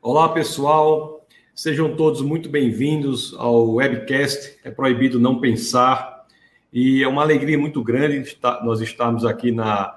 [0.00, 1.26] Olá, pessoal.
[1.52, 6.24] Sejam todos muito bem-vindos ao webcast É Proibido Não Pensar.
[6.72, 9.92] E é uma alegria muito grande nós estarmos aqui na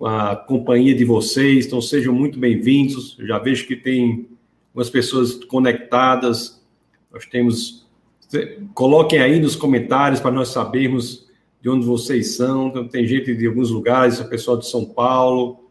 [0.00, 1.66] a companhia de vocês.
[1.66, 3.16] Então, sejam muito bem-vindos.
[3.18, 4.28] Já vejo que tem
[4.72, 6.64] umas pessoas conectadas.
[7.12, 7.84] Nós temos.
[8.74, 11.26] Coloquem aí nos comentários para nós sabermos
[11.60, 12.68] de onde vocês são.
[12.68, 15.65] Então, tem gente de alguns lugares, o pessoal de São Paulo,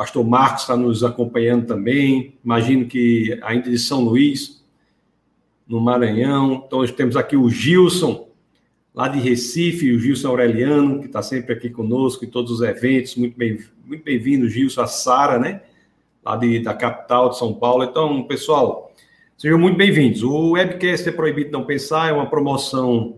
[0.00, 2.32] Pastor Marcos está nos acompanhando também.
[2.42, 4.64] Imagino que ainda de São Luís,
[5.68, 6.64] no Maranhão.
[6.66, 8.26] Então, nós temos aqui o Gilson,
[8.94, 13.14] lá de Recife, o Gilson Aureliano, que está sempre aqui conosco em todos os eventos.
[13.14, 14.80] Muito bem-vindo, muito bem Gilson.
[14.80, 15.60] A Sara, né?
[16.24, 17.84] Lá de, da capital de São Paulo.
[17.84, 18.94] Então, pessoal,
[19.36, 20.22] sejam muito bem-vindos.
[20.22, 23.16] O webcast é Proibido Não Pensar, é uma promoção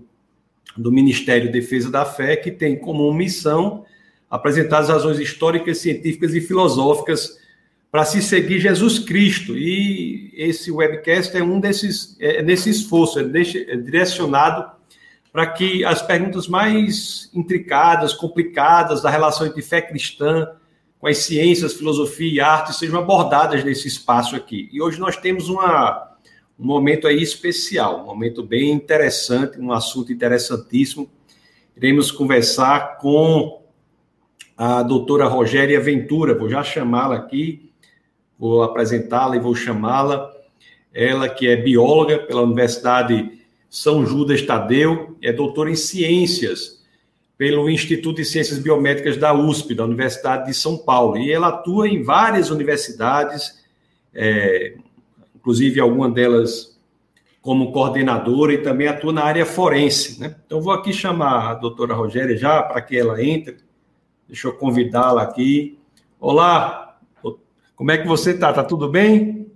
[0.77, 3.85] do Ministério Defesa da Fé, que tem como missão
[4.33, 7.39] apresentar as razões históricas, científicas e filosóficas
[7.91, 9.55] para se seguir Jesus Cristo.
[9.55, 14.73] E esse webcast é um desses, é nesse esforço, é, é direcionado
[15.31, 20.49] para que as perguntas mais intricadas, complicadas da relação entre fé cristã
[20.99, 24.71] com as ciências, filosofia e arte sejam abordadas nesse espaço aqui.
[24.73, 26.11] E hoje nós temos uma,
[26.59, 31.11] um momento aí especial, um momento bem interessante, um assunto interessantíssimo.
[31.77, 33.62] Iremos conversar com
[34.57, 37.71] a doutora Rogéria Ventura, vou já chamá-la aqui,
[38.39, 40.31] vou apresentá-la e vou chamá-la.
[40.93, 46.83] Ela que é bióloga pela Universidade São Judas Tadeu, é doutora em ciências
[47.37, 51.17] pelo Instituto de Ciências Biomédicas da USP, da Universidade de São Paulo.
[51.19, 53.61] E ela atua em várias universidades,
[54.15, 54.75] é,
[55.35, 56.79] inclusive alguma delas
[57.41, 60.21] como coordenadora e também atua na área forense.
[60.21, 60.37] Né?
[60.47, 63.57] Então, vou aqui chamar a doutora Rogéria já para que ela entre
[64.27, 65.79] Deixa eu convidá-la aqui.
[66.19, 67.01] Olá,
[67.75, 68.51] como é que você está?
[68.51, 69.53] Está tudo bem?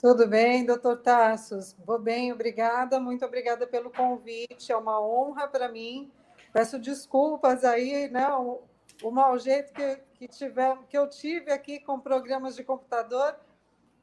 [0.00, 1.74] Tudo bem, doutor Tassos.
[1.84, 3.00] Vou bem, obrigada.
[3.00, 4.70] Muito obrigada pelo convite.
[4.70, 6.10] É uma honra para mim.
[6.52, 8.28] Peço desculpas aí, né?
[8.32, 8.62] O,
[9.02, 13.34] o mau jeito que, que, tiver, que eu tive aqui com programas de computador.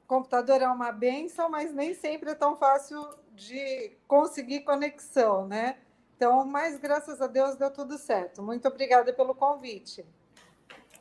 [0.06, 3.02] Computador é uma benção, mas nem sempre é tão fácil
[3.34, 5.78] de conseguir conexão, né?
[6.16, 8.42] Então, mas graças a Deus deu tudo certo.
[8.42, 10.06] Muito obrigada pelo convite.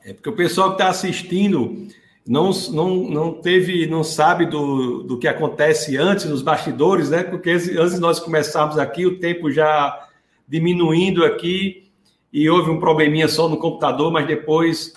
[0.04, 1.88] É porque o pessoal que está assistindo
[2.26, 7.22] não, não, não teve, não sabe do, do que acontece antes nos bastidores, né?
[7.22, 10.08] Porque antes de nós começarmos aqui, o tempo já
[10.48, 11.90] diminuindo aqui
[12.32, 14.94] e houve um probleminha só no computador, mas depois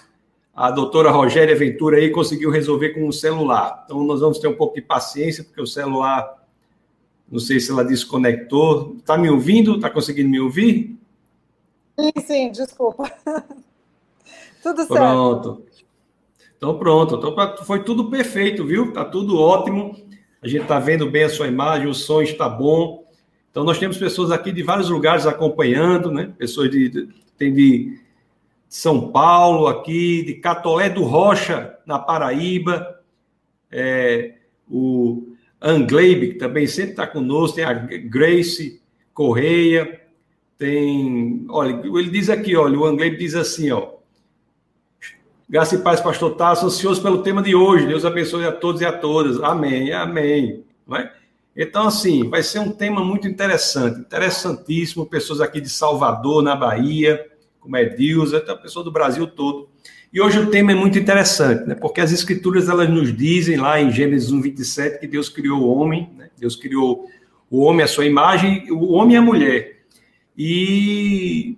[0.53, 3.83] a doutora Rogéria Ventura aí conseguiu resolver com o celular.
[3.85, 6.46] Então nós vamos ter um pouco de paciência, porque o celular
[7.29, 8.95] não sei se ela desconectou.
[8.97, 9.75] Está me ouvindo?
[9.75, 10.97] Está conseguindo me ouvir?
[11.99, 13.11] Sim, sim, desculpa.
[14.63, 14.87] tudo certo.
[14.87, 15.65] Pronto.
[16.55, 17.15] Então, pronto.
[17.15, 18.89] Então, foi tudo perfeito, viu?
[18.89, 19.95] Está tudo ótimo.
[20.41, 23.05] A gente está vendo bem a sua imagem, o som está bom.
[23.51, 26.33] Então, nós temos pessoas aqui de vários lugares acompanhando, né?
[26.37, 27.99] Pessoas de, de tem de
[28.69, 33.01] São Paulo aqui, de Catolé do Rocha, na Paraíba.
[33.71, 34.35] É,
[34.69, 38.81] o Angleibe, que também sempre está conosco, tem a Grace
[39.13, 40.01] Correia,
[40.57, 41.45] tem.
[41.49, 43.97] Olha, ele diz aqui, olha, o Angleibe diz assim, ó.
[45.49, 47.87] Graça e paz, pastor Tasso, ansioso pelo tema de hoje.
[47.87, 49.41] Deus abençoe a todos e a todas.
[49.41, 50.63] Amém, amém.
[50.85, 51.09] Vai?
[51.55, 55.05] Então, assim, vai ser um tema muito interessante, interessantíssimo.
[55.05, 57.25] Pessoas aqui de Salvador, na Bahia,
[57.59, 59.69] como é Deus, até a pessoa do Brasil todo.
[60.11, 61.75] E hoje o tema é muito interessante, né?
[61.75, 65.67] porque as escrituras elas nos dizem lá em Gênesis 1, 27 que Deus criou o
[65.67, 66.29] homem, né?
[66.39, 67.09] Deus criou
[67.49, 69.81] o homem à sua imagem, o homem e a mulher.
[70.37, 71.57] E,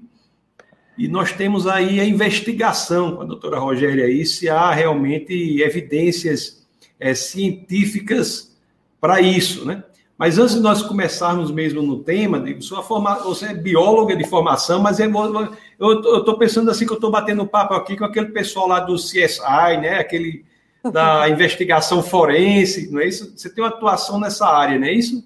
[0.98, 6.66] e nós temos aí a investigação com a doutora Rogéria aí, se há realmente evidências
[7.00, 8.58] é, científicas
[9.00, 9.84] para isso, né?
[10.20, 14.82] Mas antes de nós começarmos mesmo no tema, sua forma, você é bióloga de formação,
[14.82, 18.68] mas é, eu estou pensando assim que eu estou batendo papo aqui com aquele pessoal
[18.68, 19.98] lá do CSI, né?
[19.98, 20.46] Aquele
[20.92, 23.32] da investigação forense, não é isso?
[23.34, 25.24] Você tem uma atuação nessa área, não é isso?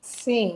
[0.00, 0.54] Sim,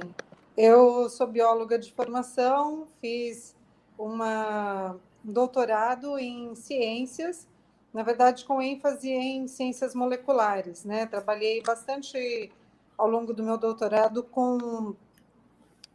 [0.57, 3.57] eu sou bióloga de formação, fiz
[3.99, 4.95] uma,
[5.27, 7.49] um doutorado em ciências,
[7.93, 11.07] na verdade com ênfase em ciências moleculares, né?
[11.07, 12.53] Trabalhei bastante
[12.99, 14.95] ao longo do meu doutorado com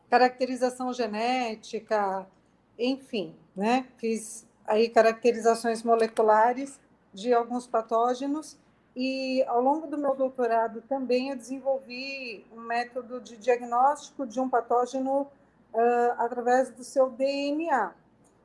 [0.09, 2.25] caracterização genética,
[2.79, 3.85] enfim, né?
[3.97, 6.79] Fiz aí caracterizações moleculares
[7.13, 8.57] de alguns patógenos
[8.95, 14.49] e ao longo do meu doutorado também eu desenvolvi um método de diagnóstico de um
[14.49, 15.21] patógeno
[15.73, 17.93] uh, através do seu DNA.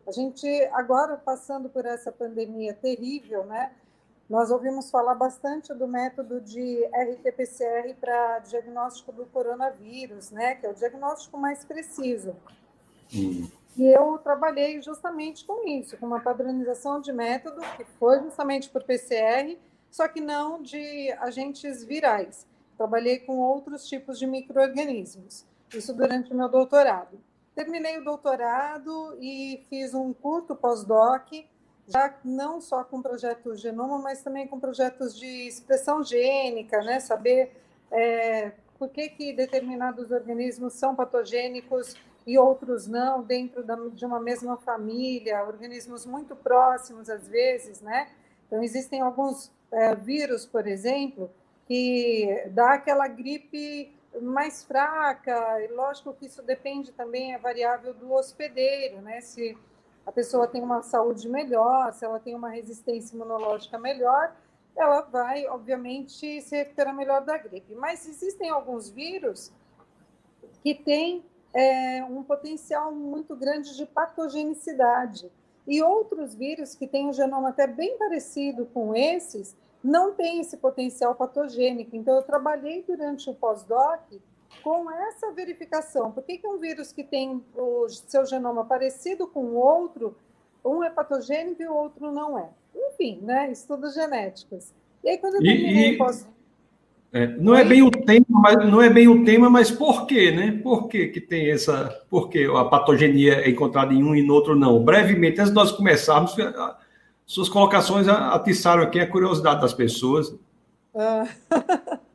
[0.07, 3.73] A gente agora passando por essa pandemia terrível, né?
[4.29, 10.71] Nós ouvimos falar bastante do método de RT-PCR para diagnóstico do coronavírus, né, que é
[10.71, 12.37] o diagnóstico mais preciso.
[13.15, 13.49] Hum.
[13.77, 18.83] E eu trabalhei justamente com isso, com uma padronização de método que foi justamente por
[18.83, 19.57] PCR,
[19.91, 22.47] só que não de agentes virais.
[22.77, 27.19] Trabalhei com outros tipos de micro-organismos, isso durante o meu doutorado.
[27.55, 31.33] Terminei o doutorado e fiz um curto pós-doc
[31.88, 37.00] já não só com projeto genoma, mas também com projetos de expressão gênica, né?
[37.00, 37.52] Saber
[37.90, 41.96] é, por que, que determinados organismos são patogênicos
[42.26, 48.11] e outros não, dentro da, de uma mesma família, organismos muito próximos às vezes, né?
[48.46, 51.31] Então, existem alguns é, vírus, por exemplo,
[51.67, 58.12] que dá aquela gripe mais fraca, e lógico que isso depende também, é variável do
[58.12, 59.20] hospedeiro, né?
[59.20, 59.56] Se
[60.09, 64.35] a pessoa tem uma saúde melhor, se ela tem uma resistência imunológica melhor,
[64.75, 67.75] ela vai, obviamente, se recuperar melhor da gripe.
[67.75, 69.53] Mas existem alguns vírus
[70.63, 71.23] que têm
[71.53, 75.31] é, um potencial muito grande de patogenicidade.
[75.67, 80.57] E outros vírus que têm um genoma até bem parecido com esses, não têm esse
[80.57, 81.95] potencial patogênico.
[81.95, 84.01] Então, eu trabalhei durante o pós-doc
[84.63, 86.11] com essa verificação.
[86.11, 90.17] Por que, que um vírus que tem o seu genoma parecido com o outro,
[90.65, 92.49] um é patogênico e o outro não é?
[92.75, 93.51] Enfim, né?
[93.51, 94.73] Estudos genéticos.
[95.03, 96.27] E aí, quando eu terminei e, posso...
[97.13, 100.31] é, não é bem o tema, mas não é bem o tema, mas por quê,
[100.31, 100.61] né?
[100.63, 101.89] Por que, que tem essa.
[102.11, 104.83] Por que a patogenia é encontrada em um e no outro não?
[104.85, 106.35] Brevemente, antes de nós começarmos,
[107.25, 110.35] suas colocações atiçaram aqui a curiosidade das pessoas.
[110.95, 111.29] Ah.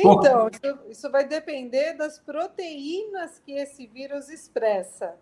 [0.00, 5.16] Então, isso, isso, vai depender das proteínas que esse vírus expressa.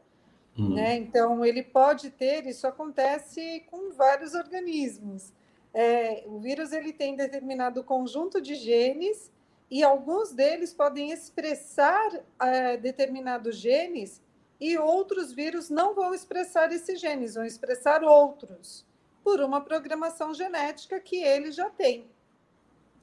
[0.58, 0.74] Hum.
[0.74, 0.96] Né?
[0.96, 5.32] Então, ele pode ter, isso acontece com vários organismos.
[5.72, 9.30] É, o vírus ele tem determinado conjunto de genes
[9.70, 12.08] e alguns deles podem expressar
[12.40, 14.22] é, determinados genes
[14.58, 18.86] e outros vírus não vão expressar esses genes, vão expressar outros,
[19.22, 22.08] por uma programação genética que ele já tem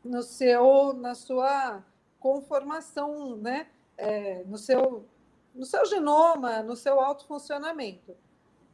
[0.04, 1.84] no seu, na sua
[2.20, 3.68] conformação, né?
[3.98, 5.06] É, no, seu,
[5.54, 8.16] no seu genoma, no seu autofuncionamento.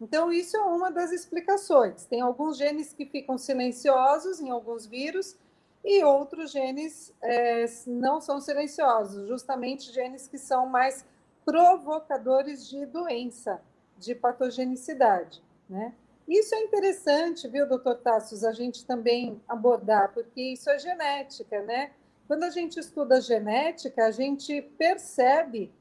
[0.02, 2.06] Então, isso é uma das explicações.
[2.06, 5.36] Tem alguns genes que ficam silenciosos em alguns vírus
[5.84, 11.06] e outros genes é, não são silenciosos, justamente genes que são mais
[11.46, 13.62] provocadores de doença,
[13.98, 15.94] de patogenicidade, né?
[16.30, 21.90] Isso é interessante, viu, doutor Tassos, a gente também abordar, porque isso é genética, né?
[22.28, 25.74] Quando a gente estuda genética, a gente percebe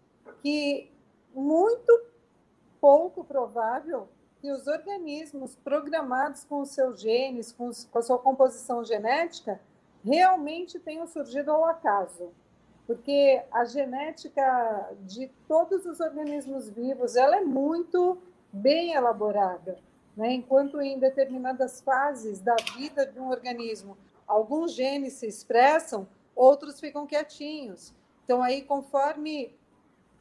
[0.43, 0.91] que
[1.35, 2.07] muito
[2.81, 4.09] pouco provável
[4.41, 9.61] que os organismos programados com os seus genes, com, a sua composição genética,
[10.03, 12.33] realmente tenham surgido ao acaso.
[12.87, 18.17] Porque a genética de todos os organismos vivos, ela é muito
[18.51, 19.87] bem elaborada.
[20.19, 20.33] Né?
[20.33, 27.07] Enquanto em determinadas fases da vida de um organismo, alguns genes se expressam, outros ficam
[27.07, 27.95] quietinhos.
[28.25, 29.55] Então, aí, conforme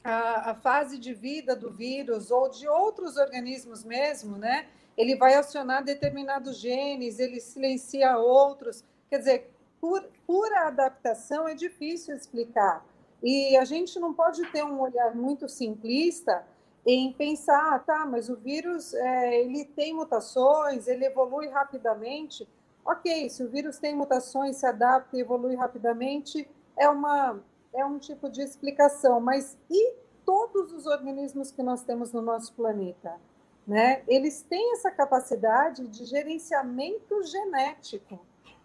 [0.03, 4.67] a, a, fase de vida do vírus ou de outros organismos mesmo, né?
[4.95, 8.83] Ele vai acionar determinados genes, ele silencia outros.
[9.09, 9.51] Quer dizer,
[9.81, 12.85] por pura adaptação é difícil explicar.
[13.23, 16.45] E a gente não pode ter um olhar muito simplista
[16.89, 22.47] em pensar, ah, tá, mas o vírus é, ele tem mutações, ele evolui rapidamente.
[22.85, 27.99] Ok, se o vírus tem mutações, se adapta e evolui rapidamente, é, uma, é um
[27.99, 29.19] tipo de explicação.
[29.19, 33.19] Mas e todos os organismos que nós temos no nosso planeta?
[33.67, 34.01] Né?
[34.07, 38.17] Eles têm essa capacidade de gerenciamento genético,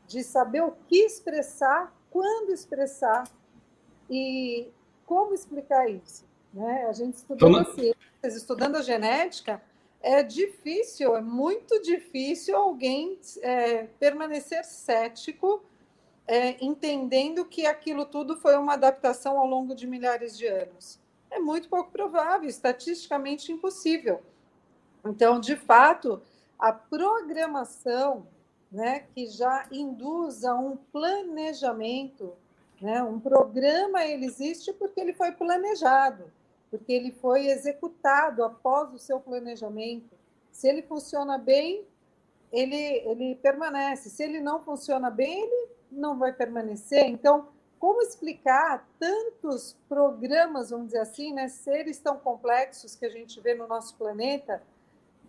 [0.06, 3.24] de saber o que expressar, quando expressar
[4.08, 4.70] e
[5.04, 6.24] como explicar isso.
[6.54, 6.86] Né?
[6.86, 9.60] A gente estudando então, ciências, estudando a genética,
[10.00, 15.62] é difícil, é muito difícil alguém é, permanecer cético,
[16.26, 20.98] é, entendendo que aquilo tudo foi uma adaptação ao longo de milhares de anos.
[21.30, 24.22] É muito pouco provável, estatisticamente impossível.
[25.04, 26.22] Então, de fato,
[26.58, 28.26] a programação
[28.70, 32.32] né, que já induz a um planejamento,
[32.80, 36.30] né, um programa ele existe porque ele foi planejado
[36.72, 40.16] porque ele foi executado após o seu planejamento.
[40.50, 41.86] Se ele funciona bem,
[42.50, 44.08] ele, ele permanece.
[44.08, 47.04] Se ele não funciona bem, ele não vai permanecer.
[47.04, 47.48] Então,
[47.78, 53.54] como explicar tantos programas, vamos dizer assim, né, seres tão complexos que a gente vê
[53.54, 54.62] no nosso planeta,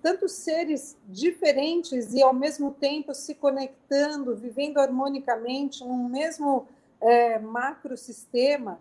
[0.02, 6.70] tantos seres diferentes e ao mesmo tempo se conectando, vivendo harmonicamente num mesmo
[7.02, 8.80] é, macrosistema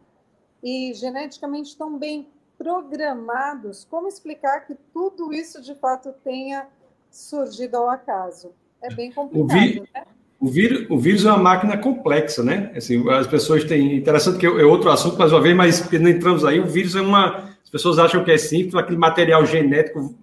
[0.62, 2.28] e geneticamente tão bem
[2.62, 6.66] programados, como explicar que tudo isso de fato tenha
[7.10, 8.52] surgido ao acaso?
[8.80, 10.04] É bem complicado, né?
[10.40, 12.72] O vírus, o vírus é uma máquina complexa, né?
[12.76, 13.96] Assim, as pessoas têm.
[13.96, 16.58] Interessante que é outro assunto, mais uma vez, mas não entramos aí.
[16.58, 17.50] O vírus é uma.
[17.62, 20.14] As pessoas acham que é simples, aquele material genético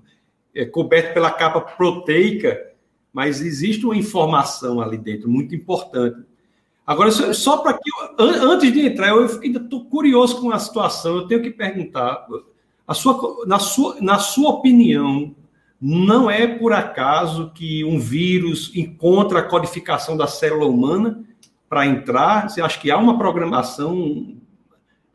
[0.54, 2.60] é, coberto pela capa proteica,
[3.14, 6.20] mas existe uma informação ali dentro muito importante.
[6.90, 7.92] Agora, só para que.
[8.18, 12.26] Antes de entrar, eu ainda estou curioso com a situação, eu tenho que perguntar.
[12.88, 15.36] A sua, na, sua, na sua opinião,
[15.80, 21.24] não é por acaso que um vírus encontra a codificação da célula humana
[21.70, 22.50] para entrar?
[22.50, 24.36] Você acha que há uma programação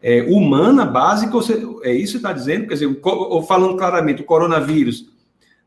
[0.01, 1.33] é, humana básica?
[1.33, 2.69] Você, é isso que está dizendo?
[2.69, 5.11] Quer dizer, ou falando claramente, o coronavírus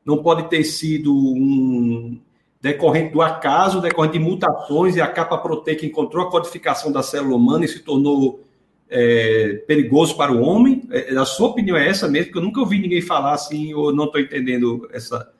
[0.05, 2.17] não pode ter sido um
[2.59, 7.35] decorrente do acaso, decorrente de mutações, e a capa proteica encontrou a codificação da célula
[7.35, 8.43] humana e se tornou
[8.89, 10.87] é, perigoso para o homem?
[10.91, 12.27] É, a sua opinião é essa mesmo?
[12.27, 15.31] Porque eu nunca ouvi ninguém falar assim, ou não estou entendendo essa.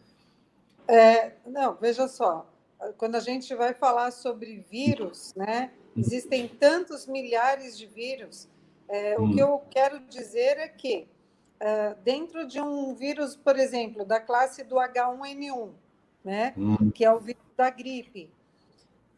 [0.88, 2.48] É, não, veja só.
[2.98, 8.48] Quando a gente vai falar sobre vírus, né, existem tantos milhares de vírus.
[8.88, 9.26] É, hum.
[9.26, 11.08] O que eu quero dizer é que,
[11.60, 15.70] é, dentro de um vírus, por exemplo, da classe do H1N1,
[16.28, 16.92] né, hum.
[16.92, 18.30] que é o vírus da gripe,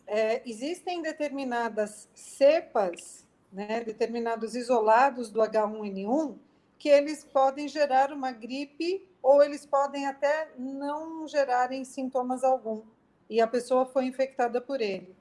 [0.06, 6.36] é, existem determinadas cepas né, determinados isolados do H1N1,
[6.78, 12.84] que eles podem gerar uma gripe ou eles podem até não gerarem sintomas algum
[13.28, 15.16] e a pessoa foi infectada por ele.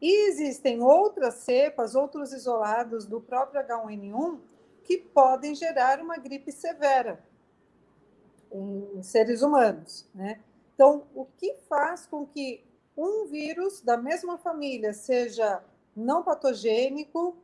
[0.00, 4.38] E existem outras cepas, outros isolados do próprio H1N1
[4.84, 7.22] que podem gerar uma gripe severa
[8.50, 10.40] em seres humanos, né?
[10.80, 12.64] Então, o que faz com que
[12.96, 15.62] um vírus da mesma família seja
[15.94, 17.36] não patogênico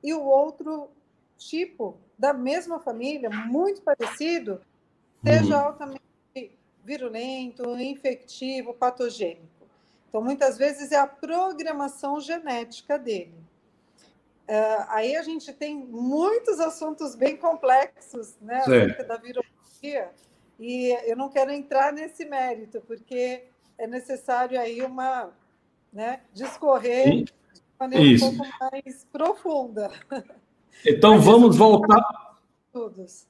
[0.00, 0.88] e o outro
[1.36, 4.60] tipo da mesma família, muito parecido,
[5.24, 5.64] seja uhum.
[5.64, 6.04] altamente
[6.84, 9.66] virulento, infectivo, patogênico.
[10.08, 13.34] Então, muitas vezes é a programação genética dele.
[14.48, 20.12] Uh, aí a gente tem muitos assuntos bem complexos, né, acerca da virologia,
[20.58, 23.44] e eu não quero entrar nesse mérito, porque
[23.76, 25.30] é necessário aí uma,
[25.92, 27.24] né, discorrer Sim
[27.78, 28.26] maneira Isso.
[28.26, 29.90] um pouco mais profunda.
[30.84, 32.38] Então vamos voltar.
[32.72, 33.26] Todos.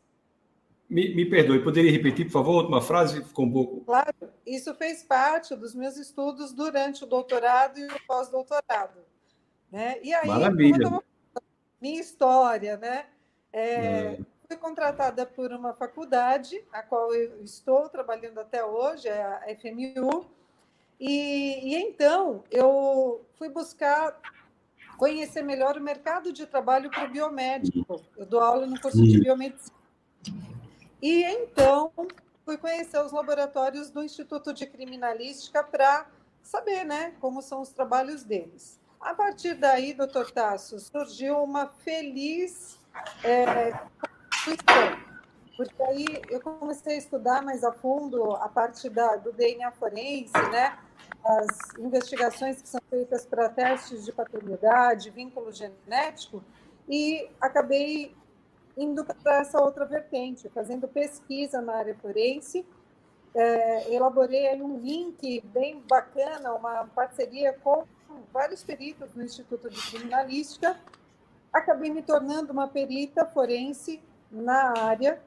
[0.89, 3.25] Me, me perdoe, poderia repetir, por favor, a última frase?
[3.25, 3.81] Ficou um pouco.
[3.85, 4.15] Claro,
[4.47, 9.01] isso fez parte dos meus estudos durante o doutorado e o pós-doutorado.
[9.71, 9.99] Né?
[10.03, 11.03] E aí, Maravilha.
[11.81, 13.07] minha história, né?
[13.53, 14.19] É, é.
[14.47, 20.27] Fui contratada por uma faculdade, a qual eu estou trabalhando até hoje, é a FMU,
[21.01, 24.21] e, e então eu fui buscar
[24.97, 28.03] conhecer melhor o mercado de trabalho para o biomédico.
[28.17, 29.75] Eu dou aula no curso de biomedicina.
[31.03, 31.93] E então
[32.45, 36.07] fui conhecer os laboratórios do Instituto de Criminalística para
[36.43, 38.79] saber né, como são os trabalhos deles.
[39.01, 42.79] A partir daí, doutor Tasso, surgiu uma feliz
[43.23, 43.73] é,
[45.57, 50.33] porque aí eu comecei a estudar mais a fundo a parte da, do DNA forense,
[50.51, 50.79] né?
[51.25, 56.45] as investigações que são feitas para testes de paternidade, vínculo genético,
[56.89, 58.15] e acabei
[58.77, 62.67] indo para essa outra vertente, fazendo pesquisa na área forense.
[63.35, 67.85] É, elaborei um link bem bacana, uma parceria com
[68.33, 70.79] vários peritos no Instituto de Criminalística.
[71.53, 74.01] Acabei me tornando uma perita forense
[74.35, 75.23] na área,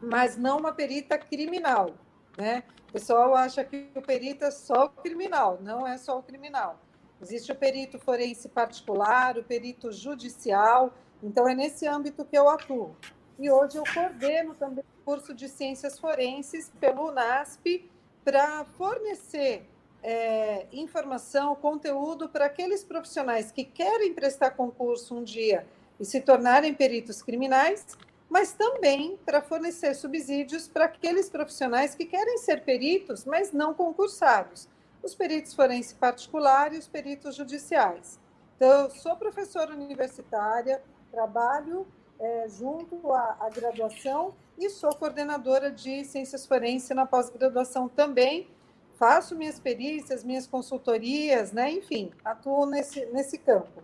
[0.00, 1.94] mas não uma perita criminal,
[2.36, 2.62] né?
[2.88, 6.78] O pessoal acha que o perito é só o criminal, não é só o criminal.
[7.20, 12.94] Existe o perito forense particular, o perito judicial, então é nesse âmbito que eu atuo.
[13.38, 17.90] E hoje eu coordeno também o curso de Ciências Forenses pelo NASP
[18.24, 19.66] para fornecer
[20.02, 25.66] é, informação, conteúdo para aqueles profissionais que querem prestar concurso um dia
[25.98, 27.96] e se tornarem peritos criminais
[28.28, 34.68] mas também para fornecer subsídios para aqueles profissionais que querem ser peritos, mas não concursados,
[35.02, 38.18] os peritos forenses particulares e os peritos judiciais.
[38.56, 41.86] Então, eu sou professora universitária, trabalho
[42.18, 48.48] é, junto à, à graduação e sou coordenadora de ciências forenses na pós-graduação também.
[48.96, 51.70] Faço minhas perícias, minhas consultorias, né?
[51.70, 53.80] enfim, atuo nesse, nesse campo.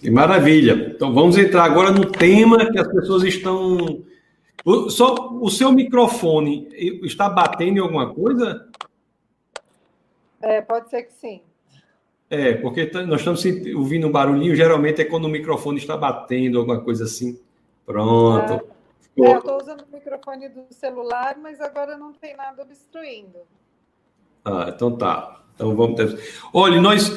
[0.00, 0.92] Que maravilha.
[0.94, 4.02] Então vamos entrar agora no tema que as pessoas estão
[4.64, 6.68] O, só o seu microfone
[7.02, 8.68] está batendo em alguma coisa?
[10.40, 11.42] É, pode ser que sim.
[12.30, 16.80] É, porque nós estamos ouvindo um barulhinho, geralmente é quando o microfone está batendo, alguma
[16.80, 17.38] coisa assim.
[17.84, 18.52] Pronto.
[18.52, 23.38] É, é eu estou usando o microfone do celular, mas agora não tem nada obstruindo.
[24.44, 25.42] Ah, então tá.
[25.54, 26.18] Então vamos ter.
[26.52, 27.08] Olha, nós,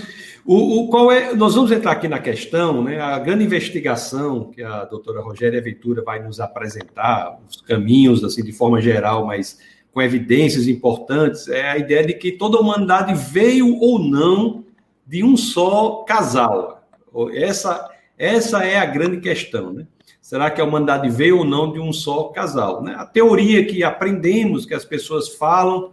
[0.45, 2.99] o, o, qual é, nós vamos entrar aqui na questão, né?
[2.99, 8.51] A grande investigação que a doutora Rogéria Ventura vai nos apresentar, os caminhos, assim, de
[8.51, 9.59] forma geral, mas
[9.93, 14.65] com evidências importantes, é a ideia de que toda a humanidade veio ou não
[15.05, 16.83] de um só casal.
[17.31, 19.85] Essa, essa é a grande questão, né?
[20.19, 22.81] Será que a humanidade veio ou não de um só casal?
[22.81, 22.95] Né?
[22.97, 25.91] A teoria que aprendemos, que as pessoas falam,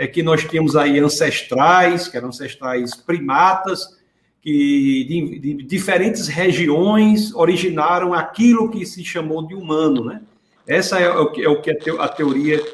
[0.00, 3.98] é que nós temos aí ancestrais, que eram ancestrais primatas,
[4.40, 10.22] que de, de, diferentes regiões originaram aquilo que se chamou de humano, né?
[10.66, 12.64] Essa é o que, é o que a teoria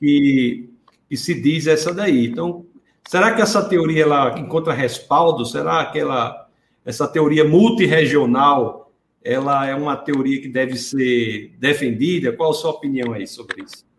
[0.00, 0.70] que,
[1.10, 2.28] que se diz essa daí.
[2.28, 2.64] Então,
[3.06, 5.44] será que essa teoria ela encontra respaldo?
[5.44, 6.48] Será que ela,
[6.86, 8.90] essa teoria multirregional
[9.22, 12.32] ela é uma teoria que deve ser defendida?
[12.32, 13.91] Qual a sua opinião aí sobre isso?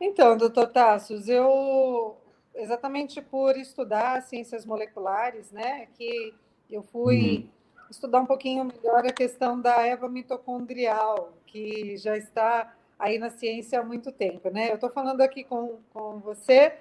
[0.00, 2.16] Então, doutor Tassos, eu
[2.54, 6.34] exatamente por estudar ciências moleculares, né, que
[6.70, 7.88] eu fui uhum.
[7.90, 13.80] estudar um pouquinho melhor a questão da Eva mitocondrial, que já está aí na ciência
[13.80, 14.70] há muito tempo, né?
[14.70, 16.74] Eu estou falando aqui com, com você,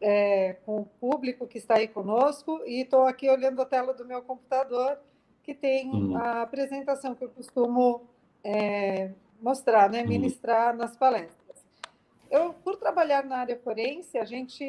[0.00, 4.04] é, com o público que está aí conosco, e estou aqui olhando a tela do
[4.04, 4.98] meu computador,
[5.42, 6.16] que tem uhum.
[6.16, 8.02] a apresentação que eu costumo
[8.42, 9.10] é,
[9.40, 10.08] mostrar, né, uhum.
[10.08, 11.37] ministrar nas palestras.
[12.30, 14.64] Eu, por trabalhar na área forense, a gente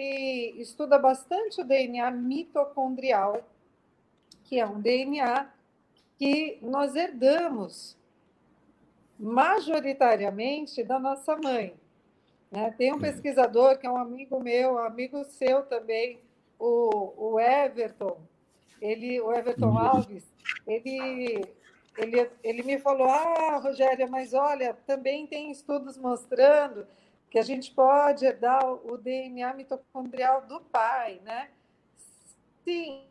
[0.58, 3.44] estuda bastante o DNA mitocondrial,
[4.46, 5.51] que é um DNA
[6.18, 7.98] que nós herdamos
[9.20, 11.74] majoritariamente da nossa mãe.
[12.50, 12.74] Né?
[12.78, 13.01] Tem um uhum.
[13.01, 16.20] pesquisador que é um amigo meu, um amigo seu também,
[16.58, 18.18] o, o Everton,
[18.82, 19.78] ele, o Everton uhum.
[19.78, 20.24] Alves,
[20.66, 21.46] ele,
[21.98, 26.88] ele, ele me falou: Ah, Rogéria, mas olha, também tem estudos mostrando
[27.29, 31.50] que a gente pode herdar o DNA mitocondrial do pai, né?
[32.63, 33.05] Sim,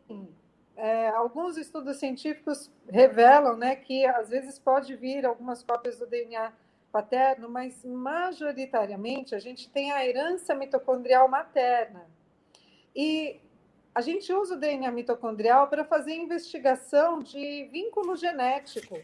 [0.75, 6.53] é, alguns estudos científicos revelam né, que às vezes pode vir algumas cópias do DNA
[6.91, 12.05] paterno, mas majoritariamente a gente tem a herança mitocondrial materna.
[12.95, 13.39] E
[13.93, 18.97] a gente usa o DNA mitocondrial para fazer investigação de vínculo genético.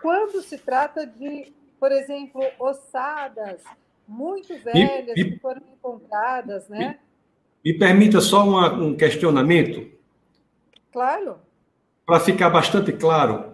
[0.00, 3.64] Quando se trata de, por exemplo, ossadas
[4.06, 6.98] muito velhas que foram encontradas, né?
[7.64, 9.90] Me, me permita só uma, um questionamento?
[10.92, 11.36] Claro.
[12.04, 13.52] Para ficar bastante claro,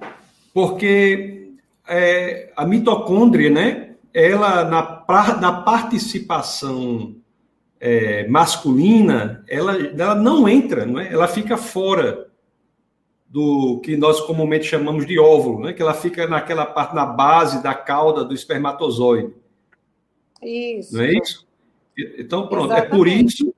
[0.53, 1.53] porque
[1.87, 3.95] é, a mitocôndria, né?
[4.13, 5.05] Ela, na,
[5.41, 7.15] na participação
[7.81, 11.13] é, masculina, ela, ela não entra, não é?
[11.13, 12.27] ela fica fora
[13.29, 15.73] do que nós comumente chamamos de óvulo, né?
[15.73, 19.33] que ela fica naquela parte, na base da cauda do espermatozoide.
[20.43, 20.95] Isso.
[20.95, 21.47] Não é isso?
[22.19, 22.93] Então, pronto, Exatamente.
[22.93, 23.55] é por isso.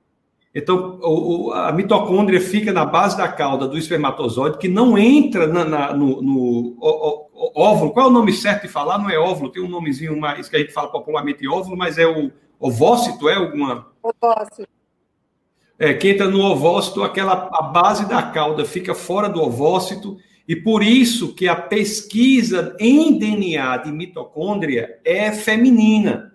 [0.53, 5.63] Então, o, a mitocôndria fica na base da cauda do espermatozoide, que não entra na,
[5.63, 7.91] na, no, no o, o, óvulo.
[7.91, 8.97] Qual é o nome certo de falar?
[8.97, 12.05] Não é óvulo, tem um nomezinho mais que a gente fala popularmente óvulo, mas é
[12.05, 13.87] o ovócito, é alguma?
[14.03, 14.67] Ovócito.
[15.79, 20.17] É, que entra no ovócito, aquela a base da cauda fica fora do ovócito,
[20.47, 26.31] e por isso que a pesquisa em DNA de mitocôndria é feminina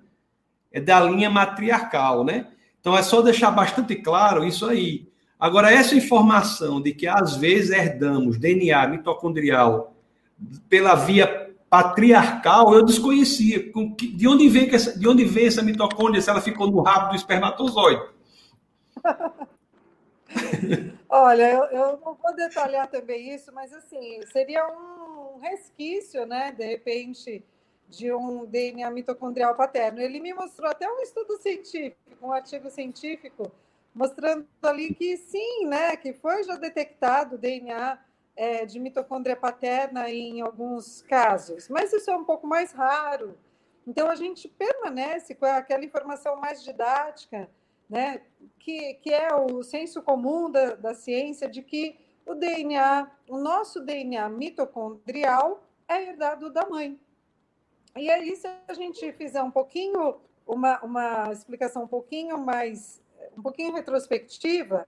[0.77, 2.49] é da linha matriarcal, né?
[2.79, 5.09] Então é só deixar bastante claro isso aí.
[5.41, 9.95] Agora, essa informação de que às vezes herdamos DNA mitocondrial
[10.69, 13.73] pela via patriarcal, eu desconhecia.
[14.15, 17.17] De onde vem, essa, de onde vem essa mitocôndria se ela ficou no rabo do
[17.17, 18.03] espermatozoide?
[21.09, 26.53] Olha, eu, eu, não vou detalhar também isso, mas assim, seria um resquício, né?
[26.53, 27.43] De repente,
[27.89, 30.01] de um DNA mitocondrial paterno.
[30.01, 33.51] Ele me mostrou até um estudo científico, um artigo científico,
[33.95, 37.99] mostrando ali que sim, né, que foi já detectado DNA
[38.37, 43.39] é, de mitocôndria paterna em alguns casos, mas isso é um pouco mais raro.
[43.87, 47.49] Então a gente permanece com aquela informação mais didática,
[47.89, 48.21] né,
[48.59, 51.97] que, que é o senso comum da, da ciência de que
[52.27, 56.99] o DNA, o nosso DNA mitocondrial é herdado da mãe.
[57.97, 63.03] E aí, se a gente fizer um pouquinho, uma, uma explicação um pouquinho mais,
[63.37, 64.87] um pouquinho retrospectiva,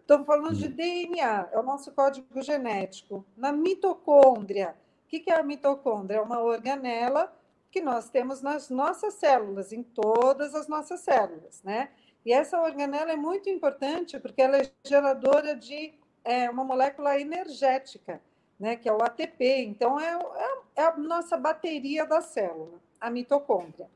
[0.00, 0.70] estamos falando de hum.
[0.70, 3.26] DNA, é o nosso código genético.
[3.36, 6.18] Na mitocôndria, o que, que é a mitocôndria?
[6.18, 7.36] É uma organela
[7.68, 11.90] que nós temos nas nossas células, em todas as nossas células, né?
[12.24, 18.20] E essa organela é muito importante porque ela é geradora de é, uma molécula energética,
[18.58, 18.76] né?
[18.76, 19.62] Que é o ATP.
[19.62, 23.88] Então, é, é, é a nossa bateria da célula, a mitocôndria.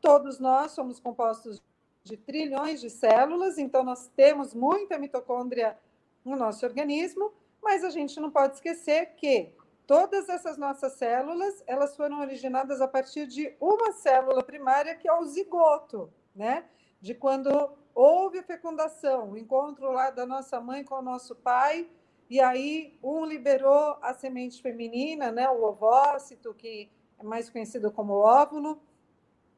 [0.00, 1.62] Todos nós somos compostos
[2.04, 5.76] de trilhões de células, então nós temos muita mitocôndria
[6.24, 9.52] no nosso organismo, mas a gente não pode esquecer que
[9.86, 15.12] todas essas nossas células, elas foram originadas a partir de uma célula primária que é
[15.12, 16.64] o zigoto, né?
[17.00, 17.50] De quando
[17.94, 21.88] houve a fecundação, o encontro lá da nossa mãe com o nosso pai,
[22.28, 28.14] e aí um liberou a semente feminina, né, o ovócito, que é mais conhecido como
[28.14, 28.80] óvulo,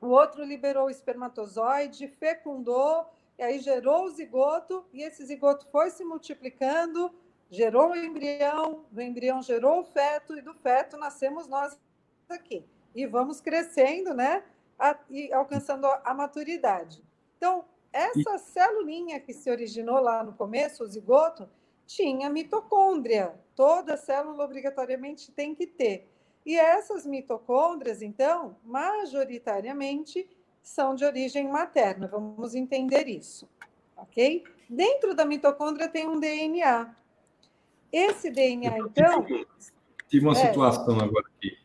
[0.00, 3.06] o outro liberou o espermatozoide, fecundou,
[3.38, 7.12] e aí gerou o zigoto, e esse zigoto foi se multiplicando,
[7.50, 11.78] gerou o embrião, do embrião gerou o feto, e do feto nascemos nós
[12.28, 12.64] aqui.
[12.94, 14.42] E vamos crescendo, né?
[14.78, 17.02] A, e alcançando a maturidade.
[17.36, 21.48] Então, essa celulinha que se originou lá no começo, o zigoto,
[21.96, 23.34] tinha mitocôndria.
[23.56, 26.08] Toda célula obrigatoriamente tem que ter.
[26.46, 30.28] E essas mitocôndrias, então, majoritariamente
[30.62, 32.06] são de origem materna.
[32.06, 33.48] Vamos entender isso,
[33.96, 34.44] ok?
[34.68, 36.94] Dentro da mitocôndria tem um DNA.
[37.92, 39.26] Esse DNA, então.
[40.08, 41.58] Tive uma é, situação agora aqui.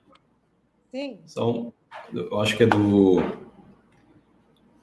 [0.91, 1.19] Sim.
[1.27, 1.73] São,
[2.11, 3.17] eu acho que é do,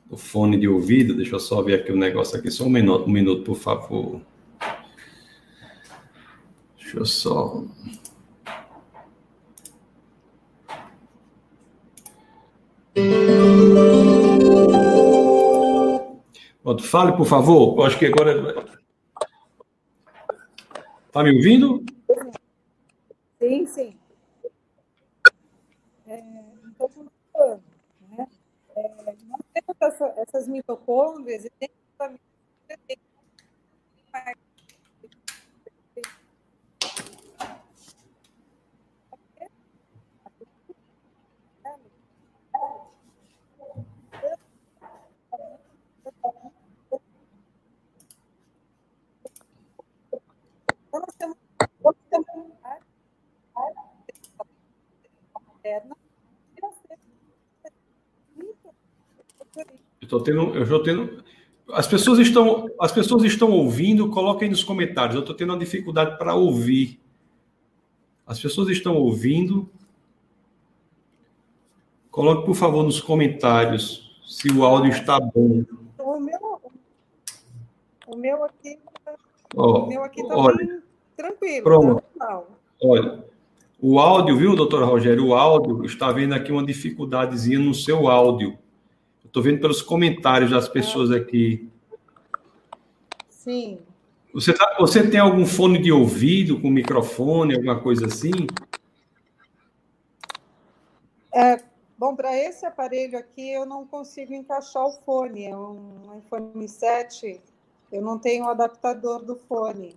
[0.06, 1.16] do fone de ouvido.
[1.16, 2.50] Deixa eu só ver aqui o negócio aqui.
[2.50, 4.20] Só um minuto, um minuto, por favor.
[6.92, 7.64] Deixa eu só.
[16.62, 17.78] Pronto, fale, por favor.
[17.78, 18.66] Eu acho que agora.
[21.06, 21.82] Está me ouvindo?
[23.38, 23.98] Sim, sim.
[26.06, 26.90] É, então,
[28.10, 28.28] né?
[28.76, 28.88] É,
[29.28, 32.10] nós temos essa, essas mitocôndrias e dentro da
[59.52, 59.64] tem
[60.00, 61.24] Estou tendo, eu estou tendo.
[61.72, 64.10] As pessoas estão, as pessoas estão ouvindo.
[64.10, 65.14] Coloquem nos comentários.
[65.14, 67.00] Eu estou tendo uma dificuldade para ouvir.
[68.26, 69.70] As pessoas estão ouvindo.
[72.10, 75.64] Coloque, por favor, nos comentários se o áudio está bom.
[75.98, 76.60] O meu,
[78.06, 78.78] o meu aqui,
[79.54, 80.34] oh, o meu aqui está
[81.16, 81.64] tranquilo.
[81.64, 82.02] Pronto.
[82.18, 82.42] Tá
[82.82, 83.24] olha,
[83.84, 85.26] o áudio, viu, doutora Rogério?
[85.26, 88.56] O áudio está vendo aqui uma dificuldadezinha no seu áudio.
[89.24, 91.68] Estou vendo pelos comentários das pessoas aqui.
[93.28, 93.80] Sim.
[94.32, 98.46] Você, tá, você tem algum fone de ouvido com microfone, alguma coisa assim?
[101.34, 101.60] É,
[101.98, 105.46] bom, para esse aparelho aqui eu não consigo encaixar o fone.
[105.46, 107.40] É um iPhone 7,
[107.90, 109.96] eu não tenho o adaptador do fone.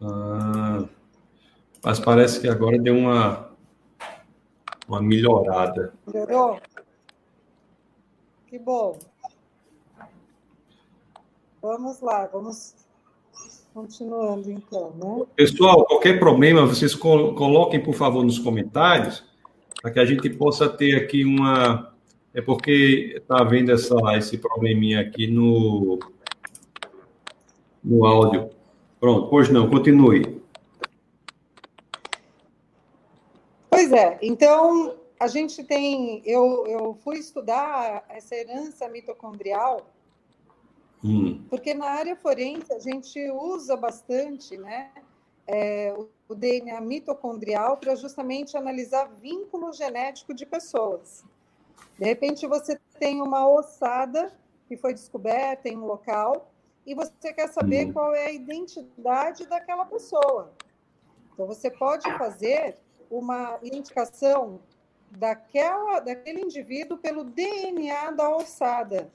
[0.00, 0.84] Ah,
[1.84, 3.50] mas parece que agora deu uma,
[4.88, 5.92] uma melhorada.
[6.06, 6.60] Melhorou?
[8.46, 8.98] Que bom.
[11.60, 12.74] Vamos lá, vamos
[13.74, 15.26] continuando então, né?
[15.36, 19.24] Pessoal, qualquer problema, vocês coloquem, por favor, nos comentários,
[19.80, 21.92] para que a gente possa ter aqui uma.
[22.34, 25.98] É porque está havendo essa, esse probleminha aqui no,
[27.82, 28.50] no áudio.
[29.00, 30.37] Pronto, pois não, continue.
[33.78, 39.86] Pois é, então a gente tem, eu, eu fui estudar essa herança mitocondrial,
[41.04, 41.44] hum.
[41.48, 44.90] porque na área forense a gente usa bastante, né,
[45.46, 45.94] é,
[46.28, 51.24] o, DNA mitocondrial para justamente analisar vínculo genético de pessoas.
[51.96, 54.36] De repente você tem uma ossada
[54.66, 56.52] que foi descoberta em um local
[56.84, 57.92] e você quer saber hum.
[57.92, 60.52] qual é a identidade daquela pessoa.
[61.32, 62.76] Então você pode fazer
[63.10, 64.60] uma identificação
[65.10, 69.10] daquela, daquele indivíduo pelo DNA da ossada,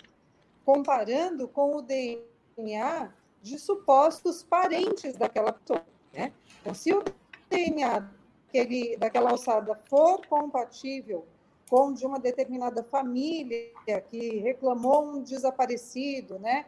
[0.65, 5.85] comparando com o DNA de supostos parentes daquela pessoa.
[6.13, 6.31] Né?
[6.61, 7.03] Então, se o
[7.49, 8.09] DNA
[8.45, 11.25] daquele, daquela ossada for compatível
[11.69, 13.71] com de uma determinada família
[14.09, 16.65] que reclamou um desaparecido, né?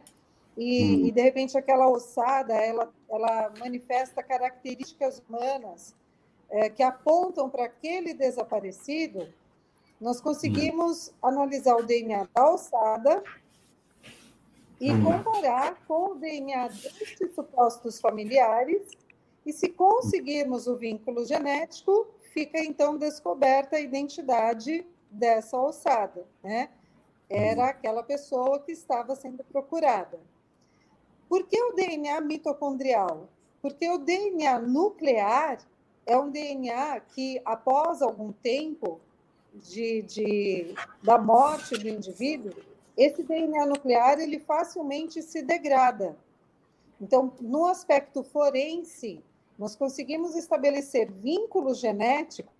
[0.56, 1.06] E, hum.
[1.06, 5.94] e de repente aquela ossada ela, ela manifesta características humanas
[6.50, 9.28] é, que apontam para aquele desaparecido,
[10.00, 13.22] nós conseguimos analisar o DNA da alçada
[14.80, 15.04] e hum.
[15.04, 18.82] comparar com o DNA destes supostos familiares.
[19.44, 26.68] E se conseguirmos o vínculo genético, fica então descoberta a identidade dessa alçada, né?
[27.28, 27.66] Era hum.
[27.66, 30.20] aquela pessoa que estava sendo procurada.
[31.28, 33.28] Por que o DNA mitocondrial?
[33.62, 35.58] Porque o DNA nuclear
[36.06, 39.00] é um DNA que, após algum tempo
[39.52, 42.54] de, de, da morte do indivíduo,
[42.96, 46.16] esse DNA nuclear ele facilmente se degrada.
[47.00, 49.22] Então, no aspecto forense,
[49.58, 52.54] nós conseguimos estabelecer vínculos genéticos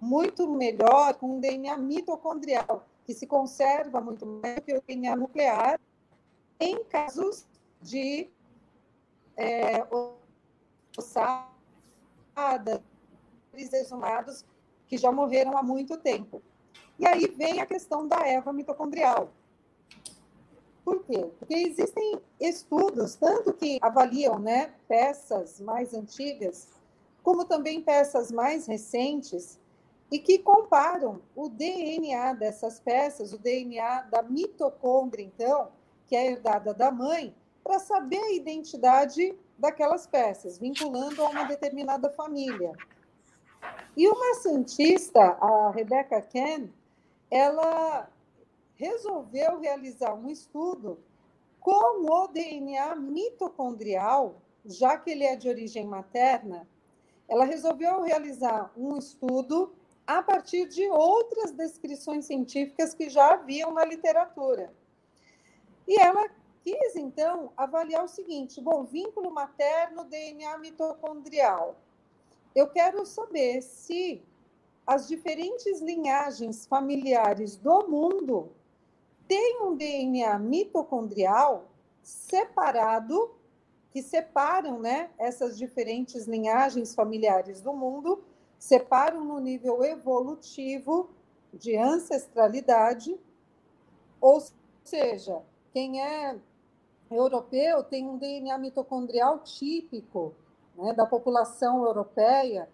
[0.00, 5.80] muito melhor com o DNA mitocondrial, que se conserva muito mais que o DNA nuclear
[6.58, 7.46] em casos
[7.80, 8.28] de
[9.36, 9.86] é,
[10.98, 12.80] ossadas,
[13.54, 14.44] exumados
[14.86, 16.42] que já morreram há muito tempo.
[16.98, 19.30] E aí vem a questão da erva mitocondrial.
[20.84, 21.28] Por quê?
[21.38, 26.68] Porque existem estudos, tanto que avaliam né, peças mais antigas,
[27.22, 29.58] como também peças mais recentes,
[30.12, 35.72] e que comparam o DNA dessas peças, o DNA da mitocôndria, então,
[36.06, 42.10] que é herdada da mãe, para saber a identidade daquelas peças, vinculando a uma determinada
[42.10, 42.72] família.
[43.96, 46.68] E uma cientista, a Rebecca Ken,
[47.30, 48.08] ela
[48.76, 50.98] resolveu realizar um estudo
[51.60, 56.68] com o DNA mitocondrial, já que ele é de origem materna,
[57.28, 59.74] ela resolveu realizar um estudo
[60.06, 64.72] a partir de outras descrições científicas que já haviam na literatura.
[65.88, 66.28] E ela
[66.66, 71.76] quis, então, avaliar o seguinte: bom, vínculo materno, DNA mitocondrial.
[72.56, 74.20] Eu quero saber se
[74.84, 78.50] as diferentes linhagens familiares do mundo
[79.28, 81.68] têm um DNA mitocondrial
[82.02, 83.30] separado,
[83.92, 88.24] que separam né, essas diferentes linhagens familiares do mundo,
[88.58, 91.10] separam no nível evolutivo
[91.52, 93.16] de ancestralidade,
[94.20, 94.42] ou
[94.84, 96.36] seja, quem é
[97.10, 100.34] europeu tem um DNA mitocondrial típico
[100.76, 102.68] né, da população europeia,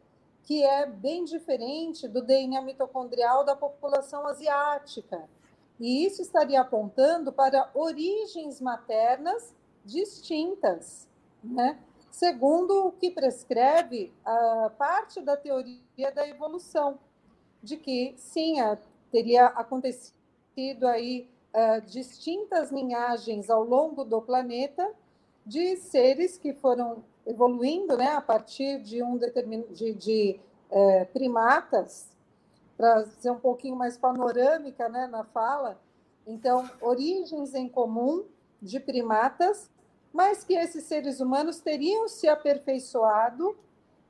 [0.44, 5.28] que é bem diferente do DNA mitocondrial da população asiática.
[5.78, 11.08] E isso estaria apontando para origens maternas distintas,
[11.42, 11.78] né?
[12.12, 16.98] segundo o que prescreve a parte da teoria da evolução,
[17.62, 18.56] de que sim,
[19.10, 24.90] teria acontecido aí uh, distintas linhagens ao longo do planeta
[25.44, 32.08] de seres que foram evoluindo né, a partir de um determinado de, de é, primatas,
[32.76, 35.80] para ser um pouquinho mais panorâmica né, na fala.
[36.26, 38.24] Então, origens em comum
[38.60, 39.70] de primatas,
[40.12, 43.56] mas que esses seres humanos teriam se aperfeiçoado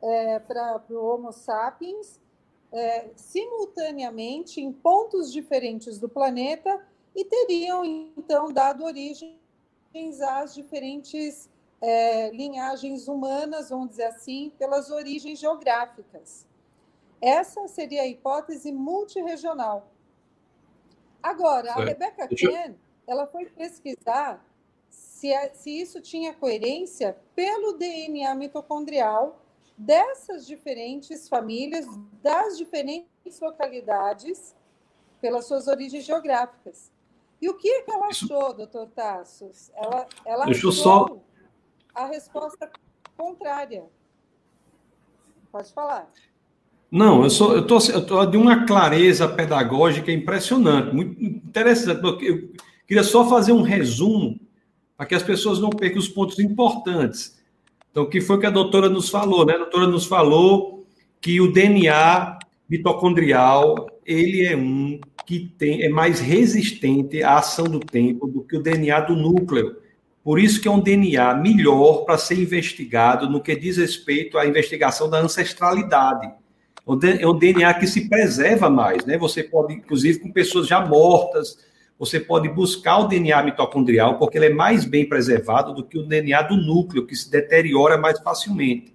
[0.00, 2.20] é, para o Homo sapiens
[2.72, 6.80] é, simultaneamente em pontos diferentes do planeta
[7.14, 9.38] e teriam então dado origem
[10.22, 16.46] às diferentes é, linhagens humanas, vamos dizer assim, pelas origens geográficas.
[17.20, 19.90] Essa seria a hipótese multiregional.
[21.22, 22.74] Agora, a Rebecca Ken,
[23.06, 24.44] ela foi pesquisar
[24.88, 29.40] se, se isso tinha coerência pelo DNA mitocondrial
[29.76, 31.86] dessas diferentes famílias,
[32.22, 34.54] das diferentes localidades,
[35.20, 36.91] pelas suas origens geográficas.
[37.42, 39.72] E o que, é que ela achou, doutor Tassos?
[39.74, 41.16] Ela, ela Deixa achou só...
[41.92, 42.70] a resposta
[43.16, 43.82] contrária.
[45.50, 46.08] Pode falar.
[46.88, 52.00] Não, eu sou, eu tô, eu tô de uma clareza pedagógica impressionante, muito interessante.
[52.04, 52.52] Eu
[52.86, 54.38] queria só fazer um resumo
[54.96, 57.42] para que as pessoas não percam os pontos importantes.
[57.90, 59.54] Então, o que foi que a doutora nos falou, né?
[59.54, 60.86] A doutora nos falou
[61.20, 67.80] que o DNA mitocondrial ele é um que tem, é mais resistente à ação do
[67.80, 69.76] tempo do que o DNA do núcleo.
[70.24, 74.46] Por isso que é um DNA melhor para ser investigado no que diz respeito à
[74.46, 76.30] investigação da ancestralidade.
[77.18, 79.16] É um DNA que se preserva mais, né?
[79.18, 81.58] Você pode, inclusive, com pessoas já mortas,
[81.98, 86.02] você pode buscar o DNA mitocondrial, porque ele é mais bem preservado do que o
[86.02, 88.92] DNA do núcleo, que se deteriora mais facilmente.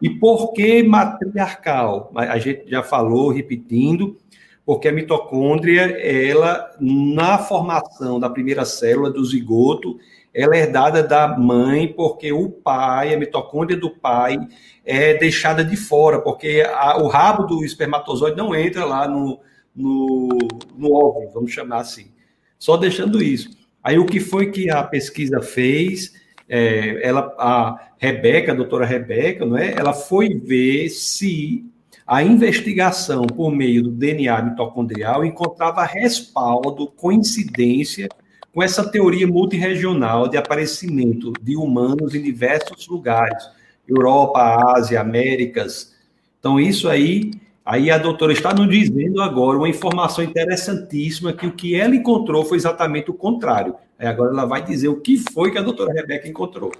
[0.00, 2.10] E por que matriarcal?
[2.14, 4.16] A gente já falou, repetindo,
[4.68, 9.98] porque a mitocôndria, ela, na formação da primeira célula do zigoto,
[10.34, 14.36] ela é herdada da mãe, porque o pai, a mitocôndria do pai,
[14.84, 19.40] é deixada de fora, porque a, o rabo do espermatozoide não entra lá no,
[19.74, 20.36] no,
[20.76, 22.08] no óvulo, vamos chamar assim.
[22.58, 23.48] Só deixando isso.
[23.82, 26.12] Aí o que foi que a pesquisa fez?
[26.46, 29.72] É, ela, a Rebeca, a doutora Rebeca, não é?
[29.72, 31.64] Ela foi ver se
[32.08, 38.08] a investigação por meio do DNA mitocondrial encontrava respaldo, coincidência
[38.54, 43.50] com essa teoria multirregional de aparecimento de humanos em diversos lugares,
[43.86, 44.40] Europa,
[44.74, 45.94] Ásia, Américas.
[46.40, 47.30] Então, isso aí,
[47.62, 52.42] aí a doutora está nos dizendo agora uma informação interessantíssima que o que ela encontrou
[52.42, 53.74] foi exatamente o contrário.
[53.98, 56.72] Aí agora ela vai dizer o que foi que a doutora Rebeca encontrou.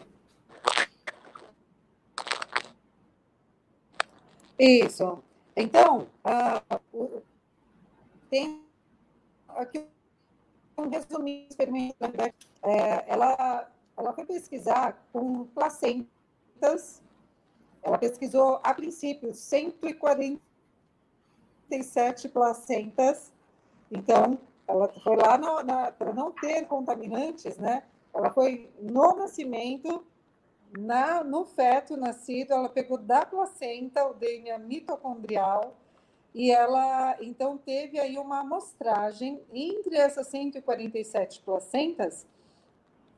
[4.58, 5.22] Isso.
[5.56, 7.22] Então, uh,
[8.28, 8.60] tem
[9.48, 9.86] aqui
[10.76, 12.10] um resuminho experimental.
[12.62, 17.00] É, ela, ela foi pesquisar com placentas.
[17.82, 23.32] Ela pesquisou, a princípio, 147 placentas.
[23.90, 25.38] Então, ela foi lá
[25.92, 27.84] para não ter contaminantes, né?
[28.12, 30.04] Ela foi no nascimento
[30.76, 35.76] na, no feto nascido, ela pegou da placenta o DNA mitocondrial
[36.34, 42.26] e ela então teve aí uma amostragem entre essas 147 placentas,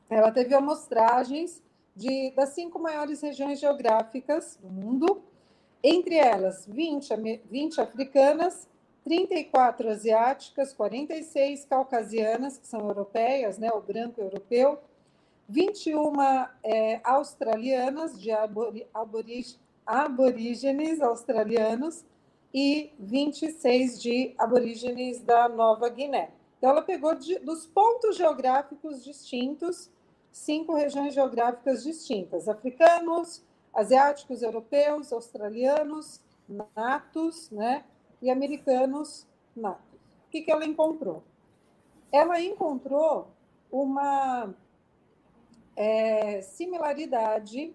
[0.09, 1.61] ela teve amostragens
[1.95, 5.23] de, das cinco maiores regiões geográficas do mundo,
[5.83, 7.15] entre elas 20,
[7.49, 8.67] 20 africanas,
[9.03, 14.79] 34 asiáticas, 46 caucasianas, que são europeias, né, o branco europeu,
[15.51, 16.13] 21
[16.63, 18.31] é, australianas, de
[19.85, 22.05] aborígenes australianos,
[22.53, 26.31] e 26 de aborígenes da Nova Guiné.
[26.57, 29.89] Então, ela pegou de, dos pontos geográficos distintos,
[30.31, 36.21] cinco regiões geográficas distintas: africanos, asiáticos, europeus, australianos,
[36.75, 37.85] natos, né?
[38.21, 40.01] E americanos natos.
[40.27, 41.23] O que, que ela encontrou?
[42.11, 43.29] Ela encontrou
[43.71, 44.53] uma
[45.75, 47.73] é, similaridade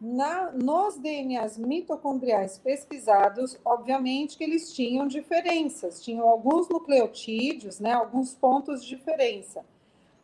[0.00, 8.34] na, nos DNAs mitocondriais pesquisados, obviamente que eles tinham diferenças, tinham alguns nucleotídeos, né, alguns
[8.34, 9.64] pontos de diferença.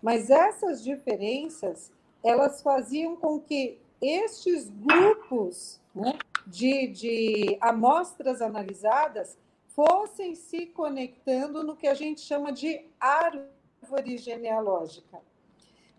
[0.02, 1.90] Mas essas diferenças,
[2.22, 11.76] elas faziam com que estes grupos né, de, de amostras analisadas fossem se conectando no
[11.76, 15.20] que a gente chama de árvore genealógica.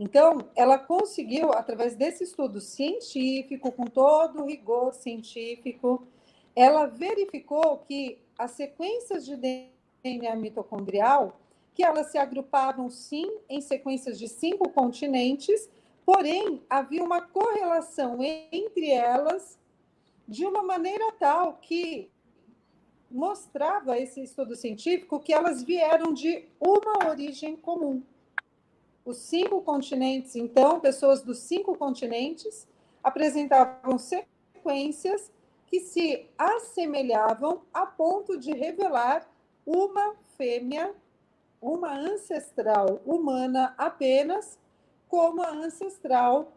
[0.03, 6.07] Então, ela conseguiu, através desse estudo científico, com todo o rigor científico,
[6.55, 11.39] ela verificou que as sequências de DNA mitocondrial,
[11.75, 15.69] que elas se agrupavam sim em sequências de cinco continentes,
[16.03, 19.59] porém havia uma correlação entre elas
[20.27, 22.09] de uma maneira tal que
[23.11, 28.01] mostrava esse estudo científico que elas vieram de uma origem comum
[29.05, 32.67] os cinco continentes, então, pessoas dos cinco continentes
[33.03, 35.31] apresentavam sequências
[35.65, 39.27] que se assemelhavam a ponto de revelar
[39.65, 40.93] uma fêmea,
[41.61, 44.59] uma ancestral humana apenas,
[45.07, 46.51] como a ancestral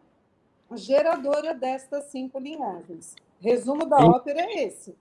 [0.73, 3.15] geradora destas cinco linhagens.
[3.39, 4.95] Resumo da ópera é esse.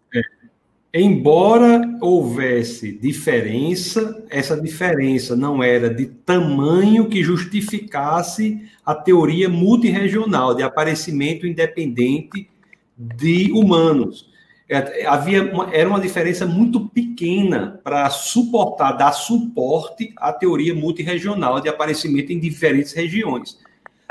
[0.96, 10.62] Embora houvesse diferença, essa diferença não era de tamanho que justificasse a teoria multirregional de
[10.62, 12.48] aparecimento independente
[12.96, 14.30] de humanos.
[14.68, 21.61] É, havia uma, era uma diferença muito pequena para suportar, dar suporte à teoria multirregional
[21.61, 23.59] de aparecimento em diferentes regiões.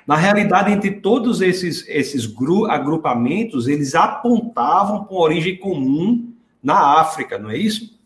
[0.05, 2.29] Na realidade, entre todos esses, esses
[2.69, 6.32] agrupamentos, eles apontavam uma origem comum
[6.63, 7.99] na África, não é isso?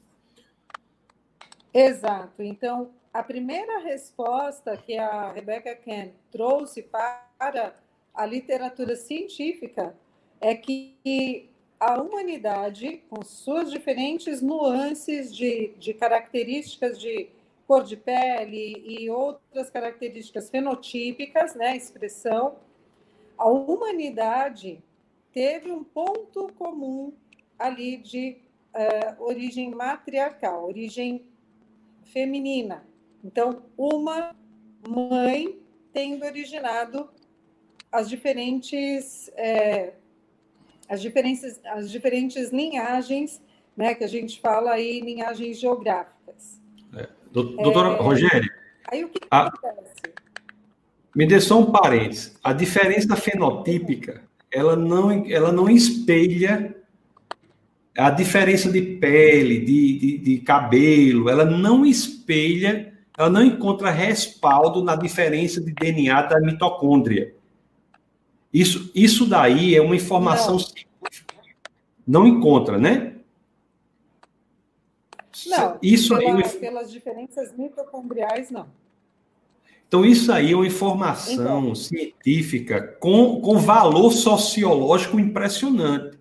[1.74, 2.41] Exato.
[2.41, 7.76] Então, a primeira resposta que a Rebecca Ken trouxe para
[8.13, 9.96] a literatura científica
[10.41, 17.30] é que a humanidade, com suas diferentes nuances de, de características de
[17.67, 22.55] cor de pele e outras características fenotípicas, né, expressão,
[23.38, 24.82] a humanidade
[25.32, 27.14] teve um ponto comum
[27.60, 28.38] ali de
[28.78, 31.25] uh, origem matriarcal, origem
[32.05, 32.86] feminina.
[33.23, 34.36] Então, uma
[34.88, 35.57] mãe
[35.91, 37.09] tendo originado
[37.91, 39.93] as diferentes é,
[40.88, 43.41] as diferentes as diferentes linhagens,
[43.75, 46.61] né, que a gente fala aí linhagens geográficas.
[46.95, 47.09] É.
[47.32, 48.51] Doutora é, Rogério.
[48.89, 49.47] Aí o que, que a...
[49.47, 50.13] acontece?
[51.15, 52.38] Me dê só um parênteses.
[52.43, 56.76] A diferença fenotípica, ela não, ela não espelha
[57.98, 64.84] a diferença de pele, de, de, de cabelo, ela não espelha, ela não encontra respaldo
[64.84, 67.34] na diferença de DNA da mitocôndria.
[68.54, 70.60] Isso, isso daí é uma informação não.
[70.60, 71.36] científica.
[72.06, 73.16] Não encontra, né?
[75.48, 78.68] Não, isso pela, aí, pelas diferenças mitocondriais, não.
[79.88, 86.16] Então, isso aí é uma informação então, científica com, com valor sociológico impressionante.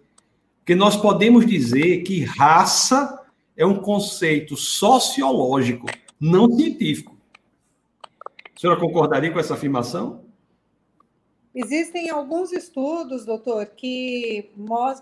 [0.66, 3.24] Porque nós podemos dizer que raça
[3.56, 5.86] é um conceito sociológico,
[6.20, 7.16] não científico.
[8.52, 10.24] A senhora concordaria com essa afirmação?
[11.54, 14.50] Existem alguns estudos, doutor, que,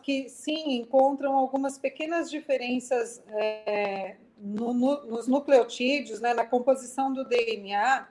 [0.03, 7.25] que sim, encontram algumas pequenas diferenças é, no, no, nos nucleotídeos, né, na composição do
[7.25, 8.07] DNA,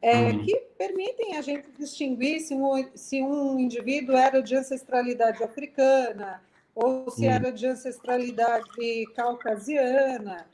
[0.00, 0.42] é, uhum.
[0.42, 6.48] que permitem a gente distinguir se um, se um indivíduo era de ancestralidade africana
[6.80, 7.32] ou se uhum.
[7.32, 10.46] era de ancestralidade caucasiana.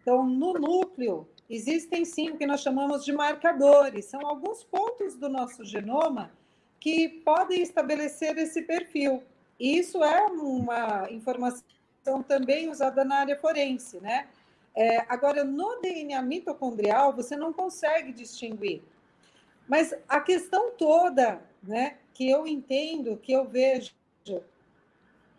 [0.00, 5.28] Então, no núcleo, existem sim o que nós chamamos de marcadores, são alguns pontos do
[5.28, 6.32] nosso genoma
[6.80, 9.22] que podem estabelecer esse perfil.
[9.58, 11.62] E isso é uma informação
[12.26, 14.28] também usada na área forense, né?
[14.74, 18.82] É, agora, no DNA mitocondrial, você não consegue distinguir.
[19.68, 23.99] Mas a questão toda, né, que eu entendo, que eu vejo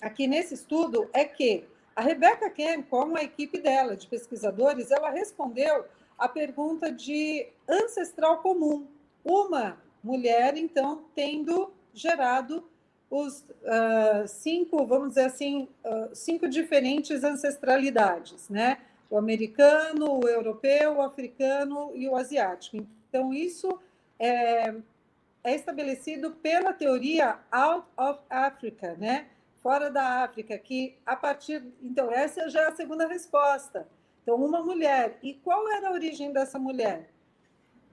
[0.01, 1.63] aqui nesse estudo, é que
[1.95, 5.85] a Rebecca Kem, com a equipe dela de pesquisadores, ela respondeu
[6.17, 8.87] a pergunta de ancestral comum.
[9.23, 12.67] Uma mulher, então, tendo gerado
[13.09, 18.77] os uh, cinco, vamos dizer assim, uh, cinco diferentes ancestralidades, né?
[19.09, 22.77] O americano, o europeu, o africano e o asiático.
[23.09, 23.77] Então, isso
[24.17, 24.73] é,
[25.43, 29.27] é estabelecido pela teoria out of Africa, né?
[29.61, 31.63] Fora da África, que a partir.
[31.81, 33.87] Então, essa já é a segunda resposta.
[34.23, 35.19] Então, uma mulher.
[35.21, 37.09] E qual era a origem dessa mulher?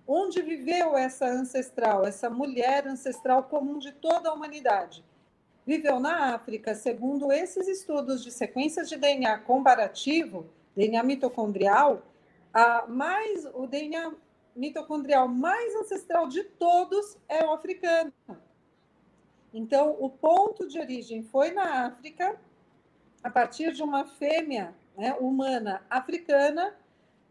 [0.07, 5.05] Onde viveu essa ancestral, essa mulher ancestral comum de toda a humanidade?
[5.67, 12.03] Viveu na África, segundo esses estudos de sequências de DNA comparativo, DNA mitocondrial,
[12.55, 14.15] a mais o DNA
[14.57, 18.11] mitocondrial mais ancestral de todos é o africano.
[19.53, 22.39] Então, o ponto de origem foi na África,
[23.23, 26.75] a partir de uma fêmea né, humana africana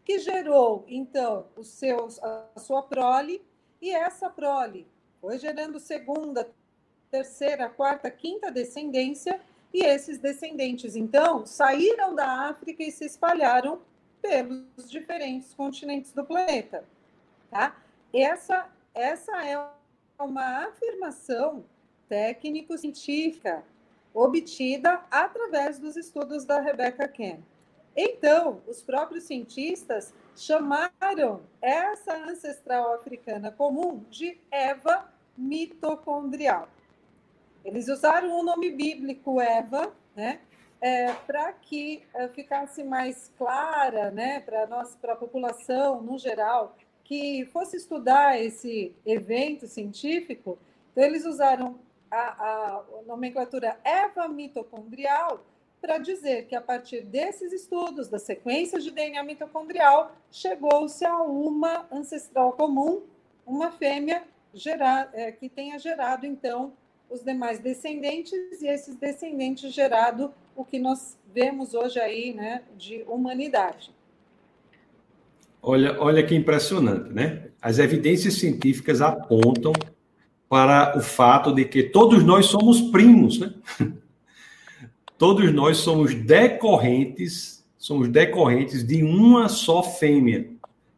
[0.04, 3.42] que gerou, então, os seus, a sua prole,
[3.80, 4.86] e essa prole
[5.20, 6.50] foi gerando segunda,
[7.10, 9.40] terceira, quarta, quinta descendência,
[9.72, 13.80] e esses descendentes, então, saíram da África e se espalharam
[14.22, 16.84] pelos diferentes continentes do planeta.
[17.50, 17.76] Tá?
[18.12, 19.62] Essa, essa é
[20.18, 21.64] uma afirmação
[22.08, 23.64] técnico-científica
[24.14, 27.38] obtida através dos estudos da Rebecca Ken.
[27.96, 36.68] Então, os próprios cientistas chamaram essa ancestral africana comum de Eva mitocondrial.
[37.64, 40.40] Eles usaram o nome bíblico Eva, né,
[40.80, 46.76] é, para que é, ficasse mais clara, né, para nós, para a população no geral,
[47.02, 50.58] que fosse estudar esse evento científico.
[50.92, 51.78] Então, eles usaram
[52.10, 55.44] a, a nomenclatura Eva mitocondrial
[55.80, 61.86] para dizer que a partir desses estudos, das sequências de DNA mitocondrial, chegou-se a uma
[61.92, 63.02] ancestral comum,
[63.46, 66.72] uma fêmea gerar, é, que tenha gerado, então,
[67.08, 73.04] os demais descendentes, e esses descendentes gerado o que nós vemos hoje aí, né, de
[73.06, 73.92] humanidade.
[75.62, 77.50] Olha, olha que impressionante, né?
[77.60, 79.72] As evidências científicas apontam
[80.48, 83.52] para o fato de que todos nós somos primos, né?
[85.18, 90.48] todos nós somos decorrentes, somos decorrentes de uma só fêmea,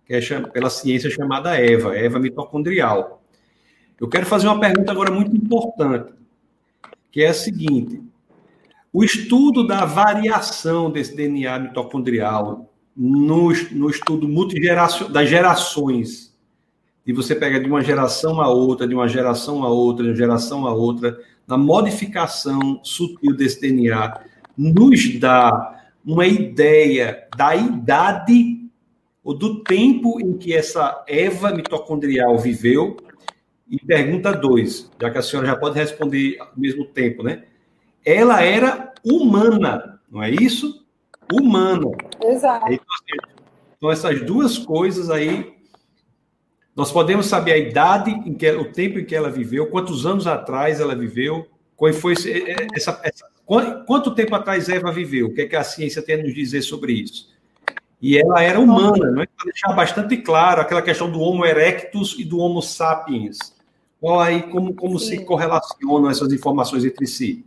[0.06, 3.22] que é pela ciência chamada Eva, Eva mitocondrial.
[3.98, 6.12] Eu quero fazer uma pergunta agora muito importante,
[7.10, 8.02] que é a seguinte:
[8.92, 16.29] o estudo da variação desse DNA mitocondrial no, no estudo multigeracional das gerações,
[17.10, 20.16] e você pega de uma geração a outra, de uma geração a outra, de uma
[20.16, 24.20] geração a outra, na modificação sutil desse DNA,
[24.56, 28.60] nos dá uma ideia da idade
[29.24, 32.96] ou do tempo em que essa Eva mitocondrial viveu.
[33.68, 37.42] E pergunta dois, já que a senhora já pode responder ao mesmo tempo, né?
[38.04, 40.86] Ela era humana, não é isso?
[41.32, 41.90] Humana.
[42.22, 42.66] Exato.
[43.76, 45.58] Então, essas duas coisas aí
[46.74, 50.26] Nós podemos saber a idade, em que, o tempo em que ela viveu, quantos anos
[50.26, 51.46] atrás ela viveu,
[51.76, 52.14] qual foi
[52.74, 53.26] essa, essa,
[53.86, 55.26] quanto tempo atrás Eva viveu?
[55.26, 57.30] O que, é que a ciência tem a nos dizer sobre isso?
[58.00, 59.26] E ela era humana, não é?
[59.26, 63.38] Para deixar bastante claro aquela questão do Homo erectus e do Homo sapiens.
[64.00, 67.44] Qual aí como, como se correlacionam essas informações entre si?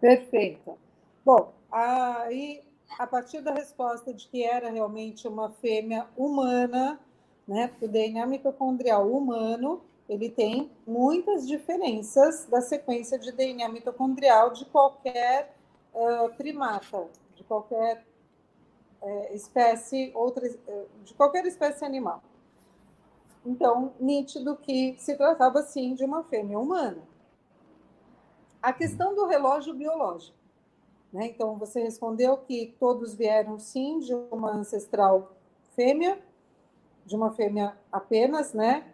[0.00, 0.78] Perfeito.
[1.24, 2.60] Bom, aí
[2.98, 6.98] a partir da resposta de que era realmente uma fêmea humana,
[7.46, 7.72] né?
[7.80, 15.54] O DNA mitocondrial humano, ele tem muitas diferenças da sequência de DNA mitocondrial de qualquer
[15.94, 18.04] uh, primata, de qualquer
[19.00, 22.20] uh, espécie, outra, uh, de qualquer espécie animal.
[23.46, 27.00] Então, nítido que se tratava sim de uma fêmea humana.
[28.60, 30.37] A questão do relógio biológico.
[31.12, 31.26] Né?
[31.26, 35.32] Então, você respondeu que todos vieram sim de uma ancestral
[35.74, 36.18] fêmea,
[37.06, 38.84] de uma fêmea apenas, né?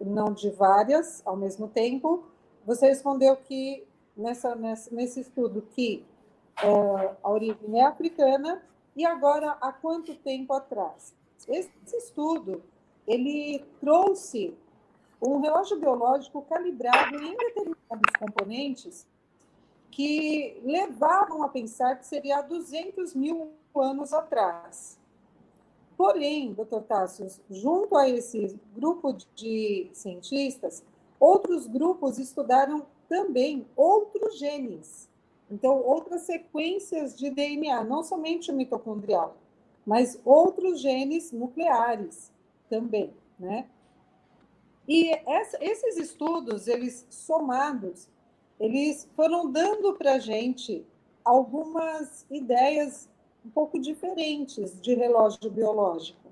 [0.00, 2.24] não de várias ao mesmo tempo.
[2.64, 3.86] Você respondeu que
[4.16, 6.04] nessa, nessa nesse estudo que
[6.62, 8.62] é, a origem é africana
[8.94, 11.14] e agora há quanto tempo atrás?
[11.46, 12.62] Esse estudo
[13.06, 14.54] ele trouxe
[15.20, 19.06] um relógio biológico calibrado em determinados componentes
[19.90, 24.98] que levavam a pensar que seria há 200 mil anos atrás.
[25.96, 30.84] Porém, doutor Tassius, junto a esse grupo de cientistas,
[31.18, 35.08] outros grupos estudaram também outros genes.
[35.50, 39.36] Então, outras sequências de DNA, não somente o mitocondrial,
[39.84, 42.30] mas outros genes nucleares
[42.68, 43.66] também, né?
[44.86, 48.08] E essa, esses estudos, eles somados,
[48.58, 50.84] eles foram dando para a gente
[51.24, 53.08] algumas ideias
[53.44, 56.28] um pouco diferentes de relógio biológico.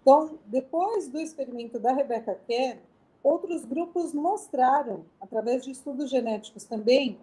[0.00, 2.78] Então, depois do experimento da Rebecca Kerr,
[3.22, 7.18] outros grupos mostraram, através de estudos genéticos também,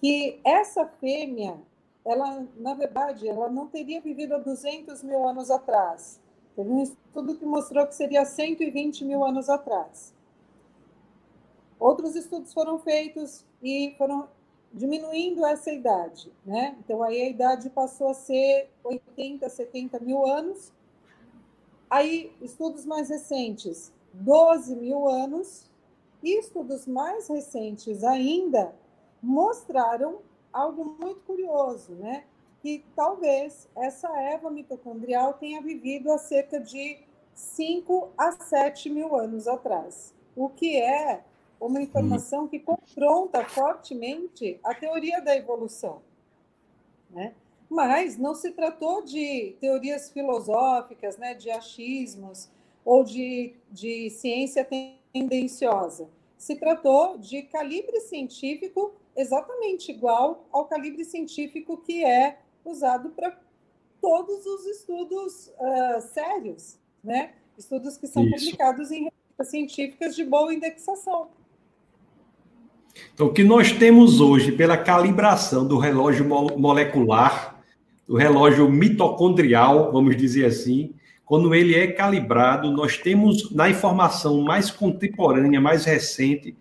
[0.00, 1.56] que essa fêmea,
[2.04, 6.20] ela, na verdade, ela não teria vivido há 200 mil anos atrás.
[6.54, 10.12] Teve um estudo que mostrou que seria 120 mil anos atrás.
[11.78, 14.28] Outros estudos foram feitos e foram
[14.72, 16.76] diminuindo essa idade, né?
[16.80, 20.72] Então aí a idade passou a ser 80, 70 mil anos.
[21.88, 25.70] Aí estudos mais recentes, 12 mil anos,
[26.22, 28.74] e estudos mais recentes ainda
[29.22, 30.18] mostraram
[30.52, 32.24] algo muito curioso, né?
[32.60, 36.98] Que talvez essa Eva mitocondrial tenha vivido há cerca de
[37.34, 41.22] 5 a 7 mil anos atrás, o que é
[41.60, 46.02] uma informação que confronta fortemente a teoria da evolução.
[47.10, 47.34] Né?
[47.68, 52.48] Mas não se tratou de teorias filosóficas, né, de achismos
[52.84, 54.66] ou de, de ciência
[55.12, 56.08] tendenciosa.
[56.38, 63.36] Se tratou de calibre científico exatamente igual ao calibre científico que é usado para
[64.00, 67.34] todos os estudos uh, sérios, né?
[67.56, 68.36] estudos que são Isso.
[68.36, 71.28] publicados em revistas científicas de boa indexação.
[73.14, 77.56] Então, o que nós temos hoje pela calibração do relógio molecular,
[78.06, 80.94] do relógio mitocondrial, vamos dizer assim,
[81.24, 86.56] quando ele é calibrado, nós temos na informação mais contemporânea, mais recente,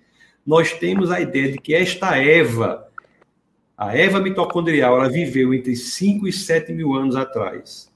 [0.45, 2.87] nós temos a ideia de que esta Eva,
[3.77, 7.93] a Eva mitocondrial, ela viveu entre 5 e 7 mil anos atrás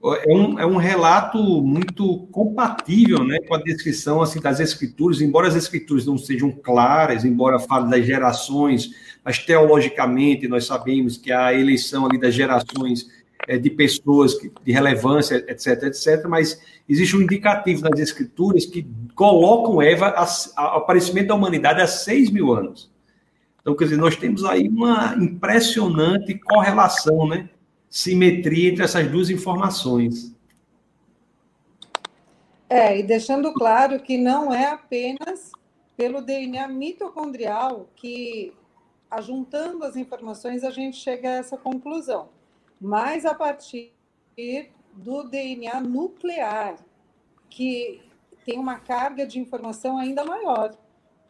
[0.00, 5.48] é um, é um relato muito compatível né, com a descrição assim, das escrituras, embora
[5.48, 8.90] as escrituras não sejam claras, embora fale das gerações,
[9.24, 13.08] mas teologicamente nós sabemos que a eleição ali das gerações
[13.48, 14.34] é, de pessoas
[14.64, 18.86] de relevância, etc, etc, mas existe um indicativo nas escrituras que
[19.16, 20.14] colocam Eva,
[20.56, 22.88] ao aparecimento da humanidade há 6 mil anos.
[23.60, 27.48] Então, quer dizer, nós temos aí uma impressionante correlação, né?
[27.90, 30.34] Simetria entre essas duas informações.
[32.68, 35.52] É, e deixando claro que não é apenas
[35.96, 38.52] pelo DNA mitocondrial que,
[39.10, 42.28] ajuntando as informações, a gente chega a essa conclusão,
[42.80, 43.92] mas a partir
[44.92, 46.76] do DNA nuclear,
[47.48, 48.02] que
[48.44, 50.76] tem uma carga de informação ainda maior,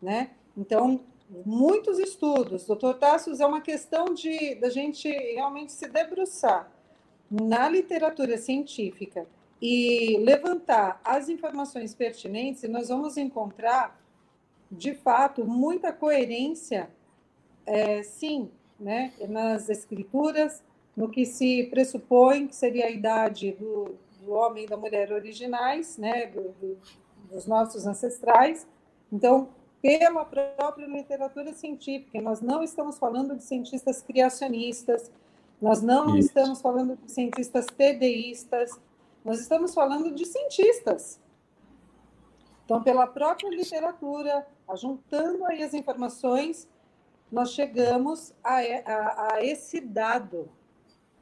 [0.02, 0.30] né?
[0.56, 1.00] Então,
[1.44, 2.64] muitos estudos.
[2.66, 6.70] Doutor Tassos, é uma questão de da gente realmente se debruçar
[7.30, 9.26] na literatura científica
[9.60, 14.00] e levantar as informações pertinentes, e nós vamos encontrar,
[14.70, 16.88] de fato, muita coerência,
[17.66, 20.62] é, sim, né, nas escrituras,
[20.96, 25.98] no que se pressupõe que seria a idade do, do homem e da mulher originais,
[25.98, 26.78] né, do, do,
[27.30, 28.66] dos nossos ancestrais.
[29.12, 29.48] Então,
[29.80, 35.10] pela própria literatura científica, nós não estamos falando de cientistas criacionistas,
[35.60, 36.28] nós não Isso.
[36.28, 38.70] estamos falando de cientistas TDIstas,
[39.24, 41.20] nós estamos falando de cientistas.
[42.64, 46.68] Então, pela própria literatura, juntando aí as informações,
[47.30, 50.48] nós chegamos a, a, a esse dado.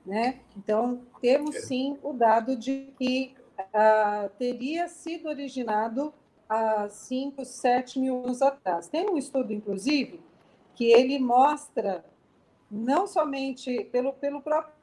[0.04, 0.40] Né?
[0.56, 6.12] Então, temos sim o dado de que uh, teria sido originado
[6.48, 8.88] há 5, 7 mil anos atrás.
[8.88, 10.20] Tem um estudo, inclusive,
[10.74, 12.04] que ele mostra,
[12.70, 14.74] não somente pelo, pelo próprio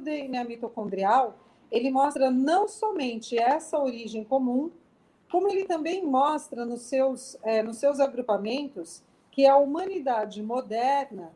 [0.00, 1.38] DNA mitocondrial,
[1.70, 4.70] ele mostra não somente essa origem comum,
[5.30, 11.32] como ele também mostra nos seus, é, nos seus agrupamentos que a humanidade moderna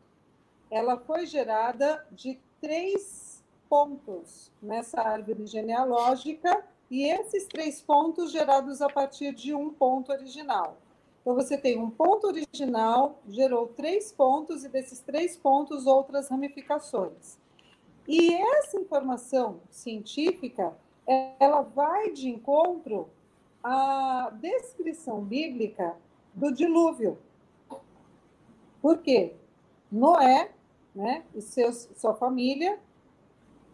[0.69, 8.89] ela foi gerada de três pontos nessa árvore genealógica e esses três pontos gerados a
[8.89, 10.77] partir de um ponto original.
[11.21, 17.39] Então, você tem um ponto original, gerou três pontos, e desses três pontos, outras ramificações.
[18.05, 20.75] E essa informação científica,
[21.39, 23.07] ela vai de encontro
[23.63, 25.95] à descrição bíblica
[26.33, 27.17] do dilúvio.
[28.81, 29.35] Por quê?
[29.89, 30.51] Noé
[30.93, 32.79] né, e seus, sua família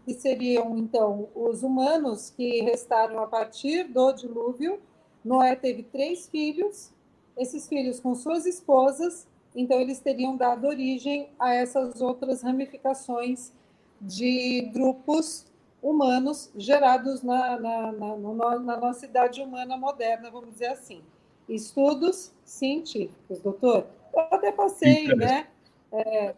[0.07, 4.79] que seriam então os humanos que restaram a partir do dilúvio.
[5.21, 6.93] Noé teve três filhos,
[7.35, 13.51] esses filhos com suas esposas, então eles teriam dado origem a essas outras ramificações
[13.99, 15.45] de grupos
[15.83, 21.01] humanos gerados na, na, na, na nossa idade humana moderna, vamos dizer assim.
[21.49, 23.85] Estudos científicos, doutor.
[24.13, 25.47] Eu até passei, né?
[25.91, 26.33] É,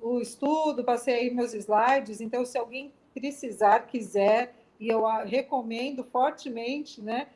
[0.00, 7.00] o estudo, passei aí meus slides, então se alguém precisar, quiser, e eu recomendo fortemente,
[7.00, 7.28] né,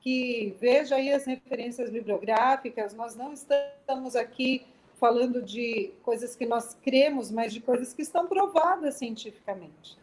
[0.00, 2.94] que veja aí as referências bibliográficas.
[2.94, 4.62] Nós não estamos aqui
[4.98, 9.98] falando de coisas que nós cremos, mas de coisas que estão provadas cientificamente.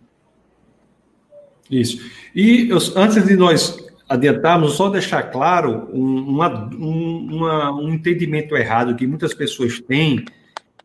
[1.69, 1.99] Isso.
[2.35, 3.77] E eu, antes de nós
[4.07, 10.25] adentrarmos, só deixar claro um, uma, um, uma, um entendimento errado que muitas pessoas têm,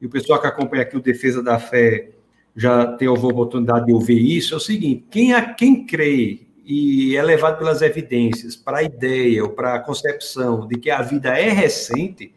[0.01, 2.11] e o pessoal que acompanha aqui o Defesa da Fé
[2.57, 7.17] já teve a oportunidade de ouvir isso, é o seguinte: quem, a, quem crê e
[7.17, 11.31] é levado pelas evidências para a ideia ou para a concepção de que a vida
[11.31, 12.33] é recente,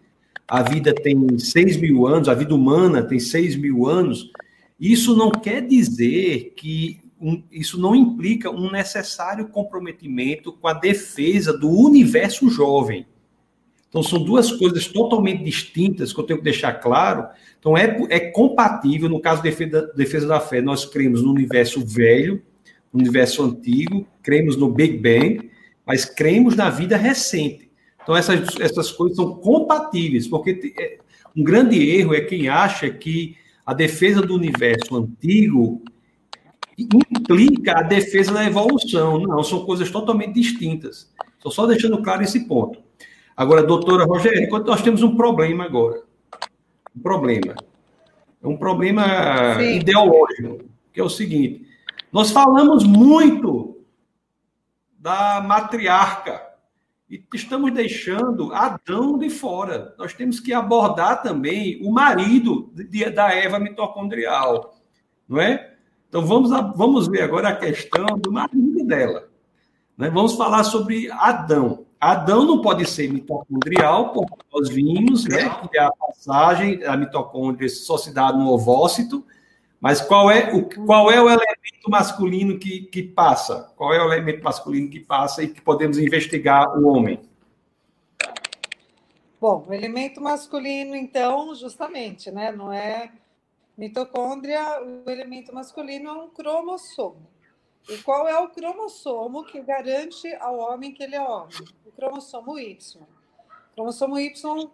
[0.48, 4.32] a vida tem 6 mil anos, a vida humana tem 6 mil anos,
[4.80, 11.56] isso não quer dizer que um, isso não implica um necessário comprometimento com a defesa
[11.56, 13.06] do universo jovem.
[13.92, 17.28] Então, são duas coisas totalmente distintas que eu tenho que deixar claro.
[17.60, 21.86] Então, é, é compatível, no caso da defesa, defesa da fé, nós cremos no universo
[21.86, 22.42] velho,
[22.94, 25.52] no universo antigo, cremos no Big Bang,
[25.86, 27.70] mas cremos na vida recente.
[28.02, 31.00] Então, essas, essas coisas são compatíveis, porque é,
[31.36, 33.36] um grande erro é quem acha que
[33.66, 35.82] a defesa do universo antigo
[36.78, 39.20] implica a defesa da evolução.
[39.20, 41.12] Não, são coisas totalmente distintas.
[41.36, 42.80] Estou só deixando claro esse ponto.
[43.42, 46.04] Agora, doutora Rogério, nós temos um problema agora.
[46.96, 47.56] Um problema.
[48.40, 49.78] É um problema Sim.
[49.78, 50.60] ideológico,
[50.94, 51.66] que é o seguinte:
[52.12, 53.84] nós falamos muito
[54.96, 56.40] da matriarca
[57.10, 59.96] e estamos deixando Adão de fora.
[59.98, 64.76] Nós temos que abordar também o marido de, da Eva mitocondrial,
[65.28, 65.74] não é?
[66.08, 69.28] Então vamos, vamos ver agora a questão do marido dela.
[69.98, 70.12] Né?
[70.12, 71.88] Vamos falar sobre Adão.
[72.02, 77.96] Adão não pode ser mitocondrial, porque nós vimos né, que a passagem da mitocôndria só
[77.96, 79.24] se dá no ovócito,
[79.80, 83.72] mas qual é o, qual é o elemento masculino que, que passa?
[83.78, 87.20] Qual é o elemento masculino que passa e que podemos investigar o homem?
[89.40, 93.12] Bom, o elemento masculino, então, justamente, né, não é
[93.78, 97.31] mitocôndria, o elemento masculino é um cromossomo.
[97.90, 101.56] E qual é o cromossomo que garante ao homem que ele é homem?
[101.86, 103.02] O cromossomo Y.
[103.02, 104.72] O cromossomo Y,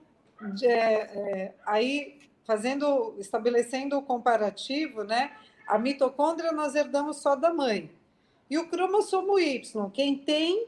[0.64, 5.36] é, é, aí fazendo, estabelecendo o comparativo, né?
[5.68, 7.92] A mitocôndria nós herdamos só da mãe.
[8.50, 10.68] E o cromossomo Y, quem tem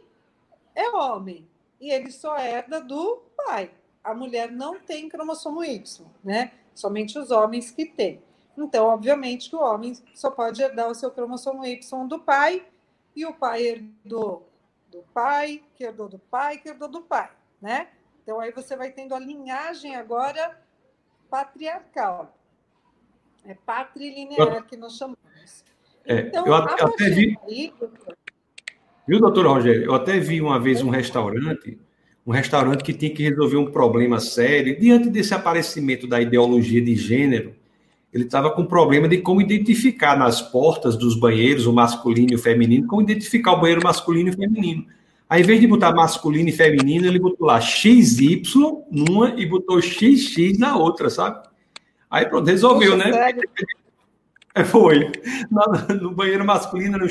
[0.76, 1.48] é homem.
[1.80, 3.72] E ele só herda do pai.
[4.04, 6.52] A mulher não tem cromossomo Y, né?
[6.76, 8.22] Somente os homens que têm.
[8.62, 12.66] Então, obviamente, que o homem só pode herdar o seu cromossomo Y do pai,
[13.16, 14.49] e o pai herdou
[14.91, 17.30] do pai, que herdou do pai, que herdou do pai,
[17.62, 17.88] né?
[18.22, 20.60] Então, aí você vai tendo a linhagem agora
[21.30, 22.38] patriarcal.
[23.45, 25.20] É patrilinear que nós chamamos.
[26.05, 27.38] É, então, eu até, até vi...
[29.07, 29.86] Viu, doutor Rogério?
[29.86, 31.80] Eu até vi uma vez um restaurante,
[32.28, 34.78] um restaurante que tinha que resolver um problema sério.
[34.78, 37.55] Diante desse aparecimento da ideologia de gênero,
[38.14, 42.39] ele estava com problema de como identificar nas portas dos banheiros o masculino e o
[42.39, 44.86] feminino, como identificar o banheiro masculino e feminino.
[45.30, 48.41] Aí, em vez de botar masculino e feminino, ele botou lá XY
[48.91, 51.47] numa e botou XX na outra, sabe?
[52.10, 53.14] Aí pronto, resolveu, Poxa, né?
[53.14, 53.49] Sério?
[54.55, 55.12] É, foi.
[56.01, 57.05] No, banheiro masculino era,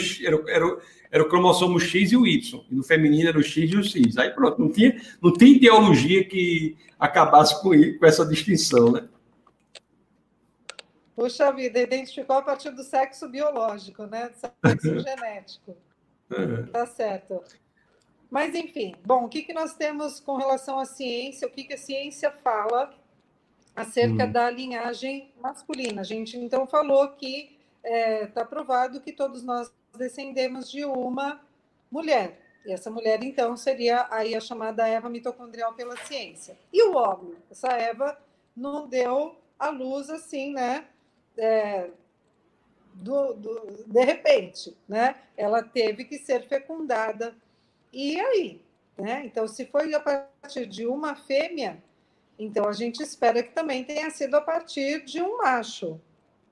[0.49, 0.77] era,
[1.13, 2.61] era, o cromossomo X e o Y.
[2.69, 4.19] E no feminino era o X e o X.
[4.19, 9.05] Aí pronto, não tinha, não tinha ideologia que acabasse com, com essa distinção, né?
[11.19, 14.29] Puxa vida, identificou a partir do sexo biológico, né?
[14.29, 15.77] Do sexo genético.
[16.31, 16.71] É.
[16.71, 17.43] Tá certo.
[18.31, 21.49] Mas, enfim, bom, o que, que nós temos com relação à ciência?
[21.49, 22.95] O que, que a ciência fala
[23.75, 24.31] acerca hum.
[24.31, 26.03] da linhagem masculina?
[26.03, 31.41] A gente, então, falou que está é, tá provado que todos nós descendemos de uma
[31.91, 32.41] mulher.
[32.65, 36.57] E essa mulher, então, seria aí a chamada Eva mitocondrial pela ciência.
[36.73, 37.35] E o homem?
[37.51, 38.17] Essa Eva
[38.57, 40.87] não deu a luz assim, né?
[41.39, 41.91] É,
[42.95, 45.15] do, do, de repente, né?
[45.37, 47.35] Ela teve que ser fecundada
[47.93, 48.61] e aí?
[48.97, 49.23] Né?
[49.25, 51.83] Então, se foi a partir de uma fêmea,
[52.39, 56.01] então a gente espera que também tenha sido a partir de um macho,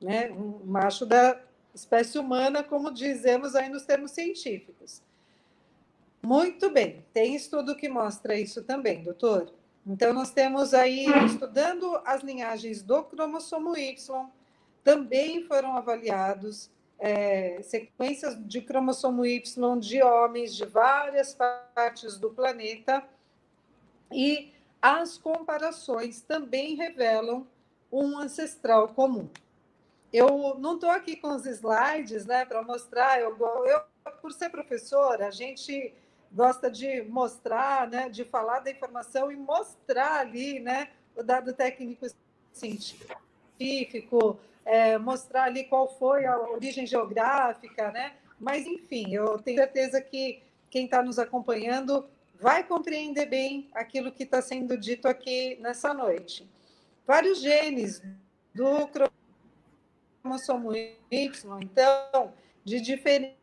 [0.01, 0.31] né?
[0.31, 1.41] um macho da
[1.75, 5.03] espécie humana, como dizemos aí nos termos científicos.
[6.23, 9.53] Muito bem, tem estudo que mostra isso também, doutor.
[9.87, 14.29] Então, nós temos aí, estudando as linhagens do cromossomo Y,
[14.87, 23.03] também foram avaliados é, sequências de cromossomo Y de homens de várias partes do planeta
[24.13, 27.45] e as comparações também revelam
[27.91, 29.29] um ancestral comum.
[30.13, 33.81] Eu não estou aqui com os slides né, para mostrar, eu, eu,
[34.23, 35.93] por ser professora, a gente
[36.31, 42.07] gosta de mostrar, né, de falar da informação e mostrar ali né, o dado técnico
[42.53, 43.26] científico,
[44.65, 48.15] é, mostrar ali qual foi a origem geográfica, né?
[48.39, 52.07] Mas, enfim, eu tenho certeza que quem está nos acompanhando
[52.41, 56.47] vai compreender bem aquilo que está sendo dito aqui nessa noite.
[57.07, 58.03] Vários genes
[58.55, 58.89] do
[60.23, 60.99] cromossomo Y,
[61.63, 62.33] então,
[62.65, 63.37] de diferentes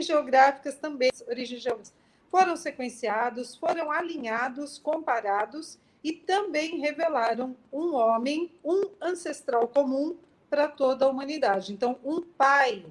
[0.00, 1.94] geográficas também, origens geográficas,
[2.30, 10.16] foram sequenciados, foram alinhados, comparados e também revelaram um homem, um ancestral comum
[10.50, 11.72] para toda a humanidade.
[11.72, 12.84] Então, um pai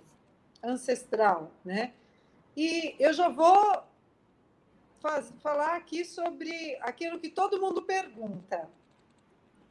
[0.63, 1.93] ancestral, né?
[2.55, 3.83] E eu já vou
[5.01, 8.69] faz, falar aqui sobre aquilo que todo mundo pergunta.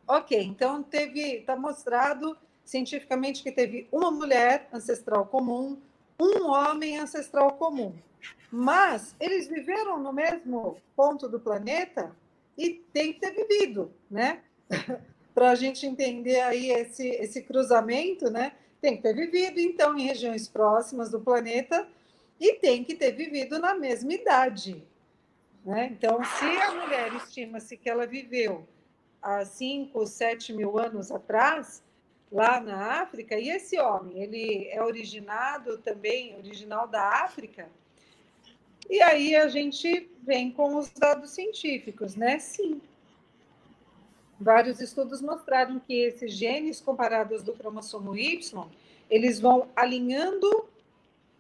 [0.07, 5.79] Ok, então teve, está mostrado cientificamente que teve uma mulher ancestral comum,
[6.21, 7.95] um homem ancestral comum.
[8.51, 12.15] Mas eles viveram no mesmo ponto do planeta?
[12.61, 14.43] E tem que ter vivido, né?
[15.35, 18.53] Para a gente entender aí esse, esse cruzamento, né?
[18.83, 21.89] Tem que ter vivido, então, em regiões próximas do planeta
[22.39, 24.83] e tem que ter vivido na mesma idade.
[25.65, 25.91] Né?
[25.93, 28.67] Então, se a mulher estima-se que ela viveu
[29.23, 31.83] há 5, 7 mil anos atrás,
[32.31, 37.69] lá na África, e esse homem, ele é originado também, original da África,
[38.91, 42.39] e aí a gente vem com os dados científicos, né?
[42.41, 42.81] Sim.
[44.39, 48.67] Vários estudos mostraram que esses genes comparados do cromossomo Y,
[49.09, 50.69] eles vão alinhando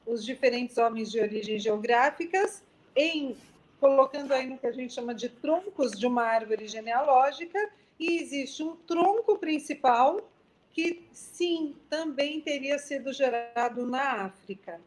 [0.07, 2.63] os diferentes homens de origem geográficas
[2.95, 3.37] em
[3.81, 7.59] colocando aí no que a gente chama de troncos de uma árvore genealógica
[7.99, 10.31] e existe um tronco principal
[10.73, 14.81] que sim, também teria sido gerado na África.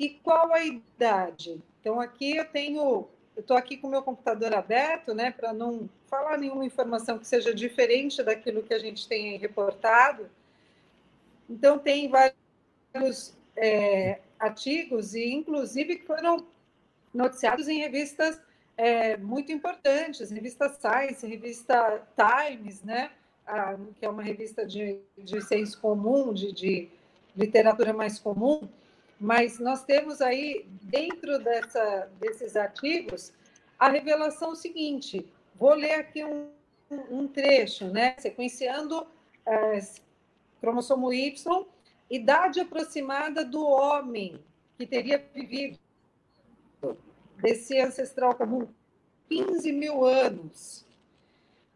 [0.00, 1.62] E qual a idade?
[1.78, 5.90] Então, aqui eu tenho, eu estou aqui com o meu computador aberto, né, para não
[6.06, 10.30] falar nenhuma informação que seja diferente daquilo que a gente tem reportado.
[11.50, 16.46] Então, tem vários é, artigos, e inclusive foram
[17.12, 18.40] noticiados em revistas
[18.78, 23.10] é, muito importantes, revista Science, revista Times, né,
[23.98, 26.88] que é uma revista de, de senso comum, de, de
[27.36, 28.66] literatura mais comum,
[29.20, 33.32] mas nós temos aí, dentro dessa, desses artigos,
[33.78, 35.30] a revelação seguinte.
[35.54, 36.48] Vou ler aqui um,
[37.10, 38.16] um trecho, né?
[38.18, 39.06] Sequenciando
[39.44, 39.78] é,
[40.58, 41.66] cromossomo Y,
[42.10, 44.42] idade aproximada do homem
[44.78, 45.78] que teria vivido
[47.36, 48.66] desse ancestral comum,
[49.28, 50.86] 15 mil anos.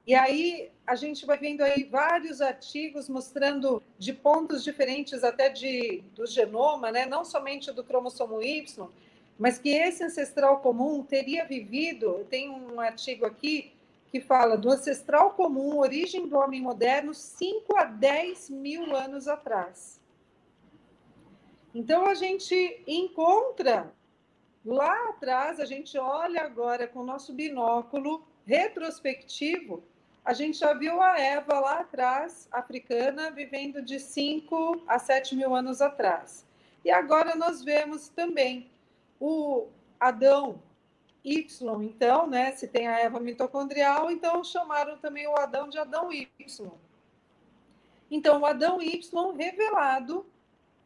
[0.07, 6.03] E aí a gente vai vendo aí vários artigos mostrando de pontos diferentes até de,
[6.15, 7.07] do genoma, né?
[7.07, 8.67] não somente do cromossomo Y,
[9.39, 13.73] mas que esse ancestral comum teria vivido, tem um artigo aqui
[14.11, 20.01] que fala do ancestral comum, origem do homem moderno, 5 a 10 mil anos atrás.
[21.75, 23.93] Então a gente encontra
[24.65, 29.83] lá atrás, a gente olha agora com o nosso binóculo retrospectivo
[30.25, 35.55] a gente já viu a Eva lá atrás, africana, vivendo de 5 a 7 mil
[35.55, 36.47] anos atrás.
[36.83, 38.71] E agora nós vemos também
[39.21, 39.69] o
[40.01, 40.63] Adão
[41.23, 42.53] Y, então, né?
[42.53, 46.71] Se tem a Eva mitocondrial, então chamaram também o Adão de Adão Y.
[48.11, 50.27] Então, o Adão Y revelado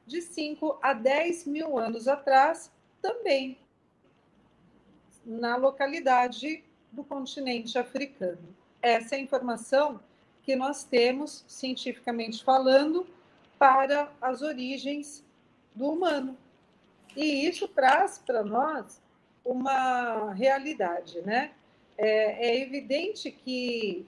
[0.07, 3.59] de 5 a 10 mil anos atrás, também
[5.25, 8.58] na localidade do continente africano.
[8.81, 10.01] Essa informação
[10.43, 13.07] que nós temos, cientificamente falando,
[13.59, 15.25] para as origens
[15.75, 16.37] do humano.
[17.17, 19.01] E isso traz para nós
[19.45, 21.53] uma realidade, né?
[21.97, 24.07] É, é evidente que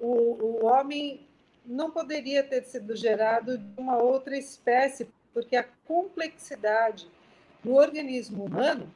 [0.00, 1.26] o, o, homem
[1.64, 7.08] não poderia ter sido gerado de uma outra espécie, porque a complexidade
[7.62, 8.92] do organismo humano,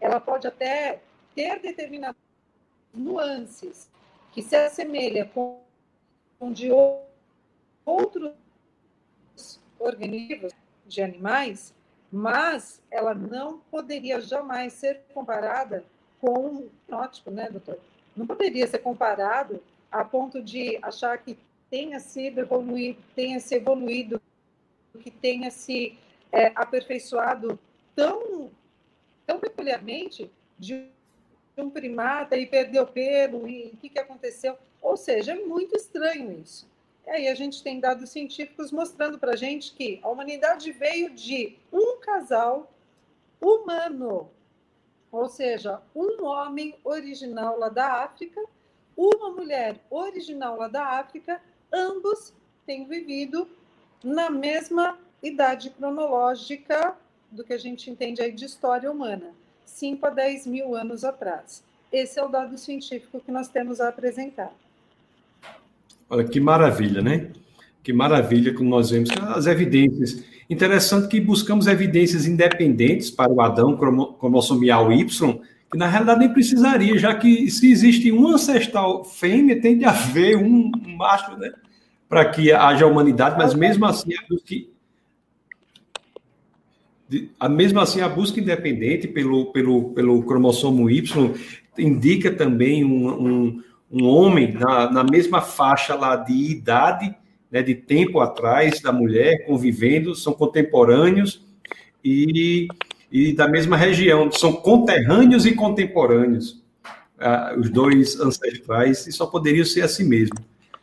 [0.00, 1.00] ela pode até
[1.34, 2.20] ter determinadas
[2.92, 3.88] nuances,
[4.38, 5.60] que se assemelha com
[6.52, 6.70] de
[7.84, 8.32] outros
[9.80, 10.52] organismos
[10.86, 11.74] de animais,
[12.12, 15.84] mas ela não poderia jamais ser comparada
[16.20, 17.80] com um fenótipo, né, doutor?
[18.16, 19.60] Não poderia ser comparado
[19.90, 21.36] a ponto de achar que
[21.68, 24.22] tenha sido evoluído, tenha se evoluído,
[25.02, 25.98] que tenha se
[26.30, 27.58] é, aperfeiçoado
[27.96, 28.52] tão,
[29.26, 30.88] tão peculiarmente de
[31.60, 34.56] um primata e perdeu pelo, e o que, que aconteceu?
[34.80, 36.68] Ou seja, é muito estranho isso.
[37.06, 41.10] E aí a gente tem dados científicos mostrando para a gente que a humanidade veio
[41.10, 42.70] de um casal
[43.40, 44.28] humano,
[45.10, 48.40] ou seja, um homem original lá da África,
[48.96, 51.40] uma mulher original lá da África,
[51.72, 52.34] ambos
[52.66, 53.48] têm vivido
[54.02, 56.96] na mesma idade cronológica
[57.30, 59.34] do que a gente entende aí de história humana.
[59.68, 61.62] 5 a 10 mil anos atrás.
[61.92, 64.52] Esse é o dado científico que nós temos a apresentar.
[66.10, 67.30] Olha que maravilha, né?
[67.82, 70.24] Que maravilha que nós vemos as evidências.
[70.50, 75.04] Interessante que buscamos evidências independentes para o Adão cromossomial Y,
[75.70, 80.36] que na realidade nem precisaria, já que se existe um ancestral fêmea, tem de haver
[80.36, 81.52] um macho, né?
[82.08, 84.54] Para que haja humanidade, mas mesmo assim a busca,
[87.50, 91.34] mesmo assim a busca independente pelo, pelo, pelo cromossomo Y
[91.78, 97.14] indica também um, um, um homem na, na, mesma faixa lá de idade,
[97.50, 101.42] né, de tempo atrás da mulher, convivendo, são contemporâneos
[102.04, 102.68] e,
[103.10, 106.62] e da mesma região, são conterrâneos e contemporâneos,
[107.18, 110.36] ah, os dois ancestrais, e só poderiam ser assim mesmo.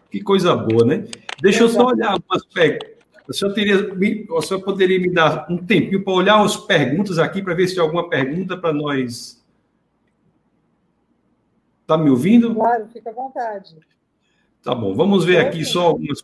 [0.09, 1.05] Que coisa boa, né?
[1.41, 2.94] Deixa eu só olhar um aspecto.
[3.27, 3.91] O senhor, teria,
[4.29, 7.75] o senhor poderia me dar um tempinho para olhar as perguntas aqui, para ver se
[7.75, 9.43] tem alguma pergunta para nós
[11.85, 12.55] Está me ouvindo?
[12.55, 13.75] Claro, fica à vontade.
[14.63, 16.19] Tá bom, vamos ver aqui só algumas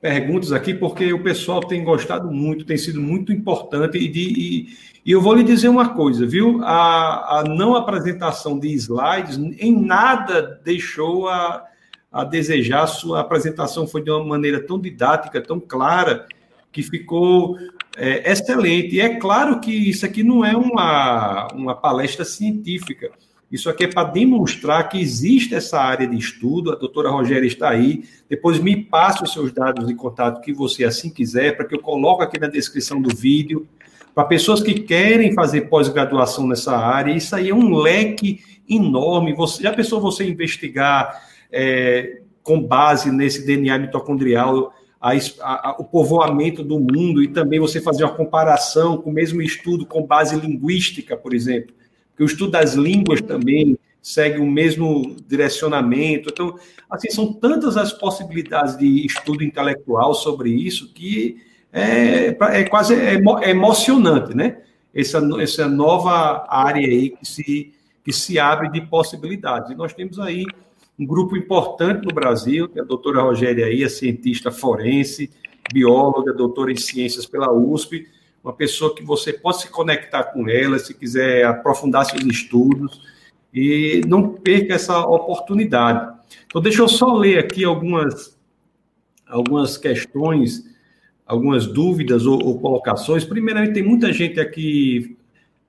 [0.00, 4.66] perguntas aqui, porque o pessoal tem gostado muito, tem sido muito importante, e, de, e,
[5.06, 6.60] e eu vou lhe dizer uma coisa, viu?
[6.64, 11.64] A, a, não apresentação de slides em nada deixou a,
[12.12, 16.26] a desejar, sua apresentação foi de uma maneira tão didática, tão clara,
[16.70, 17.56] que ficou
[17.96, 18.96] é, excelente.
[18.96, 23.10] E é claro que isso aqui não é uma, uma palestra científica,
[23.52, 26.72] isso aqui é para demonstrar que existe essa área de estudo.
[26.72, 28.02] A doutora Rogéria está aí.
[28.26, 31.78] Depois me passe os seus dados de contato que você assim quiser, para que eu
[31.78, 33.68] coloque aqui na descrição do vídeo.
[34.14, 39.34] Para pessoas que querem fazer pós-graduação nessa área, isso aí é um leque enorme.
[39.34, 41.20] Você, já pensou você investigar
[41.52, 47.80] é, com base nesse DNA mitocondrial a, a, o povoamento do mundo e também você
[47.80, 51.74] fazer uma comparação com o mesmo estudo com base linguística, por exemplo?
[52.16, 56.30] que o estudo das línguas também segue o mesmo direcionamento.
[56.30, 56.58] Então,
[56.90, 61.42] assim, são tantas as possibilidades de estudo intelectual sobre isso que
[61.72, 64.58] é, é quase é, é emocionante, né?
[64.94, 67.72] Essa, essa nova área aí que se,
[68.04, 69.70] que se abre de possibilidades.
[69.70, 70.44] E nós temos aí
[70.98, 75.30] um grupo importante no Brasil, que é a doutora Rogéria aí, a cientista forense,
[75.72, 78.06] bióloga, doutora em ciências pela USP,
[78.42, 83.00] uma pessoa que você pode se conectar com ela, se quiser aprofundar seus estudos,
[83.54, 86.12] e não perca essa oportunidade.
[86.46, 88.38] Então, deixa eu só ler aqui algumas,
[89.26, 90.64] algumas questões,
[91.26, 93.24] algumas dúvidas ou, ou colocações.
[93.24, 95.16] Primeiramente, tem muita gente aqui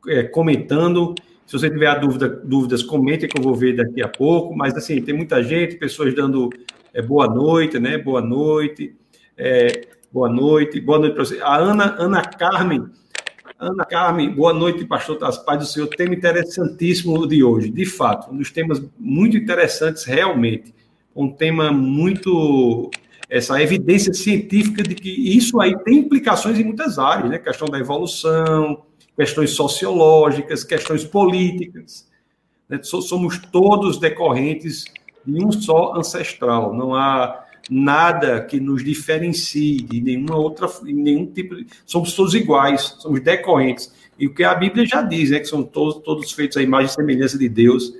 [0.07, 1.13] é, comentando.
[1.45, 4.55] Se você tiver dúvida, dúvidas, comente que eu vou ver daqui a pouco.
[4.55, 6.49] Mas, assim, tem muita gente, pessoas dando
[6.93, 7.97] é, boa noite, né?
[7.97, 8.95] Boa noite.
[9.37, 10.79] É, boa noite.
[10.79, 11.39] Boa noite para você.
[11.41, 12.89] A Ana, Ana Carmen
[13.63, 15.87] Ana Carmen, boa noite, pastor das paz do Senhor.
[15.87, 20.73] Tema interessantíssimo de hoje, de fato, um dos temas muito interessantes, realmente.
[21.15, 22.91] Um tema muito.
[23.29, 27.39] Essa evidência científica de que isso aí tem implicações em muitas áreas, né?
[27.39, 28.83] Questão da evolução,
[29.15, 32.07] questões sociológicas, questões políticas.
[32.67, 32.79] Né?
[32.81, 34.85] Somos todos decorrentes
[35.25, 36.73] de um só ancestral.
[36.73, 41.67] Não há nada que nos diferencie de nenhuma outra, nenhum tipo de.
[41.85, 43.93] Somos todos iguais, somos decorrentes.
[44.17, 46.87] E o que a Bíblia já diz, né, que são todos, todos feitos à imagem
[46.87, 47.93] e semelhança de Deus.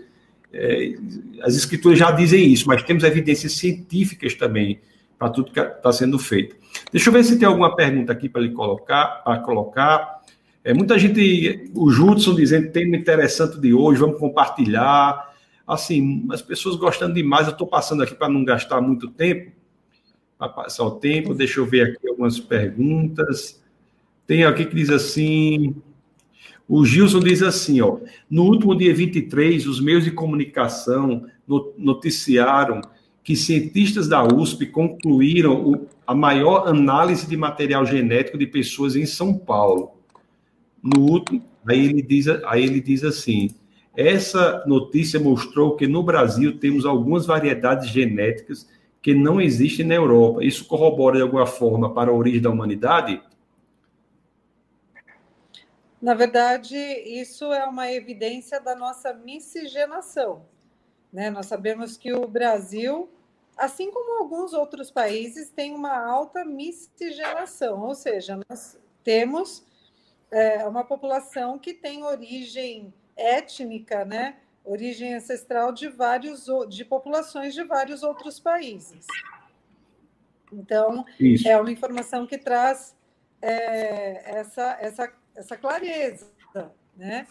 [0.52, 0.94] É,
[1.42, 4.80] as escrituras já dizem isso, mas temos evidências científicas também
[5.18, 6.56] para tudo que está sendo feito.
[6.92, 9.24] Deixa eu ver se tem alguma pergunta aqui para lhe colocar.
[9.24, 10.22] Para colocar.
[10.64, 15.34] É, muita gente, o Judson dizendo tema interessante de hoje, vamos compartilhar
[15.68, 19.52] assim, as pessoas gostando demais, eu estou passando aqui para não gastar muito tempo,
[20.38, 23.62] para passar o tempo, deixa eu ver aqui algumas perguntas.
[24.28, 25.76] Tem aqui que diz assim,
[26.68, 28.00] o Gilson diz assim, ó,
[28.30, 31.26] no último dia 23, os meios de comunicação
[31.78, 32.82] noticiaram
[33.24, 39.06] que cientistas da USP concluíram o, a maior análise de material genético de pessoas em
[39.06, 39.93] São Paulo.
[40.84, 43.56] No último, aí ele diz, aí ele diz assim,
[43.96, 48.68] essa notícia mostrou que no Brasil temos algumas variedades genéticas
[49.02, 50.44] que não existem na Europa.
[50.44, 53.22] Isso corrobora de alguma forma para a origem da humanidade?
[56.02, 60.46] Na verdade, isso é uma evidência da nossa miscigenação.
[61.12, 61.30] Né?
[61.30, 63.10] Nós sabemos que o Brasil,
[63.56, 69.64] assim como alguns outros países, tem uma alta miscigenação, ou seja, nós temos
[70.34, 74.38] é, uma população que tem origem étnica, né?
[74.66, 79.06] origem ancestral de vários de populações de vários outros países.
[80.52, 81.48] Então, Isso.
[81.48, 82.96] é uma informação que traz
[83.42, 86.32] é, essa, essa, essa clareza.
[86.96, 87.28] Né?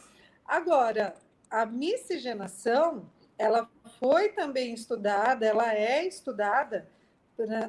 [0.46, 1.14] Agora,
[1.50, 6.88] a miscigenação, ela foi também estudada, ela é estudada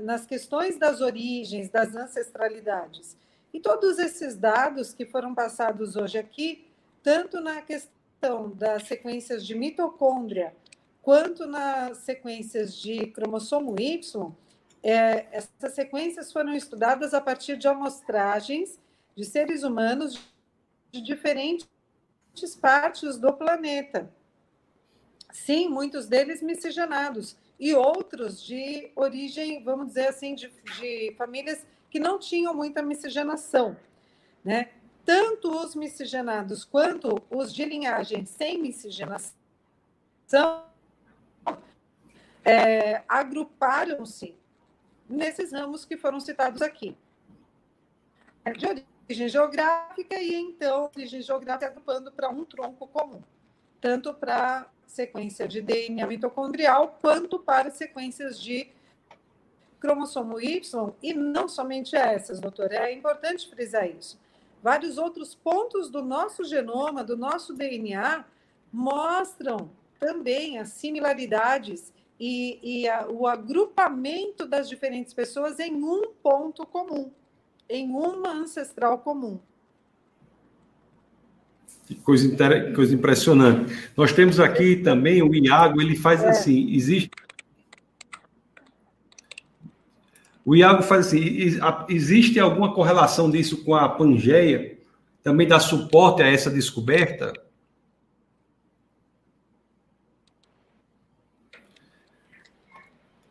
[0.02, 3.18] nas questões das origens, das ancestralidades.
[3.54, 6.66] E todos esses dados que foram passados hoje aqui,
[7.04, 10.56] tanto na questão das sequências de mitocôndria
[11.04, 14.34] quanto nas sequências de cromossomo Y,
[14.82, 18.80] é, essas sequências foram estudadas a partir de amostragens
[19.16, 20.20] de seres humanos
[20.92, 21.68] de diferentes
[22.60, 24.12] partes do planeta.
[25.32, 30.50] Sim, muitos deles miscigenados, e outros de origem, vamos dizer assim, de,
[30.80, 33.78] de famílias que não tinham muita miscigenação.
[34.44, 34.72] Né?
[35.06, 39.34] tanto os miscigenados quanto os de linhagem sem miscigenação
[42.44, 44.36] é, agruparam-se
[45.08, 46.98] nesses ramos que foram citados aqui.
[48.58, 53.22] De origem geográfica e então origem geográfica agrupando para um tronco comum,
[53.80, 58.70] tanto para sequência de DNA mitocondrial quanto para sequências de
[59.84, 62.72] cromossomo Y e não somente essas, doutor.
[62.72, 64.18] É importante frisar isso
[64.64, 68.24] vários outros pontos do nosso genoma, do nosso DNA,
[68.72, 69.70] mostram
[70.00, 77.12] também as similaridades e, e a, o agrupamento das diferentes pessoas em um ponto comum,
[77.70, 79.38] em uma ancestral comum.
[81.86, 82.34] Que coisa,
[82.74, 83.92] coisa impressionante.
[83.98, 86.30] Nós temos aqui também o Iago, ele faz é.
[86.30, 87.12] assim: existe
[90.46, 91.22] O Iago faz assim:
[91.90, 94.78] existe alguma correlação disso com a Pangeia?
[95.22, 97.32] Também dá suporte a essa descoberta?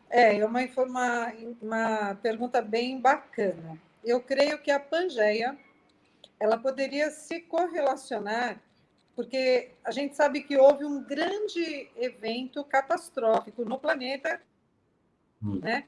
[0.09, 3.79] É, é uma, uma, uma pergunta bem bacana.
[4.05, 5.57] Eu creio que a Pangeia
[6.41, 8.61] ela poderia se correlacionar,
[9.15, 14.41] porque a gente sabe que houve um grande evento catastrófico no planeta,
[15.43, 15.61] hum.
[15.63, 15.85] né?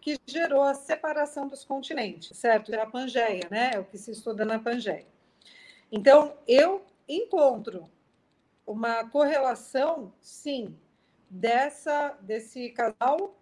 [0.00, 2.72] Que gerou a separação dos continentes, certo?
[2.72, 3.72] É a Pangeia, né?
[3.74, 5.06] É o que se estuda na Pangeia.
[5.92, 7.90] Então, eu encontro
[8.66, 10.76] uma correlação, sim,
[11.28, 13.36] dessa desse casal,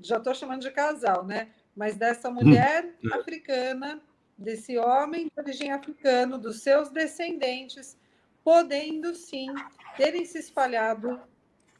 [0.00, 1.50] já estou chamando de casal, né?
[1.74, 3.14] Mas dessa mulher hum.
[3.14, 4.00] africana,
[4.36, 7.98] desse homem de origem africana, dos seus descendentes,
[8.44, 9.48] podendo sim
[9.96, 11.20] terem se espalhado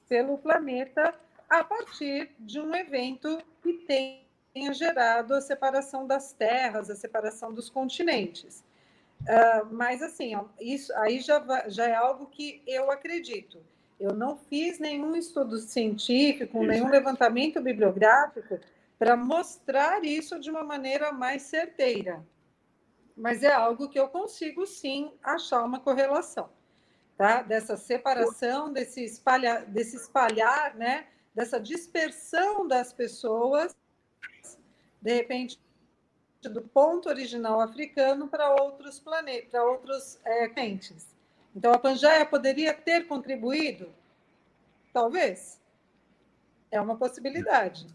[0.09, 1.15] pelo planeta
[1.49, 7.71] a partir de um evento que tenha gerado a separação das terras, a separação dos
[7.71, 8.65] continentes.
[9.23, 13.61] Uh, mas, assim, isso aí já, já é algo que eu acredito.
[13.99, 18.61] Eu não fiz nenhum estudo científico, nenhum levantamento bibliográfico
[18.99, 22.25] para mostrar isso de uma maneira mais certeira.
[23.17, 26.51] Mas é algo que eu consigo sim achar uma correlação,
[27.17, 27.41] tá?
[27.41, 31.07] Dessa separação, desse, espalha, desse espalhar, né?
[31.37, 33.77] Dessa dispersão das pessoas,
[35.01, 35.61] de repente
[36.49, 40.51] do ponto original africano para outros planetas, para outros é.
[41.55, 43.89] Então, a Pangeia poderia ter contribuído?
[44.93, 45.61] Talvez.
[46.71, 47.87] É uma possibilidade.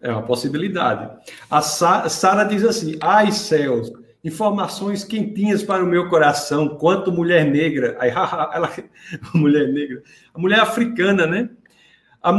[0.00, 1.10] É uma possibilidade.
[1.50, 7.96] A Sara diz assim: ai céus, informações quentinhas para o meu coração, quanto mulher negra.
[8.00, 8.10] Aí,
[8.52, 8.70] ela,
[9.34, 10.02] mulher negra,
[10.34, 11.48] a mulher africana, né?
[12.24, 12.32] A,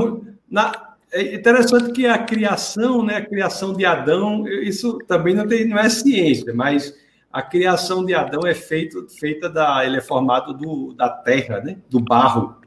[0.50, 5.68] na, é interessante que a criação, né, a criação de Adão, isso também não, tem,
[5.68, 6.92] não é ciência, mas
[7.32, 11.78] a criação de Adão é feito, feita da, ele é formado do, da terra, né,
[11.88, 12.60] do barro.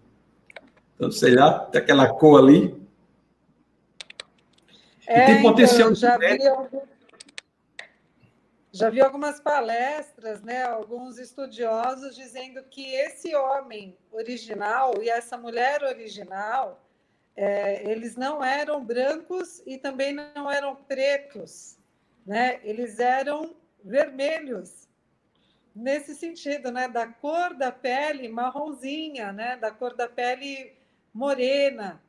[0.95, 2.81] Então, sei lá, daquela cor ali.
[5.05, 6.39] É, tem então, potencial então, já vi,
[8.71, 15.83] já vi algumas palestras, né, alguns estudiosos dizendo que esse homem original e essa mulher
[15.83, 16.88] original
[17.41, 21.79] é, eles não eram brancos e também não eram pretos,
[22.27, 22.59] né?
[22.65, 24.89] Eles eram vermelhos,
[25.73, 26.89] nesse sentido, né?
[26.89, 29.57] Da cor da pele marronzinha, né?
[29.57, 30.75] Da cor da pele
[31.15, 32.03] morena.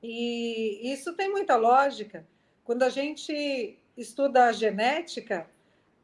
[0.00, 2.24] E isso tem muita lógica.
[2.62, 5.50] Quando a gente estuda a genética,